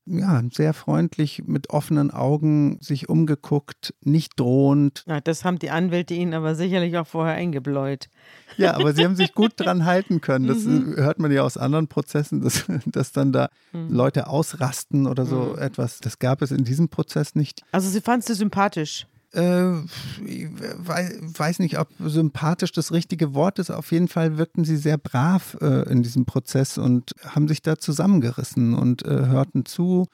ja, 0.05 0.43
sehr 0.53 0.75
freundlich, 0.75 1.45
mit 1.47 1.71
offenen 1.71 2.11
Augen 2.11 2.79
sich 2.81 3.09
umgeguckt, 3.09 3.95
nicht 4.01 4.39
drohend. 4.39 5.05
Ja, 5.07 5.21
das 5.21 5.45
haben 5.45 5.59
die 5.59 5.71
Anwälte 5.71 6.15
ihnen 6.15 6.35
aber 6.35 6.55
sicherlich 6.55 6.97
auch 6.99 7.07
vorher 7.07 7.35
eingebläut. 7.35 8.09
Ja, 8.57 8.75
aber 8.75 8.95
sie 8.95 9.05
haben 9.05 9.15
sich 9.15 9.33
gut 9.35 9.53
dran 9.57 9.85
halten 9.85 10.21
können. 10.21 10.49
Das 10.49 10.65
mhm. 10.65 10.97
hört 10.97 11.19
man 11.21 11.31
ja 11.31 11.43
aus 11.43 11.57
anderen 11.57 11.87
Prozessen, 11.87 12.41
dass, 12.41 12.65
dass 12.87 13.13
dann 13.13 13.33
da 13.33 13.49
mhm. 13.73 13.91
Leute 13.91 14.27
ausrasten 14.27 15.07
oder 15.07 15.25
so 15.25 15.55
mhm. 15.55 15.59
etwas. 15.59 16.01
Das 16.01 16.19
gab 16.19 16.43
es 16.43 16.51
in 16.51 16.65
diesem 16.65 16.89
Prozess 16.89 17.35
nicht. 17.35 17.63
Also 17.71 17.89
sie 17.89 18.01
fandest 18.01 18.31
du 18.31 18.35
sympathisch? 18.35 19.07
Äh, 19.35 19.81
ich 20.25 20.49
weiß 20.51 21.59
nicht, 21.61 21.79
ob 21.79 21.89
sympathisch 21.99 22.73
das 22.73 22.93
richtige 22.93 23.35
Wort 23.35 23.59
ist. 23.59 23.71
Auf 23.71 23.93
jeden 23.93 24.09
Fall 24.09 24.39
wirkten 24.39 24.65
sie 24.65 24.77
sehr 24.77 24.99
brav 24.99 25.57
äh, 25.61 25.89
in 25.91 26.03
diesem 26.03 26.25
Prozess 26.25 26.79
und 26.79 27.15
haben 27.25 27.49
sich 27.49 27.63
da 27.63 27.79
zusammengerissen 27.79 28.75
und 28.75 29.05
äh, 29.05 29.27
hörten 29.27 29.65
zu. 29.65 30.07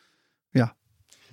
Ja. 0.53 0.73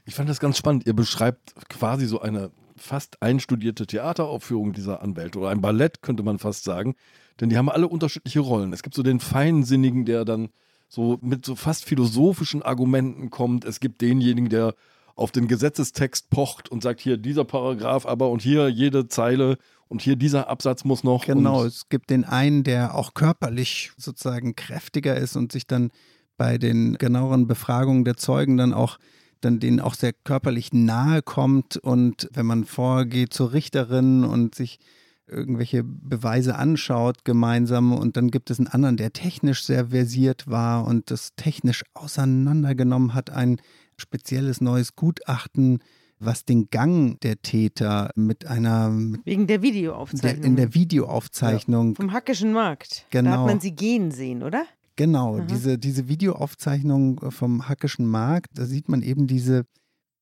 Ich 0.05 0.15
fand 0.15 0.29
das 0.29 0.39
ganz 0.39 0.57
spannend. 0.57 0.85
Ihr 0.85 0.95
beschreibt 0.95 1.53
quasi 1.69 2.05
so 2.05 2.21
eine 2.21 2.51
fast 2.77 3.21
einstudierte 3.21 3.87
Theateraufführung 3.87 4.73
dieser 4.73 5.01
Anwälte 5.01 5.39
oder 5.39 5.49
ein 5.49 5.61
Ballett, 5.61 6.01
könnte 6.01 6.23
man 6.23 6.39
fast 6.39 6.63
sagen. 6.63 6.95
Denn 7.39 7.49
die 7.49 7.57
haben 7.57 7.69
alle 7.69 7.87
unterschiedliche 7.87 8.39
Rollen. 8.39 8.73
Es 8.73 8.83
gibt 8.83 8.95
so 8.95 9.03
den 9.03 9.19
Feinsinnigen, 9.19 10.05
der 10.05 10.25
dann 10.25 10.49
so 10.87 11.17
mit 11.21 11.45
so 11.45 11.55
fast 11.55 11.85
philosophischen 11.85 12.61
Argumenten 12.61 13.29
kommt. 13.29 13.65
Es 13.65 13.79
gibt 13.79 14.01
denjenigen, 14.01 14.49
der 14.49 14.75
auf 15.15 15.31
den 15.31 15.47
Gesetzestext 15.47 16.29
pocht 16.29 16.69
und 16.69 16.83
sagt, 16.83 16.99
hier 16.99 17.17
dieser 17.17 17.45
Paragraph 17.45 18.05
aber 18.05 18.29
und 18.29 18.41
hier 18.41 18.67
jede 18.69 19.07
Zeile 19.07 19.57
und 19.87 20.01
hier 20.01 20.15
dieser 20.15 20.49
Absatz 20.49 20.83
muss 20.83 21.03
noch. 21.03 21.25
Genau, 21.25 21.63
es 21.63 21.89
gibt 21.89 22.09
den 22.09 22.25
einen, 22.25 22.63
der 22.63 22.95
auch 22.95 23.13
körperlich 23.13 23.91
sozusagen 23.97 24.55
kräftiger 24.55 25.15
ist 25.15 25.35
und 25.35 25.51
sich 25.51 25.67
dann 25.67 25.91
bei 26.37 26.57
den 26.57 26.97
genaueren 26.97 27.47
Befragungen 27.47 28.03
der 28.03 28.17
Zeugen 28.17 28.57
dann 28.57 28.73
auch 28.73 28.97
dann 29.41 29.59
denen 29.59 29.79
auch 29.79 29.93
sehr 29.93 30.11
körperlich 30.11 30.73
nahe 30.73 31.21
kommt 31.21 31.77
und 31.77 32.29
wenn 32.33 32.45
man 32.45 32.65
vorgeht 32.65 33.31
zur 33.31 33.53
Richterin 33.53 34.23
und 34.23 34.55
sich 34.55 34.79
irgendwelche 35.27 35.83
Beweise 35.83 36.55
anschaut 36.55 37.25
gemeinsam 37.25 37.93
und 37.93 38.17
dann 38.17 38.31
gibt 38.31 38.49
es 38.49 38.59
einen 38.59 38.67
anderen, 38.67 38.97
der 38.97 39.13
technisch 39.13 39.63
sehr 39.63 39.87
versiert 39.87 40.47
war 40.47 40.85
und 40.85 41.11
das 41.11 41.35
technisch 41.35 41.83
auseinandergenommen 41.93 43.13
hat, 43.13 43.29
ein 43.29 43.57
spezielles 43.97 44.61
neues 44.61 44.95
Gutachten, 44.95 45.79
was 46.19 46.45
den 46.45 46.69
Gang 46.69 47.19
der 47.21 47.41
Täter 47.41 48.11
mit 48.15 48.47
einer. 48.47 48.91
Wegen 49.23 49.47
der 49.47 49.61
Videoaufzeichnung. 49.61 50.41
Der, 50.41 50.49
in 50.49 50.55
der 50.55 50.73
Videoaufzeichnung. 50.73 51.89
Ja, 51.89 51.95
vom 51.95 52.13
Hackischen 52.13 52.53
Markt. 52.53 53.05
Genau. 53.09 53.31
Da 53.31 53.37
hat 53.39 53.45
man 53.47 53.59
sie 53.59 53.75
gehen 53.75 54.11
sehen, 54.11 54.43
oder? 54.43 54.65
Genau, 54.95 55.41
diese, 55.41 55.77
diese 55.77 56.07
Videoaufzeichnung 56.07 57.19
vom 57.31 57.67
Hackischen 57.67 58.05
Markt, 58.05 58.57
da 58.57 58.65
sieht 58.65 58.87
man 58.87 59.01
eben 59.01 59.27
diese, 59.27 59.65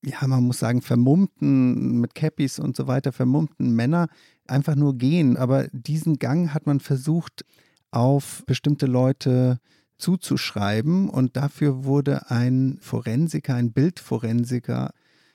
ja, 0.04 0.26
man 0.26 0.42
muss 0.42 0.58
sagen, 0.58 0.82
vermummten, 0.82 2.00
mit 2.00 2.16
Cappies 2.16 2.58
und 2.58 2.76
so 2.76 2.88
weiter, 2.88 3.12
vermummten 3.12 3.70
Männer 3.70 4.08
einfach 4.48 4.74
nur 4.74 4.98
gehen. 4.98 5.36
Aber 5.36 5.68
diesen 5.68 6.18
Gang 6.18 6.52
hat 6.52 6.66
man 6.66 6.80
versucht, 6.80 7.44
auf 7.92 8.42
bestimmte 8.46 8.86
Leute 8.86 9.60
zuzuschreiben. 9.98 11.08
Und 11.08 11.36
dafür 11.36 11.84
wurde 11.84 12.30
ein 12.30 12.78
Forensiker, 12.80 13.54
ein 13.54 13.72
Bildforensiker 13.72 14.92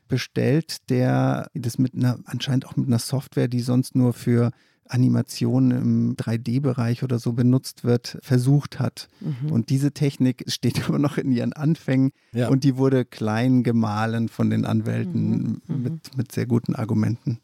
bestellt, 0.07 0.89
der 0.89 1.49
das 1.53 1.77
mit 1.77 1.93
einer, 1.93 2.19
anscheinend 2.25 2.65
auch 2.65 2.75
mit 2.75 2.87
einer 2.87 2.99
Software, 2.99 3.47
die 3.47 3.61
sonst 3.61 3.95
nur 3.95 4.13
für 4.13 4.51
Animationen 4.89 5.71
im 5.71 6.15
3D-Bereich 6.15 7.03
oder 7.03 7.19
so 7.19 7.33
benutzt 7.33 7.83
wird, 7.83 8.17
versucht 8.21 8.79
hat. 8.79 9.07
Mhm. 9.19 9.51
Und 9.51 9.69
diese 9.69 9.91
Technik 9.91 10.43
steht 10.51 10.89
aber 10.89 10.99
noch 10.99 11.17
in 11.17 11.31
ihren 11.31 11.53
Anfängen 11.53 12.11
ja. 12.33 12.49
und 12.49 12.63
die 12.63 12.75
wurde 12.75 13.05
klein 13.05 13.63
gemahlen 13.63 14.29
von 14.29 14.49
den 14.49 14.65
Anwälten 14.65 15.61
mhm. 15.67 15.83
mit, 15.83 15.93
mhm. 15.93 16.17
mit 16.17 16.31
sehr 16.31 16.47
guten 16.47 16.75
Argumenten. 16.75 17.39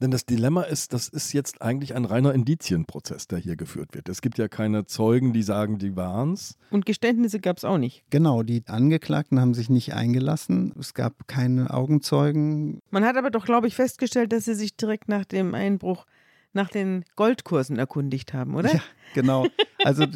Denn 0.00 0.10
das 0.12 0.24
Dilemma 0.24 0.62
ist, 0.62 0.92
das 0.92 1.08
ist 1.08 1.32
jetzt 1.32 1.60
eigentlich 1.60 1.94
ein 1.96 2.04
reiner 2.04 2.32
Indizienprozess, 2.32 3.26
der 3.26 3.38
hier 3.38 3.56
geführt 3.56 3.94
wird. 3.94 4.08
Es 4.08 4.22
gibt 4.22 4.38
ja 4.38 4.46
keine 4.46 4.86
Zeugen, 4.86 5.32
die 5.32 5.42
sagen, 5.42 5.78
die 5.78 5.96
waren 5.96 6.34
es. 6.34 6.56
Und 6.70 6.86
Geständnisse 6.86 7.40
gab 7.40 7.56
es 7.56 7.64
auch 7.64 7.78
nicht. 7.78 8.04
Genau, 8.10 8.42
die 8.42 8.62
Angeklagten 8.66 9.40
haben 9.40 9.54
sich 9.54 9.70
nicht 9.70 9.94
eingelassen. 9.94 10.72
Es 10.78 10.94
gab 10.94 11.26
keine 11.26 11.74
Augenzeugen. 11.74 12.80
Man 12.90 13.04
hat 13.04 13.16
aber 13.16 13.30
doch, 13.30 13.44
glaube 13.44 13.66
ich, 13.66 13.74
festgestellt, 13.74 14.32
dass 14.32 14.44
sie 14.44 14.54
sich 14.54 14.76
direkt 14.76 15.08
nach 15.08 15.24
dem 15.24 15.54
Einbruch 15.54 16.06
nach 16.52 16.68
den 16.68 17.04
Goldkursen 17.16 17.78
erkundigt 17.78 18.32
haben, 18.32 18.54
oder? 18.54 18.72
Ja, 18.74 18.82
genau. 19.14 19.46
Also 19.84 20.06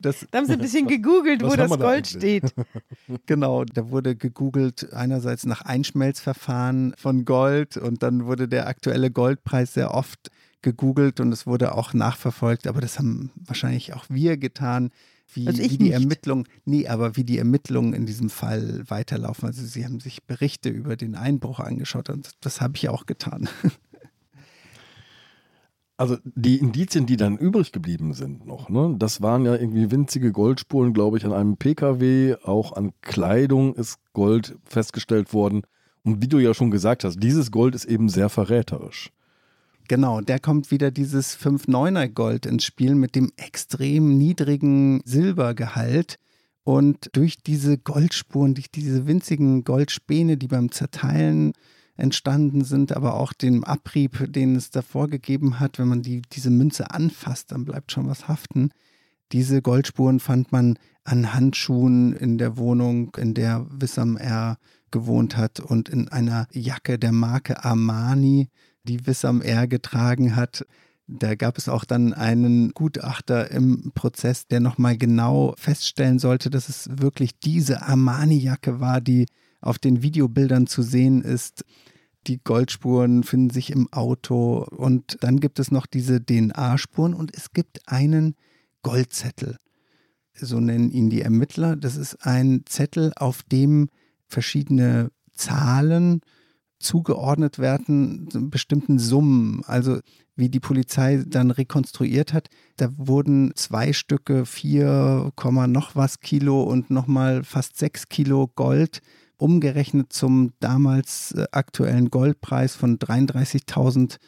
das, 0.00 0.26
da 0.30 0.38
haben 0.38 0.46
sie 0.46 0.52
ein 0.52 0.60
bisschen 0.60 0.86
gegoogelt, 0.86 1.42
wo 1.42 1.54
das 1.54 1.70
Gold 1.70 2.06
da 2.06 2.18
steht. 2.18 2.54
Genau, 3.26 3.64
da 3.64 3.90
wurde 3.90 4.14
gegoogelt 4.14 4.92
einerseits 4.92 5.44
nach 5.44 5.62
Einschmelzverfahren 5.62 6.94
von 6.96 7.24
Gold 7.24 7.76
und 7.76 8.02
dann 8.02 8.24
wurde 8.26 8.48
der 8.48 8.68
aktuelle 8.68 9.10
Goldpreis 9.10 9.74
sehr 9.74 9.92
oft 9.92 10.30
gegoogelt 10.62 11.20
und 11.20 11.32
es 11.32 11.46
wurde 11.46 11.74
auch 11.74 11.92
nachverfolgt, 11.92 12.66
aber 12.66 12.80
das 12.80 12.98
haben 12.98 13.30
wahrscheinlich 13.34 13.94
auch 13.94 14.04
wir 14.08 14.36
getan. 14.36 14.90
Wie, 15.32 15.46
also 15.46 15.62
wie 15.62 15.78
die 15.78 15.92
Ermittlungen, 15.92 16.46
nee, 16.64 16.88
aber 16.88 17.16
wie 17.16 17.22
die 17.22 17.38
Ermittlungen 17.38 17.92
in 17.92 18.04
diesem 18.04 18.30
Fall 18.30 18.82
weiterlaufen. 18.88 19.46
Also 19.46 19.64
sie 19.64 19.84
haben 19.84 20.00
sich 20.00 20.24
Berichte 20.24 20.68
über 20.68 20.96
den 20.96 21.14
Einbruch 21.14 21.60
angeschaut 21.60 22.10
und 22.10 22.30
das 22.40 22.60
habe 22.60 22.76
ich 22.76 22.88
auch 22.88 23.06
getan. 23.06 23.48
Also 26.00 26.16
die 26.24 26.56
Indizien, 26.56 27.04
die 27.04 27.18
dann 27.18 27.36
übrig 27.36 27.72
geblieben 27.72 28.14
sind 28.14 28.46
noch, 28.46 28.70
ne, 28.70 28.94
das 28.98 29.20
waren 29.20 29.44
ja 29.44 29.54
irgendwie 29.54 29.90
winzige 29.90 30.32
Goldspuren, 30.32 30.94
glaube 30.94 31.18
ich, 31.18 31.26
an 31.26 31.34
einem 31.34 31.58
Pkw, 31.58 32.36
auch 32.42 32.72
an 32.72 32.92
Kleidung 33.02 33.74
ist 33.74 33.98
Gold 34.14 34.56
festgestellt 34.64 35.34
worden. 35.34 35.60
Und 36.02 36.22
wie 36.22 36.28
du 36.28 36.38
ja 36.38 36.54
schon 36.54 36.70
gesagt 36.70 37.04
hast, 37.04 37.18
dieses 37.22 37.50
Gold 37.50 37.74
ist 37.74 37.84
eben 37.84 38.08
sehr 38.08 38.30
verräterisch. 38.30 39.10
Genau, 39.88 40.22
der 40.22 40.38
kommt 40.38 40.70
wieder 40.70 40.90
dieses 40.90 41.36
5-9er 41.36 42.08
Gold 42.08 42.46
ins 42.46 42.64
Spiel 42.64 42.94
mit 42.94 43.14
dem 43.14 43.30
extrem 43.36 44.16
niedrigen 44.16 45.02
Silbergehalt. 45.04 46.16
Und 46.64 47.10
durch 47.12 47.42
diese 47.42 47.76
Goldspuren, 47.76 48.54
durch 48.54 48.70
diese 48.70 49.06
winzigen 49.06 49.64
Goldspäne, 49.64 50.38
die 50.38 50.48
beim 50.48 50.72
Zerteilen 50.72 51.52
entstanden 52.00 52.64
sind, 52.64 52.96
aber 52.96 53.14
auch 53.14 53.32
den 53.32 53.64
Abrieb, 53.64 54.32
den 54.32 54.56
es 54.56 54.70
davor 54.70 55.08
gegeben 55.08 55.60
hat, 55.60 55.78
wenn 55.78 55.88
man 55.88 56.02
die, 56.02 56.22
diese 56.32 56.50
Münze 56.50 56.90
anfasst, 56.90 57.52
dann 57.52 57.64
bleibt 57.64 57.92
schon 57.92 58.08
was 58.08 58.28
haften. 58.28 58.70
Diese 59.32 59.62
Goldspuren 59.62 60.18
fand 60.18 60.50
man 60.50 60.78
an 61.04 61.32
Handschuhen 61.32 62.14
in 62.14 62.38
der 62.38 62.56
Wohnung, 62.56 63.12
in 63.16 63.34
der 63.34 63.66
Wissam 63.70 64.16
R. 64.16 64.58
gewohnt 64.90 65.36
hat 65.36 65.60
und 65.60 65.88
in 65.88 66.08
einer 66.08 66.46
Jacke 66.52 66.98
der 66.98 67.12
Marke 67.12 67.64
Armani, 67.64 68.48
die 68.84 69.06
Wissam 69.06 69.40
R. 69.40 69.68
getragen 69.68 70.34
hat. 70.36 70.66
Da 71.06 71.34
gab 71.34 71.58
es 71.58 71.68
auch 71.68 71.84
dann 71.84 72.12
einen 72.12 72.70
Gutachter 72.70 73.50
im 73.50 73.92
Prozess, 73.94 74.46
der 74.46 74.60
nochmal 74.60 74.96
genau 74.96 75.54
feststellen 75.56 76.18
sollte, 76.18 76.50
dass 76.50 76.68
es 76.68 76.88
wirklich 76.92 77.38
diese 77.38 77.82
Armani-Jacke 77.82 78.80
war, 78.80 79.00
die 79.00 79.26
auf 79.60 79.78
den 79.78 80.02
Videobildern 80.02 80.66
zu 80.66 80.82
sehen 80.82 81.22
ist. 81.22 81.64
Die 82.26 82.38
Goldspuren 82.38 83.22
finden 83.22 83.50
sich 83.50 83.70
im 83.70 83.90
Auto 83.92 84.66
und 84.70 85.18
dann 85.20 85.40
gibt 85.40 85.58
es 85.58 85.70
noch 85.70 85.86
diese 85.86 86.24
DNA-Spuren 86.24 87.14
und 87.14 87.34
es 87.34 87.52
gibt 87.52 87.80
einen 87.86 88.36
Goldzettel. 88.82 89.56
So 90.34 90.60
nennen 90.60 90.90
ihn 90.90 91.10
die 91.10 91.22
Ermittler. 91.22 91.76
Das 91.76 91.96
ist 91.96 92.26
ein 92.26 92.62
Zettel, 92.66 93.12
auf 93.16 93.42
dem 93.42 93.88
verschiedene 94.26 95.10
Zahlen 95.32 96.20
zugeordnet 96.78 97.58
werden, 97.58 98.28
bestimmten 98.50 98.98
Summen. 98.98 99.62
Also 99.66 100.00
wie 100.34 100.48
die 100.48 100.60
Polizei 100.60 101.22
dann 101.26 101.50
rekonstruiert 101.50 102.32
hat, 102.32 102.48
da 102.76 102.88
wurden 102.96 103.52
zwei 103.54 103.92
Stücke 103.92 104.46
4, 104.46 105.32
noch 105.68 105.94
was 105.94 106.20
Kilo 106.20 106.62
und 106.62 106.90
nochmal 106.90 107.44
fast 107.44 107.76
6 107.76 108.08
Kilo 108.08 108.48
Gold 108.54 109.00
umgerechnet 109.40 110.12
zum 110.12 110.52
damals 110.60 111.32
äh, 111.32 111.46
aktuellen 111.52 112.10
Goldpreis 112.10 112.74
von 112.74 112.98
33.000 112.98 114.18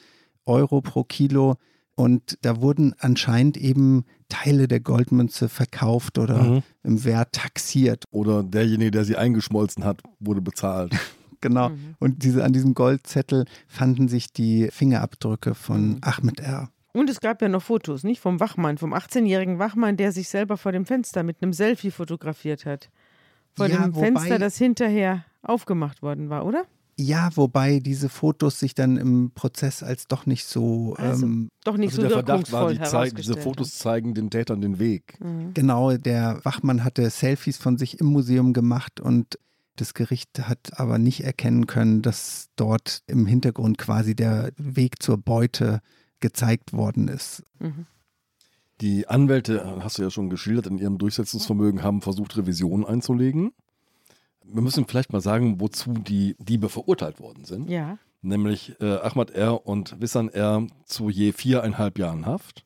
Euro 0.46 0.80
pro 0.80 1.04
Kilo 1.04 1.56
Und 1.94 2.38
da 2.40 2.62
wurden 2.62 2.94
anscheinend 3.00 3.58
eben 3.58 4.04
Teile 4.30 4.66
der 4.66 4.80
Goldmünze 4.80 5.50
verkauft 5.50 6.18
oder 6.18 6.42
Mhm. 6.42 6.62
im 6.82 7.04
Wert 7.04 7.32
taxiert. 7.34 8.04
Oder 8.10 8.42
derjenige, 8.42 8.90
der 8.90 9.04
sie 9.04 9.16
eingeschmolzen 9.16 9.84
hat, 9.84 10.02
wurde 10.18 10.40
bezahlt. 10.40 10.92
Genau. 11.42 11.70
Mhm. 11.70 11.96
Und 11.98 12.22
diese, 12.22 12.44
an 12.44 12.52
diesem 12.52 12.72
Goldzettel 12.72 13.46
fanden 13.66 14.06
sich 14.06 14.32
die 14.32 14.68
Fingerabdrücke 14.70 15.54
von 15.56 15.94
Mhm. 15.94 15.98
Ahmed 16.00 16.38
R. 16.40 16.70
Und 16.92 17.10
es 17.10 17.20
gab 17.20 17.42
ja 17.42 17.48
noch 17.48 17.62
Fotos, 17.64 18.04
nicht? 18.04 18.20
Vom 18.20 18.38
Wachmann, 18.38 18.78
vom 18.78 18.94
18-jährigen 18.94 19.58
Wachmann, 19.58 19.96
der 19.96 20.12
sich 20.12 20.28
selber 20.28 20.56
vor 20.56 20.70
dem 20.72 20.86
Fenster 20.86 21.24
mit 21.24 21.42
einem 21.42 21.52
Selfie 21.52 21.90
fotografiert 21.90 22.64
hat. 22.64 22.90
Vor 23.56 23.66
Ja, 23.66 23.82
dem 23.82 23.94
wobei- 23.94 24.06
Fenster, 24.12 24.38
das 24.38 24.56
hinterher 24.56 25.24
aufgemacht 25.42 26.02
worden 26.02 26.30
war, 26.30 26.46
oder? 26.46 26.64
Ja, 26.98 27.30
wobei 27.36 27.80
diese 27.80 28.08
Fotos 28.10 28.58
sich 28.60 28.74
dann 28.74 28.96
im 28.98 29.30
Prozess 29.34 29.82
als 29.82 30.06
doch 30.08 30.26
nicht 30.26 30.44
so 30.46 30.94
Also, 30.98 31.24
ähm, 31.24 31.48
Doch 31.64 31.76
nicht 31.76 31.90
Also 31.90 32.02
so 32.02 32.08
der 32.08 32.10
Verdacht 32.12 32.52
war, 32.52 32.70
die 32.72 32.80
zei- 32.80 33.10
diese. 33.10 33.36
Fotos 33.36 33.78
zeigen 33.78 34.14
den 34.14 34.30
Tätern 34.30 34.60
den 34.60 34.78
Weg. 34.78 35.18
Mhm. 35.20 35.54
Genau, 35.54 35.96
der 35.96 36.40
Wachmann 36.44 36.84
hatte 36.84 37.08
Selfies 37.08 37.56
von 37.56 37.78
sich 37.78 37.98
im 37.98 38.06
Museum 38.06 38.52
gemacht 38.52 39.00
und 39.00 39.38
das 39.76 39.94
Gericht 39.94 40.38
hat 40.46 40.78
aber 40.78 40.98
nicht 40.98 41.24
erkennen 41.24 41.66
können, 41.66 42.02
dass 42.02 42.50
dort 42.56 43.02
im 43.06 43.24
Hintergrund 43.26 43.78
quasi 43.78 44.14
der 44.14 44.50
Weg 44.58 45.02
zur 45.02 45.16
Beute 45.16 45.80
gezeigt 46.20 46.74
worden 46.74 47.08
ist. 47.08 47.42
Mhm. 47.58 47.86
Die 48.82 49.06
Anwälte, 49.06 49.78
hast 49.80 49.98
du 49.98 50.02
ja 50.02 50.10
schon 50.10 50.28
geschildert, 50.28 50.66
in 50.66 50.76
ihrem 50.76 50.98
Durchsetzungsvermögen 50.98 51.84
haben 51.84 52.02
versucht, 52.02 52.36
Revision 52.36 52.84
einzulegen. 52.84 53.52
Wir 54.44 54.60
müssen 54.60 54.86
vielleicht 54.88 55.12
mal 55.12 55.20
sagen, 55.20 55.60
wozu 55.60 55.92
die 55.92 56.34
Diebe 56.40 56.68
verurteilt 56.68 57.20
worden 57.20 57.44
sind. 57.44 57.70
Ja. 57.70 57.98
Nämlich 58.22 58.74
äh, 58.80 58.96
Ahmad 58.96 59.30
R. 59.30 59.68
und 59.68 60.00
Wissan 60.00 60.30
R. 60.30 60.66
zu 60.84 61.10
je 61.10 61.30
viereinhalb 61.30 61.96
Jahren 61.96 62.26
Haft 62.26 62.64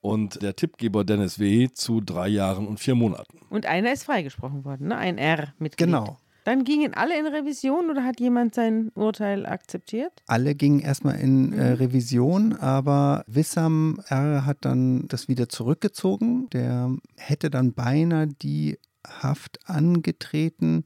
und 0.00 0.42
der 0.42 0.54
Tippgeber 0.54 1.02
Dennis 1.02 1.40
W. 1.40 1.70
zu 1.72 2.00
drei 2.00 2.28
Jahren 2.28 2.68
und 2.68 2.78
vier 2.78 2.94
Monaten. 2.94 3.40
Und 3.50 3.66
einer 3.66 3.92
ist 3.92 4.04
freigesprochen 4.04 4.64
worden, 4.64 4.88
ne? 4.88 4.96
Ein 4.96 5.18
R-Mitglied. 5.18 5.88
Genau. 5.88 6.18
Dann 6.44 6.64
gingen 6.64 6.94
alle 6.94 7.18
in 7.18 7.26
Revision 7.26 7.88
oder 7.90 8.04
hat 8.04 8.18
jemand 8.18 8.54
sein 8.54 8.90
Urteil 8.94 9.46
akzeptiert? 9.46 10.12
Alle 10.26 10.54
gingen 10.54 10.80
erstmal 10.80 11.16
in 11.20 11.52
äh, 11.52 11.70
Mhm. 11.70 11.76
Revision, 11.76 12.52
aber 12.54 13.24
Wissam 13.28 14.00
R. 14.08 14.44
hat 14.44 14.58
dann 14.62 15.06
das 15.08 15.28
wieder 15.28 15.48
zurückgezogen. 15.48 16.48
Der 16.50 16.90
hätte 17.16 17.48
dann 17.50 17.74
beinahe 17.74 18.26
die 18.26 18.78
Haft 19.06 19.60
angetreten, 19.68 20.84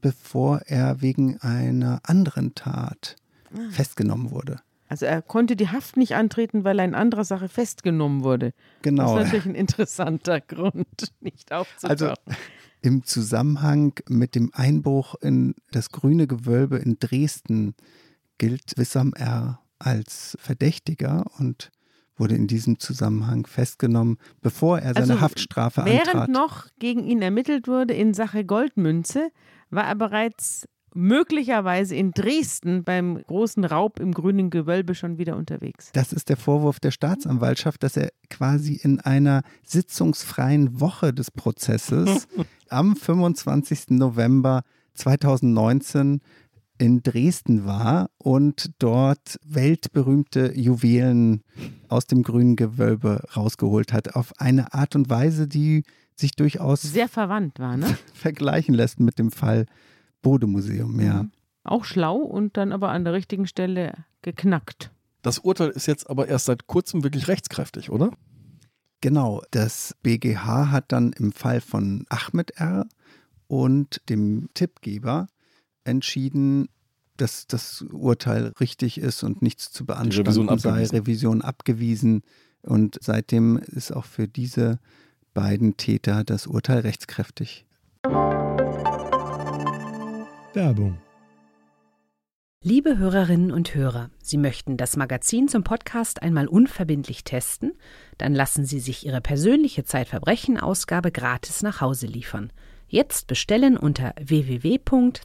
bevor 0.00 0.60
er 0.66 1.00
wegen 1.02 1.38
einer 1.40 2.00
anderen 2.04 2.54
Tat 2.54 3.16
Ah. 3.52 3.70
festgenommen 3.70 4.30
wurde. 4.30 4.60
Also 4.88 5.06
er 5.06 5.22
konnte 5.22 5.56
die 5.56 5.68
Haft 5.68 5.96
nicht 5.96 6.14
antreten, 6.14 6.62
weil 6.64 6.78
er 6.78 6.84
in 6.84 6.94
anderer 6.94 7.24
Sache 7.24 7.48
festgenommen 7.48 8.22
wurde. 8.22 8.52
Genau. 8.82 9.14
Das 9.16 9.26
ist 9.26 9.32
natürlich 9.32 9.46
ein 9.46 9.54
interessanter 9.56 10.40
Grund, 10.46 11.12
nicht 11.20 11.52
aufzutauchen. 11.52 11.90
Also 11.90 12.14
im 12.82 13.04
Zusammenhang 13.04 13.92
mit 14.08 14.34
dem 14.34 14.50
Einbruch 14.54 15.14
in 15.20 15.54
das 15.70 15.90
grüne 15.90 16.26
Gewölbe 16.26 16.78
in 16.78 16.98
Dresden 16.98 17.74
gilt 18.38 18.76
Wissam 18.76 19.12
R. 19.14 19.60
als 19.78 20.36
Verdächtiger 20.40 21.24
und 21.38 21.70
wurde 22.16 22.34
in 22.34 22.46
diesem 22.46 22.78
Zusammenhang 22.78 23.46
festgenommen, 23.46 24.18
bevor 24.42 24.78
er 24.78 24.94
seine 24.94 25.12
Also, 25.14 25.20
Haftstrafe 25.20 25.84
Während 25.84 26.08
antrat. 26.08 26.28
noch 26.28 26.66
gegen 26.78 27.04
ihn 27.04 27.22
ermittelt 27.22 27.66
wurde 27.66 27.94
in 27.94 28.14
Sache 28.14 28.44
Goldmünze, 28.44 29.30
war 29.70 29.84
er 29.84 29.94
bereits 29.94 30.66
möglicherweise 30.92 31.94
in 31.94 32.10
Dresden 32.10 32.84
beim 32.84 33.22
großen 33.22 33.64
Raub 33.64 34.00
im 34.00 34.12
grünen 34.12 34.50
Gewölbe 34.50 34.94
schon 34.94 35.18
wieder 35.18 35.36
unterwegs. 35.36 35.90
Das 35.92 36.12
ist 36.12 36.28
der 36.28 36.36
Vorwurf 36.36 36.80
der 36.80 36.90
Staatsanwaltschaft, 36.90 37.82
dass 37.82 37.96
er 37.96 38.10
quasi 38.28 38.74
in 38.74 39.00
einer 39.00 39.42
sitzungsfreien 39.64 40.80
Woche 40.80 41.12
des 41.12 41.30
Prozesses 41.30 42.26
am 42.72 42.96
25. 42.96 43.90
November 43.90 44.62
2019 44.94 46.20
in 46.78 47.02
Dresden 47.02 47.66
war 47.66 48.10
und 48.16 48.70
dort 48.78 49.38
weltberühmte 49.44 50.58
Juwelen 50.58 51.42
aus 51.88 52.06
dem 52.06 52.22
grünen 52.22 52.56
Gewölbe 52.56 53.22
rausgeholt 53.36 53.92
hat. 53.92 54.16
Auf 54.16 54.32
eine 54.38 54.72
Art 54.72 54.96
und 54.96 55.10
Weise, 55.10 55.46
die 55.46 55.84
sich 56.16 56.32
durchaus 56.32 56.82
Sehr 56.82 57.08
verwandt 57.08 57.58
war, 57.58 57.76
ne? 57.76 57.98
vergleichen 58.14 58.74
lässt 58.74 58.98
mit 58.98 59.18
dem 59.18 59.30
Fall 59.30 59.66
Bode-Museum. 60.22 61.00
Ja. 61.00 61.26
Auch 61.64 61.84
schlau 61.84 62.16
und 62.16 62.56
dann 62.56 62.72
aber 62.72 62.90
an 62.90 63.04
der 63.04 63.12
richtigen 63.12 63.46
Stelle 63.46 63.92
geknackt. 64.22 64.90
Das 65.22 65.38
Urteil 65.38 65.68
ist 65.70 65.86
jetzt 65.86 66.08
aber 66.08 66.28
erst 66.28 66.46
seit 66.46 66.66
kurzem 66.66 67.02
wirklich 67.02 67.28
rechtskräftig, 67.28 67.90
oder? 67.90 68.10
Genau, 69.00 69.42
das 69.50 69.96
BGH 70.02 70.70
hat 70.70 70.92
dann 70.92 71.12
im 71.12 71.32
Fall 71.32 71.62
von 71.62 72.04
Ahmed 72.10 72.50
R. 72.56 72.86
und 73.48 74.02
dem 74.10 74.50
Tippgeber 74.52 75.26
entschieden, 75.84 76.68
dass 77.16 77.46
das 77.46 77.82
Urteil 77.92 78.52
richtig 78.60 78.98
ist 78.98 79.22
und 79.22 79.40
nichts 79.42 79.72
zu 79.72 79.84
Revision 79.84 80.46
beanstanden 80.46 80.58
sei, 80.58 80.70
abgewiesen. 80.70 80.96
Revision 80.96 81.42
abgewiesen. 81.42 82.22
Und 82.62 82.98
seitdem 83.00 83.56
ist 83.56 83.90
auch 83.90 84.04
für 84.04 84.28
diese 84.28 84.78
beiden 85.32 85.78
Täter 85.78 86.24
das 86.24 86.46
Urteil 86.46 86.80
rechtskräftig. 86.80 87.64
Werbung. 90.52 90.98
Liebe 92.62 92.98
Hörerinnen 92.98 93.52
und 93.52 93.74
Hörer, 93.74 94.10
Sie 94.22 94.36
möchten 94.36 94.76
das 94.76 94.94
Magazin 94.94 95.48
zum 95.48 95.64
Podcast 95.64 96.22
einmal 96.22 96.46
unverbindlich 96.46 97.24
testen? 97.24 97.72
Dann 98.18 98.34
lassen 98.34 98.66
Sie 98.66 98.80
sich 98.80 99.06
Ihre 99.06 99.22
persönliche 99.22 99.84
Zeitverbrechen-Ausgabe 99.84 101.10
gratis 101.10 101.62
nach 101.62 101.80
Hause 101.80 102.06
liefern. 102.06 102.52
Jetzt 102.86 103.28
bestellen 103.28 103.78
unter 103.78 104.12
www.zeit.de 104.20 105.24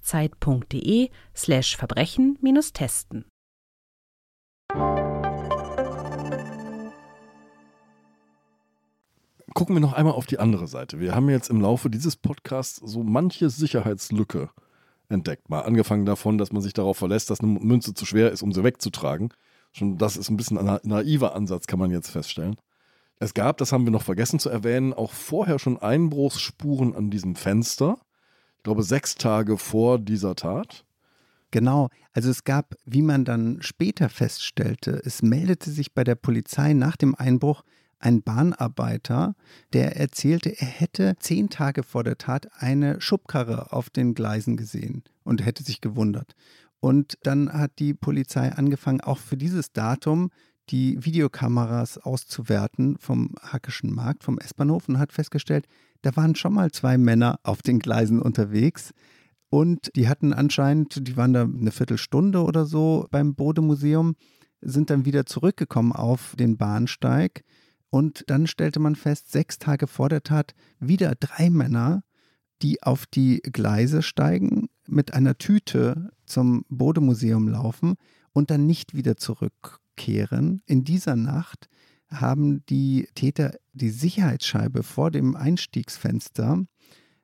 slash 1.35 1.75
Verbrechen-testen. 1.75 3.25
Gucken 9.53 9.75
wir 9.75 9.81
noch 9.81 9.91
einmal 9.91 10.13
auf 10.13 10.25
die 10.25 10.39
andere 10.39 10.67
Seite. 10.67 11.01
Wir 11.01 11.13
haben 11.13 11.29
jetzt 11.29 11.49
im 11.49 11.59
Laufe 11.59 11.89
dieses 11.89 12.15
Podcasts 12.15 12.77
so 12.77 13.03
manche 13.03 13.49
Sicherheitslücke 13.49 14.51
entdeckt. 15.09 15.49
Mal 15.49 15.61
angefangen 15.61 16.05
davon, 16.05 16.37
dass 16.37 16.51
man 16.51 16.61
sich 16.61 16.73
darauf 16.73 16.97
verlässt, 16.97 17.29
dass 17.29 17.39
eine 17.39 17.51
Münze 17.59 17.93
zu 17.93 18.05
schwer 18.05 18.31
ist, 18.31 18.41
um 18.41 18.51
sie 18.51 18.63
wegzutragen. 18.63 19.29
Schon 19.71 19.97
das 19.97 20.17
ist 20.17 20.29
ein 20.29 20.37
bisschen 20.37 20.57
ein 20.57 20.79
naiver 20.83 21.35
Ansatz, 21.35 21.67
kann 21.67 21.79
man 21.79 21.91
jetzt 21.91 22.09
feststellen. 22.09 22.55
Es 23.19 23.33
gab, 23.33 23.57
das 23.57 23.71
haben 23.71 23.85
wir 23.85 23.91
noch 23.91 24.03
vergessen 24.03 24.39
zu 24.39 24.49
erwähnen, 24.49 24.93
auch 24.93 25.11
vorher 25.11 25.59
schon 25.59 25.77
Einbruchsspuren 25.77 26.95
an 26.95 27.09
diesem 27.09 27.35
Fenster. 27.35 27.97
Ich 28.57 28.63
glaube, 28.63 28.83
sechs 28.83 29.15
Tage 29.15 29.57
vor 29.57 29.99
dieser 29.99 30.35
Tat. 30.35 30.85
Genau, 31.51 31.89
also 32.11 32.29
es 32.29 32.43
gab, 32.43 32.75
wie 32.85 33.01
man 33.01 33.23
dann 33.23 33.61
später 33.61 34.09
feststellte, 34.09 35.01
es 35.05 35.21
meldete 35.21 35.71
sich 35.71 35.93
bei 35.93 36.03
der 36.03 36.15
Polizei 36.15 36.73
nach 36.73 36.97
dem 36.97 37.15
Einbruch 37.15 37.63
ein 37.99 38.21
Bahnarbeiter, 38.21 39.35
der 39.73 39.97
erzählte, 39.97 40.49
er 40.59 40.67
hätte 40.67 41.15
zehn 41.19 41.49
Tage 41.49 41.83
vor 41.83 42.03
der 42.03 42.17
Tat 42.17 42.47
eine 42.53 43.01
Schubkarre 43.01 43.71
auf 43.71 43.89
den 43.89 44.13
Gleisen 44.13 44.57
gesehen 44.57 45.03
und 45.23 45.45
hätte 45.45 45.63
sich 45.63 45.81
gewundert. 45.81 46.35
Und 46.79 47.17
dann 47.23 47.51
hat 47.51 47.79
die 47.79 47.93
Polizei 47.93 48.51
angefangen, 48.51 49.01
auch 49.01 49.17
für 49.17 49.37
dieses 49.37 49.71
Datum 49.71 50.29
die 50.69 51.03
Videokameras 51.03 51.97
auszuwerten 51.97 52.97
vom 52.99 53.35
Hackischen 53.41 53.93
Markt, 53.93 54.23
vom 54.23 54.39
S-Bahnhof 54.39 54.89
und 54.89 54.99
hat 54.99 55.11
festgestellt, 55.11 55.67
da 56.01 56.15
waren 56.15 56.35
schon 56.35 56.53
mal 56.53 56.71
zwei 56.71 56.97
Männer 56.97 57.39
auf 57.43 57.61
den 57.61 57.79
Gleisen 57.79 58.21
unterwegs. 58.21 58.91
Und 59.49 59.91
die 59.95 60.07
hatten 60.07 60.33
anscheinend, 60.33 61.07
die 61.07 61.17
waren 61.17 61.33
da 61.33 61.43
eine 61.43 61.71
Viertelstunde 61.71 62.43
oder 62.43 62.65
so 62.65 63.07
beim 63.11 63.35
Bode-Museum, 63.35 64.15
sind 64.61 64.89
dann 64.89 65.05
wieder 65.05 65.25
zurückgekommen 65.25 65.91
auf 65.91 66.35
den 66.37 66.57
Bahnsteig. 66.57 67.43
Und 67.95 68.25
dann 68.27 68.45
stellte 68.45 68.81
man 68.81 68.97
fest, 68.97 69.31
sechs 69.31 69.57
Tage 69.57 69.87
vor 69.87 70.09
der 70.09 70.21
Tat 70.21 70.53
wieder 70.81 71.15
drei 71.17 71.49
Männer, 71.49 72.03
die 72.61 72.83
auf 72.83 73.05
die 73.05 73.37
Gleise 73.37 74.01
steigen, 74.01 74.67
mit 74.85 75.13
einer 75.13 75.37
Tüte 75.37 76.11
zum 76.25 76.65
Bode-Museum 76.67 77.47
laufen 77.47 77.93
und 78.33 78.51
dann 78.51 78.65
nicht 78.65 78.95
wieder 78.95 79.15
zurückkehren. 79.15 80.61
In 80.65 80.83
dieser 80.83 81.15
Nacht 81.15 81.69
haben 82.09 82.65
die 82.65 83.07
Täter 83.15 83.53
die 83.71 83.91
Sicherheitsscheibe 83.91 84.83
vor 84.83 85.09
dem 85.09 85.37
Einstiegsfenster 85.37 86.65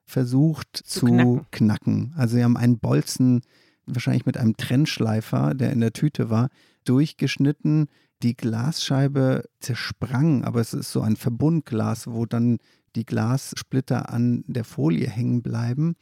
versucht 0.05 0.77
zu, 0.77 1.05
knacken. 1.05 1.45
knacken. 1.51 2.13
Also 2.15 2.37
sie 2.37 2.45
haben 2.45 2.55
einen 2.55 2.79
Bolzen, 2.79 3.41
wahrscheinlich 3.87 4.25
mit 4.25 4.37
einem 4.37 4.55
Trennschleifer, 4.55 5.53
der 5.53 5.73
in 5.73 5.81
der 5.81 5.91
Tüte 5.91 6.29
war, 6.29 6.47
durchgeschnitten. 6.85 7.89
Die 8.21 8.35
Glasscheibe 8.35 9.49
zersprang, 9.59 10.43
aber 10.43 10.61
es 10.61 10.73
ist 10.73 10.91
so 10.91 11.01
ein 11.01 11.15
Verbundglas, 11.15 12.07
wo 12.07 12.25
dann 12.25 12.59
die 12.95 13.05
Glassplitter 13.05 14.11
an 14.13 14.43
der 14.47 14.63
Folie 14.63 15.09
hängen 15.09 15.41
bleiben. 15.41 15.95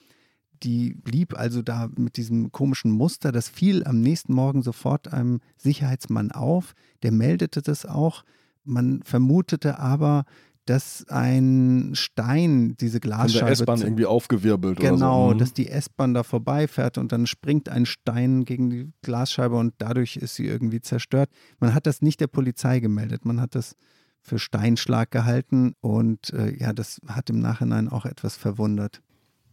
Die 0.63 0.93
blieb 0.95 1.37
also 1.39 1.61
da 1.61 1.89
mit 1.95 2.17
diesem 2.17 2.51
komischen 2.51 2.91
Muster. 2.91 3.31
Das 3.31 3.47
fiel 3.47 3.85
am 3.85 4.01
nächsten 4.01 4.33
Morgen 4.33 4.61
sofort 4.61 5.13
einem 5.13 5.39
Sicherheitsmann 5.55 6.31
auf. 6.31 6.73
Der 7.03 7.11
meldete 7.11 7.61
das 7.61 7.85
auch 7.85 8.25
Man 8.65 9.01
vermutete 9.03 9.79
aber, 9.79 10.25
dass 10.69 11.03
ein 11.09 11.91
Stein 11.93 12.75
diese 12.79 12.99
Von 12.99 13.09
Glasscheibe 13.09 13.45
der 13.45 13.51
S-Bahn 13.53 13.81
irgendwie 13.81 14.05
aufgewirbelt 14.05 14.79
Genau, 14.79 15.25
oder 15.25 15.29
so. 15.29 15.33
Mhm. 15.33 15.39
dass 15.39 15.53
die 15.53 15.67
S-Bahn 15.67 16.13
da 16.13 16.21
vorbeifährt 16.21 16.99
und 16.99 17.11
dann 17.11 17.25
springt 17.25 17.69
ein 17.69 17.87
Stein 17.87 18.45
gegen 18.45 18.69
die 18.69 18.91
Glasscheibe 19.01 19.55
und 19.55 19.73
dadurch 19.79 20.17
ist 20.17 20.35
sie 20.35 20.45
irgendwie 20.45 20.79
zerstört. 20.79 21.31
Man 21.59 21.73
hat 21.73 21.87
das 21.87 22.03
nicht 22.03 22.19
der 22.19 22.27
Polizei 22.27 22.79
gemeldet, 22.79 23.25
man 23.25 23.41
hat 23.41 23.55
das 23.55 23.75
für 24.21 24.37
Steinschlag 24.37 25.09
gehalten 25.09 25.73
und 25.81 26.33
äh, 26.33 26.55
ja, 26.55 26.71
das 26.71 26.99
hat 27.07 27.31
im 27.31 27.39
Nachhinein 27.39 27.89
auch 27.89 28.05
etwas 28.05 28.37
verwundert. 28.37 29.01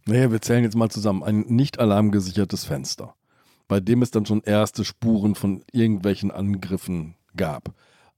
Naja, 0.05 0.31
wir 0.31 0.41
zählen 0.41 0.63
jetzt 0.63 0.75
mal 0.75 0.89
zusammen. 0.89 1.23
Ein 1.23 1.45
nicht 1.47 1.79
alarmgesichertes 1.79 2.63
Fenster, 2.65 3.15
bei 3.67 3.79
dem 3.79 4.03
es 4.03 4.11
dann 4.11 4.27
schon 4.27 4.41
erste 4.41 4.85
Spuren 4.85 5.33
von 5.33 5.63
irgendwelchen 5.71 6.29
Angriffen 6.29 7.15
gab. 7.35 7.73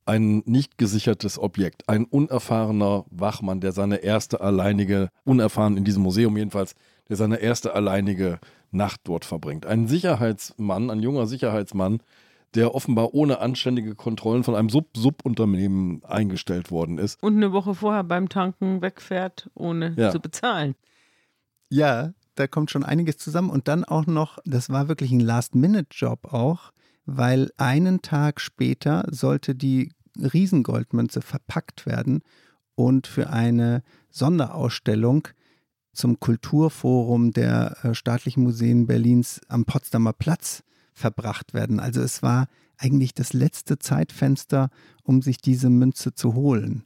Ein 0.10 0.42
nicht 0.48 0.80
gesichertes 0.80 1.38
Objekt, 1.38 1.88
ein 1.88 2.06
unerfahrener 2.06 3.06
Wachmann, 3.12 3.62
der 3.62 3.74
seine 3.74 3.98
erste 3.98 4.42
alleinige, 4.42 5.10
unerfahren 5.24 5.78
in 5.78 5.84
diesem 5.84 6.02
Museum 6.02 6.36
jedenfalls, 6.36 6.74
der 7.10 7.16
seine 7.16 7.36
erste 7.36 7.76
alleinige 7.76 8.40
Nacht 8.72 9.02
dort 9.04 9.24
verbringt. 9.24 9.68
Ein 9.68 9.88
Sicherheitsmann, 9.88 10.90
ein 10.90 11.04
junger 11.04 11.28
Sicherheitsmann, 11.28 12.00
der 12.56 12.74
offenbar 12.74 13.14
ohne 13.14 13.38
anständige 13.38 13.94
Kontrollen 13.94 14.44
von 14.44 14.56
einem 14.56 14.70
Sub-Sub-Unternehmen 14.70 16.04
eingestellt 16.04 16.72
worden 16.72 16.98
ist. 16.98 17.22
Und 17.22 17.36
eine 17.36 17.52
Woche 17.52 17.76
vorher 17.76 18.04
beim 18.04 18.30
Tanken 18.30 18.82
wegfährt, 18.82 19.52
ohne 19.54 19.94
Ja. 19.96 20.10
zu 20.10 20.20
bezahlen. 20.20 20.74
Ja, 21.70 22.14
da 22.34 22.48
kommt 22.48 22.72
schon 22.72 22.84
einiges 22.84 23.18
zusammen 23.18 23.52
und 23.52 23.68
dann 23.68 23.86
auch 23.86 24.08
noch, 24.08 24.40
das 24.44 24.72
war 24.72 24.88
wirklich 24.88 25.12
ein 25.12 25.20
Last-Minute-Job 25.20 26.34
auch, 26.34 26.72
weil 27.06 27.52
einen 27.58 28.02
Tag 28.02 28.42
später 28.42 29.06
sollte 29.12 29.54
die 29.54 29.92
Riesengoldmünze 30.26 31.22
verpackt 31.22 31.86
werden 31.86 32.22
und 32.76 33.08
für 33.08 33.30
eine 33.30 33.84
Sonderausstellung 34.10 35.28
zum 35.94 36.20
Kulturforum 36.20 37.32
der 37.32 37.78
äh, 37.84 37.94
staatlichen 37.94 38.44
Museen 38.44 38.88
Berlins 38.88 39.42
am 39.48 39.66
Potsdamer 39.66 40.14
Platz 40.14 40.64
verbracht 40.94 41.54
werden. 41.54 41.80
Also 41.80 42.02
es 42.02 42.24
war 42.24 42.48
eigentlich 42.78 43.14
das 43.14 43.34
letzte 43.34 43.80
Zeitfenster, 43.80 44.70
um 45.04 45.22
sich 45.22 45.38
diese 45.38 45.70
Münze 45.70 46.14
zu 46.14 46.34
holen. 46.34 46.86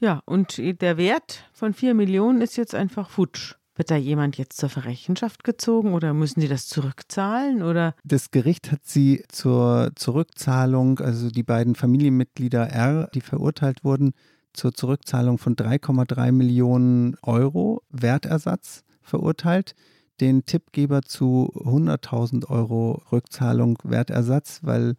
Ja, 0.00 0.22
und 0.26 0.58
der 0.58 0.96
Wert 0.96 1.48
von 1.52 1.72
4 1.72 1.94
Millionen 1.94 2.40
ist 2.40 2.56
jetzt 2.56 2.74
einfach 2.74 3.10
futsch. 3.10 3.54
Wird 3.76 3.90
da 3.90 3.96
jemand 3.96 4.36
jetzt 4.38 4.56
zur 4.56 4.68
Verrechenschaft 4.68 5.42
gezogen 5.42 5.94
oder 5.94 6.14
müssen 6.14 6.40
die 6.40 6.48
das 6.48 6.68
zurückzahlen 6.68 7.62
oder 7.62 7.94
Das 8.04 8.30
Gericht 8.30 8.70
hat 8.70 8.84
sie 8.84 9.24
zur 9.28 9.90
Zurückzahlung, 9.96 11.00
also 11.00 11.28
die 11.28 11.42
beiden 11.42 11.74
Familienmitglieder 11.74 12.68
R, 12.68 13.10
die 13.14 13.20
verurteilt 13.20 13.82
wurden, 13.82 14.12
zur 14.52 14.72
Zurückzahlung 14.72 15.38
von 15.38 15.56
3,3 15.56 16.30
Millionen 16.30 17.16
Euro 17.22 17.82
Wertersatz 17.90 18.84
verurteilt. 19.02 19.74
Den 20.20 20.46
Tippgeber 20.46 21.02
zu 21.02 21.50
100.000 21.56 22.48
Euro 22.48 23.02
Rückzahlung 23.10 23.78
Wertersatz, 23.82 24.60
weil 24.62 24.94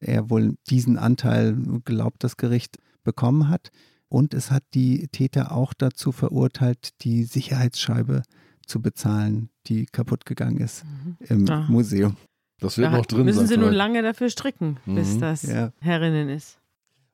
er 0.00 0.28
wohl 0.28 0.56
diesen 0.68 0.98
Anteil, 0.98 1.56
glaubt 1.84 2.24
das 2.24 2.36
Gericht, 2.36 2.78
bekommen 3.04 3.48
hat. 3.48 3.70
Und 4.08 4.34
es 4.34 4.50
hat 4.50 4.62
die 4.74 5.08
Täter 5.08 5.52
auch 5.52 5.74
dazu 5.74 6.12
verurteilt, 6.12 6.90
die 7.02 7.24
Sicherheitsscheibe 7.24 8.22
zu 8.66 8.80
bezahlen, 8.80 9.50
die 9.66 9.86
kaputt 9.86 10.26
gegangen 10.26 10.58
ist 10.58 10.84
im 11.28 11.48
Ah. 11.48 11.66
Museum. 11.68 12.16
Das 12.60 12.78
wird 12.78 12.90
da 12.92 12.96
noch 12.96 13.06
drin 13.06 13.24
müssen 13.24 13.40
sein. 13.40 13.48
sie 13.48 13.56
nun 13.58 13.72
lange 13.72 14.02
dafür 14.02 14.30
stricken, 14.30 14.78
bis 14.86 15.14
Mhm. 15.16 15.20
das 15.20 15.42
Ja. 15.42 15.72
Herrinnen 15.80 16.28
ist. 16.28 16.58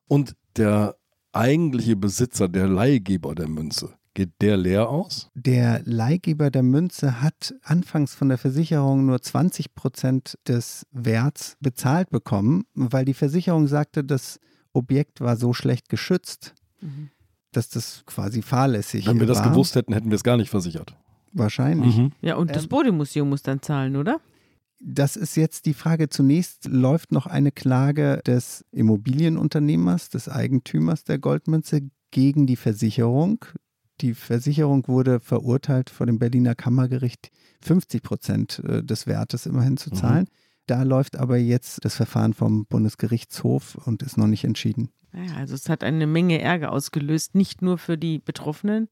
Und 0.09 0.35
der 0.57 0.97
eigentliche 1.33 1.97
Besitzer, 1.97 2.49
der 2.49 2.69
Leihgeber 2.69 3.35
der 3.35 3.49
Münze, 3.49 3.95
geht 4.15 4.31
der 4.43 4.57
leer 4.59 4.89
aus? 4.91 5.29
Der 5.35 5.81
Leihgeber 5.85 6.51
der 6.51 6.63
Münze 6.63 7.23
hat 7.23 7.55
anfangs 7.63 8.15
von 8.15 8.29
der 8.29 8.37
Versicherung 8.39 9.07
nur 9.07 9.21
20 9.23 9.75
Prozent 9.75 10.39
des 10.47 10.87
Werts 10.93 11.57
bezahlt 11.61 12.11
bekommen, 12.11 12.65
weil 12.75 13.05
die 13.07 13.15
Versicherung 13.15 13.67
sagte, 13.67 14.05
das 14.05 14.39
Objekt 14.75 15.21
war 15.23 15.37
so 15.37 15.53
schlecht 15.55 15.89
geschützt, 15.89 16.55
Mhm. 16.83 17.11
dass 17.53 17.69
das 17.69 18.03
quasi 18.07 18.43
fahrlässig 18.43 19.07
Wenn 19.07 19.21
wir 19.21 19.27
das 19.27 19.39
war. 19.41 19.51
gewusst 19.51 19.75
hätten, 19.77 19.93
hätten 19.93 20.11
wir 20.11 20.17
es 20.17 20.25
gar 20.25 20.37
nicht 20.37 20.51
versichert. 20.51 20.97
Wahrscheinlich. 21.35 21.99
Ja, 22.21 22.37
und 22.37 22.51
das 22.55 22.65
Ähm, 22.65 22.69
Bodemuseum 22.71 23.29
muss 23.29 23.43
dann 23.43 23.63
zahlen, 23.63 23.97
oder? 23.97 24.21
Das 24.85 25.17
ist 25.17 25.37
jetzt 25.37 25.67
die 25.67 25.75
Frage. 25.75 26.09
Zunächst 26.09 26.67
läuft 26.67 27.13
noch 27.13 27.27
eine 27.27 27.53
Klage 27.53 28.21
des 28.27 28.65
Immobilienunternehmers, 28.73 30.09
des 30.11 30.29
Eigentümers 30.29 31.05
der 31.05 31.19
Goldmünze 31.19 31.83
gegen 32.11 32.47
die 32.47 32.57
Versicherung. 32.57 33.45
Die 34.01 34.15
Versicherung 34.15 34.89
wurde 34.89 35.21
verurteilt 35.21 35.91
vor 35.91 36.07
dem 36.07 36.19
Berliner 36.19 36.55
Kammergericht 36.55 37.31
50 37.61 38.03
Prozent 38.03 38.59
äh, 38.67 38.83
des 38.83 39.07
Wertes 39.07 39.47
immerhin 39.47 39.77
zu 39.77 39.91
Mhm. 39.91 39.97
Da 40.67 40.83
läuft 40.83 41.17
aber 41.17 41.37
jetzt 41.37 41.85
das 41.85 41.97
Verfahren 41.97 42.35
vom 42.35 42.67
Bundesgerichtshof 42.67 43.75
und 43.87 44.03
ist 44.03 44.17
noch 44.17 44.27
nicht 44.27 44.45
entschieden. 44.45 44.91
Naja, 45.13 45.35
also 45.37 45.55
es 45.55 45.69
hat 45.69 45.85
eine 45.85 46.07
Menge 46.07 46.41
Ärger 46.41 46.73
ausgelöst, 46.73 47.35
nicht 47.35 47.63
nur 47.63 47.79
für 47.79 47.99
die 47.99 48.19
Betroffenen, 48.19 48.89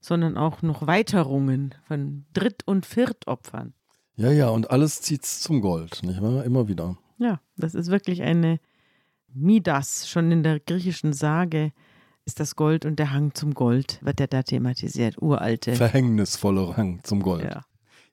sondern 0.00 0.36
auch 0.36 0.62
noch 0.62 0.86
Weiterungen 0.86 1.74
von 1.82 2.26
Dritt- 2.32 2.66
und 2.66 2.86
Viertopfern. 2.86 3.72
Ja, 4.16 4.30
ja, 4.30 4.48
und 4.48 4.70
alles 4.70 5.00
zieht's 5.00 5.40
zum 5.40 5.60
Gold, 5.60 6.02
nicht 6.02 6.22
wahr? 6.22 6.44
Immer 6.44 6.68
wieder. 6.68 6.96
Ja, 7.18 7.40
das 7.56 7.74
ist 7.74 7.90
wirklich 7.90 8.22
eine 8.22 8.60
Midas. 9.32 10.08
Schon 10.08 10.30
in 10.30 10.42
der 10.42 10.60
griechischen 10.60 11.12
Sage 11.12 11.72
ist 12.24 12.38
das 12.38 12.54
Gold 12.54 12.84
und 12.84 12.98
der 12.98 13.12
Hang 13.12 13.34
zum 13.34 13.54
Gold, 13.54 13.98
wird 14.02 14.20
ja 14.20 14.26
da 14.26 14.42
thematisiert. 14.42 15.20
Uralte. 15.20 15.74
Verhängnisvoller 15.74 16.76
Hang 16.76 17.00
zum 17.02 17.22
Gold. 17.22 17.44
Ja. 17.44 17.64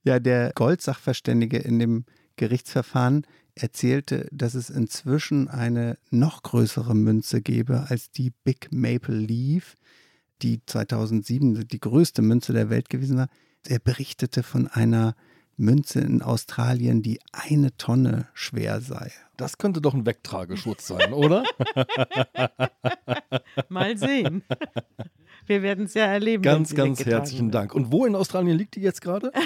Ja, 0.03 0.19
der 0.19 0.51
Goldsachverständige 0.55 1.57
in 1.57 1.77
dem 1.77 2.05
Gerichtsverfahren 2.41 3.27
erzählte, 3.53 4.27
dass 4.31 4.55
es 4.55 4.71
inzwischen 4.71 5.47
eine 5.47 5.99
noch 6.09 6.41
größere 6.41 6.95
Münze 6.95 7.39
gäbe 7.39 7.85
als 7.89 8.09
die 8.09 8.31
Big 8.43 8.69
Maple 8.71 9.15
Leaf, 9.15 9.75
die 10.41 10.59
2007 10.65 11.67
die 11.67 11.79
größte 11.79 12.23
Münze 12.23 12.51
der 12.51 12.71
Welt 12.71 12.89
gewesen 12.89 13.17
war. 13.17 13.27
Er 13.67 13.77
berichtete 13.77 14.41
von 14.41 14.67
einer 14.67 15.15
Münze 15.55 15.99
in 15.99 16.23
Australien, 16.23 17.03
die 17.03 17.19
eine 17.31 17.77
Tonne 17.77 18.27
schwer 18.33 18.81
sei. 18.81 19.11
Das 19.37 19.59
könnte 19.59 19.81
doch 19.81 19.93
ein 19.93 20.07
Wegtrageschutz 20.07 20.87
sein, 20.87 21.13
oder? 21.13 21.43
Mal 23.69 23.99
sehen. 23.99 24.41
Wir 25.45 25.61
werden 25.61 25.85
es 25.85 25.93
ja 25.93 26.05
erleben. 26.05 26.41
ganz, 26.41 26.73
ganz 26.73 27.05
herzlichen 27.05 27.47
wird. 27.47 27.55
Dank. 27.55 27.75
Und 27.75 27.91
wo 27.91 28.07
in 28.07 28.15
Australien 28.15 28.57
liegt 28.57 28.75
die 28.75 28.81
jetzt 28.81 29.01
gerade? 29.01 29.31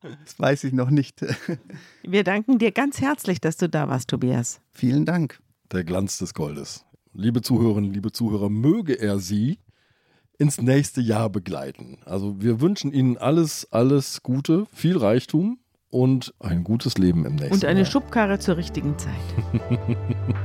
Das 0.00 0.38
weiß 0.38 0.64
ich 0.64 0.72
noch 0.72 0.90
nicht. 0.90 1.24
Wir 2.02 2.24
danken 2.24 2.58
dir 2.58 2.70
ganz 2.72 3.00
herzlich, 3.00 3.40
dass 3.40 3.56
du 3.56 3.68
da 3.68 3.88
warst, 3.88 4.10
Tobias. 4.10 4.60
Vielen 4.72 5.04
Dank. 5.04 5.40
Der 5.72 5.84
Glanz 5.84 6.18
des 6.18 6.34
Goldes. 6.34 6.84
Liebe 7.14 7.42
Zuhörerinnen, 7.42 7.92
liebe 7.92 8.12
Zuhörer, 8.12 8.48
möge 8.48 8.94
er 8.94 9.18
Sie 9.18 9.58
ins 10.38 10.60
nächste 10.60 11.00
Jahr 11.00 11.30
begleiten. 11.30 11.98
Also 12.04 12.40
wir 12.40 12.60
wünschen 12.60 12.92
Ihnen 12.92 13.18
alles, 13.18 13.68
alles 13.70 14.22
Gute, 14.22 14.66
viel 14.72 14.96
Reichtum 14.96 15.58
und 15.90 16.34
ein 16.40 16.64
gutes 16.64 16.96
Leben 16.98 17.26
im 17.26 17.34
nächsten 17.34 17.54
Und 17.54 17.64
eine 17.64 17.80
Jahr. 17.80 17.90
Schubkarre 17.90 18.38
zur 18.38 18.56
richtigen 18.56 18.96
Zeit. 18.98 19.12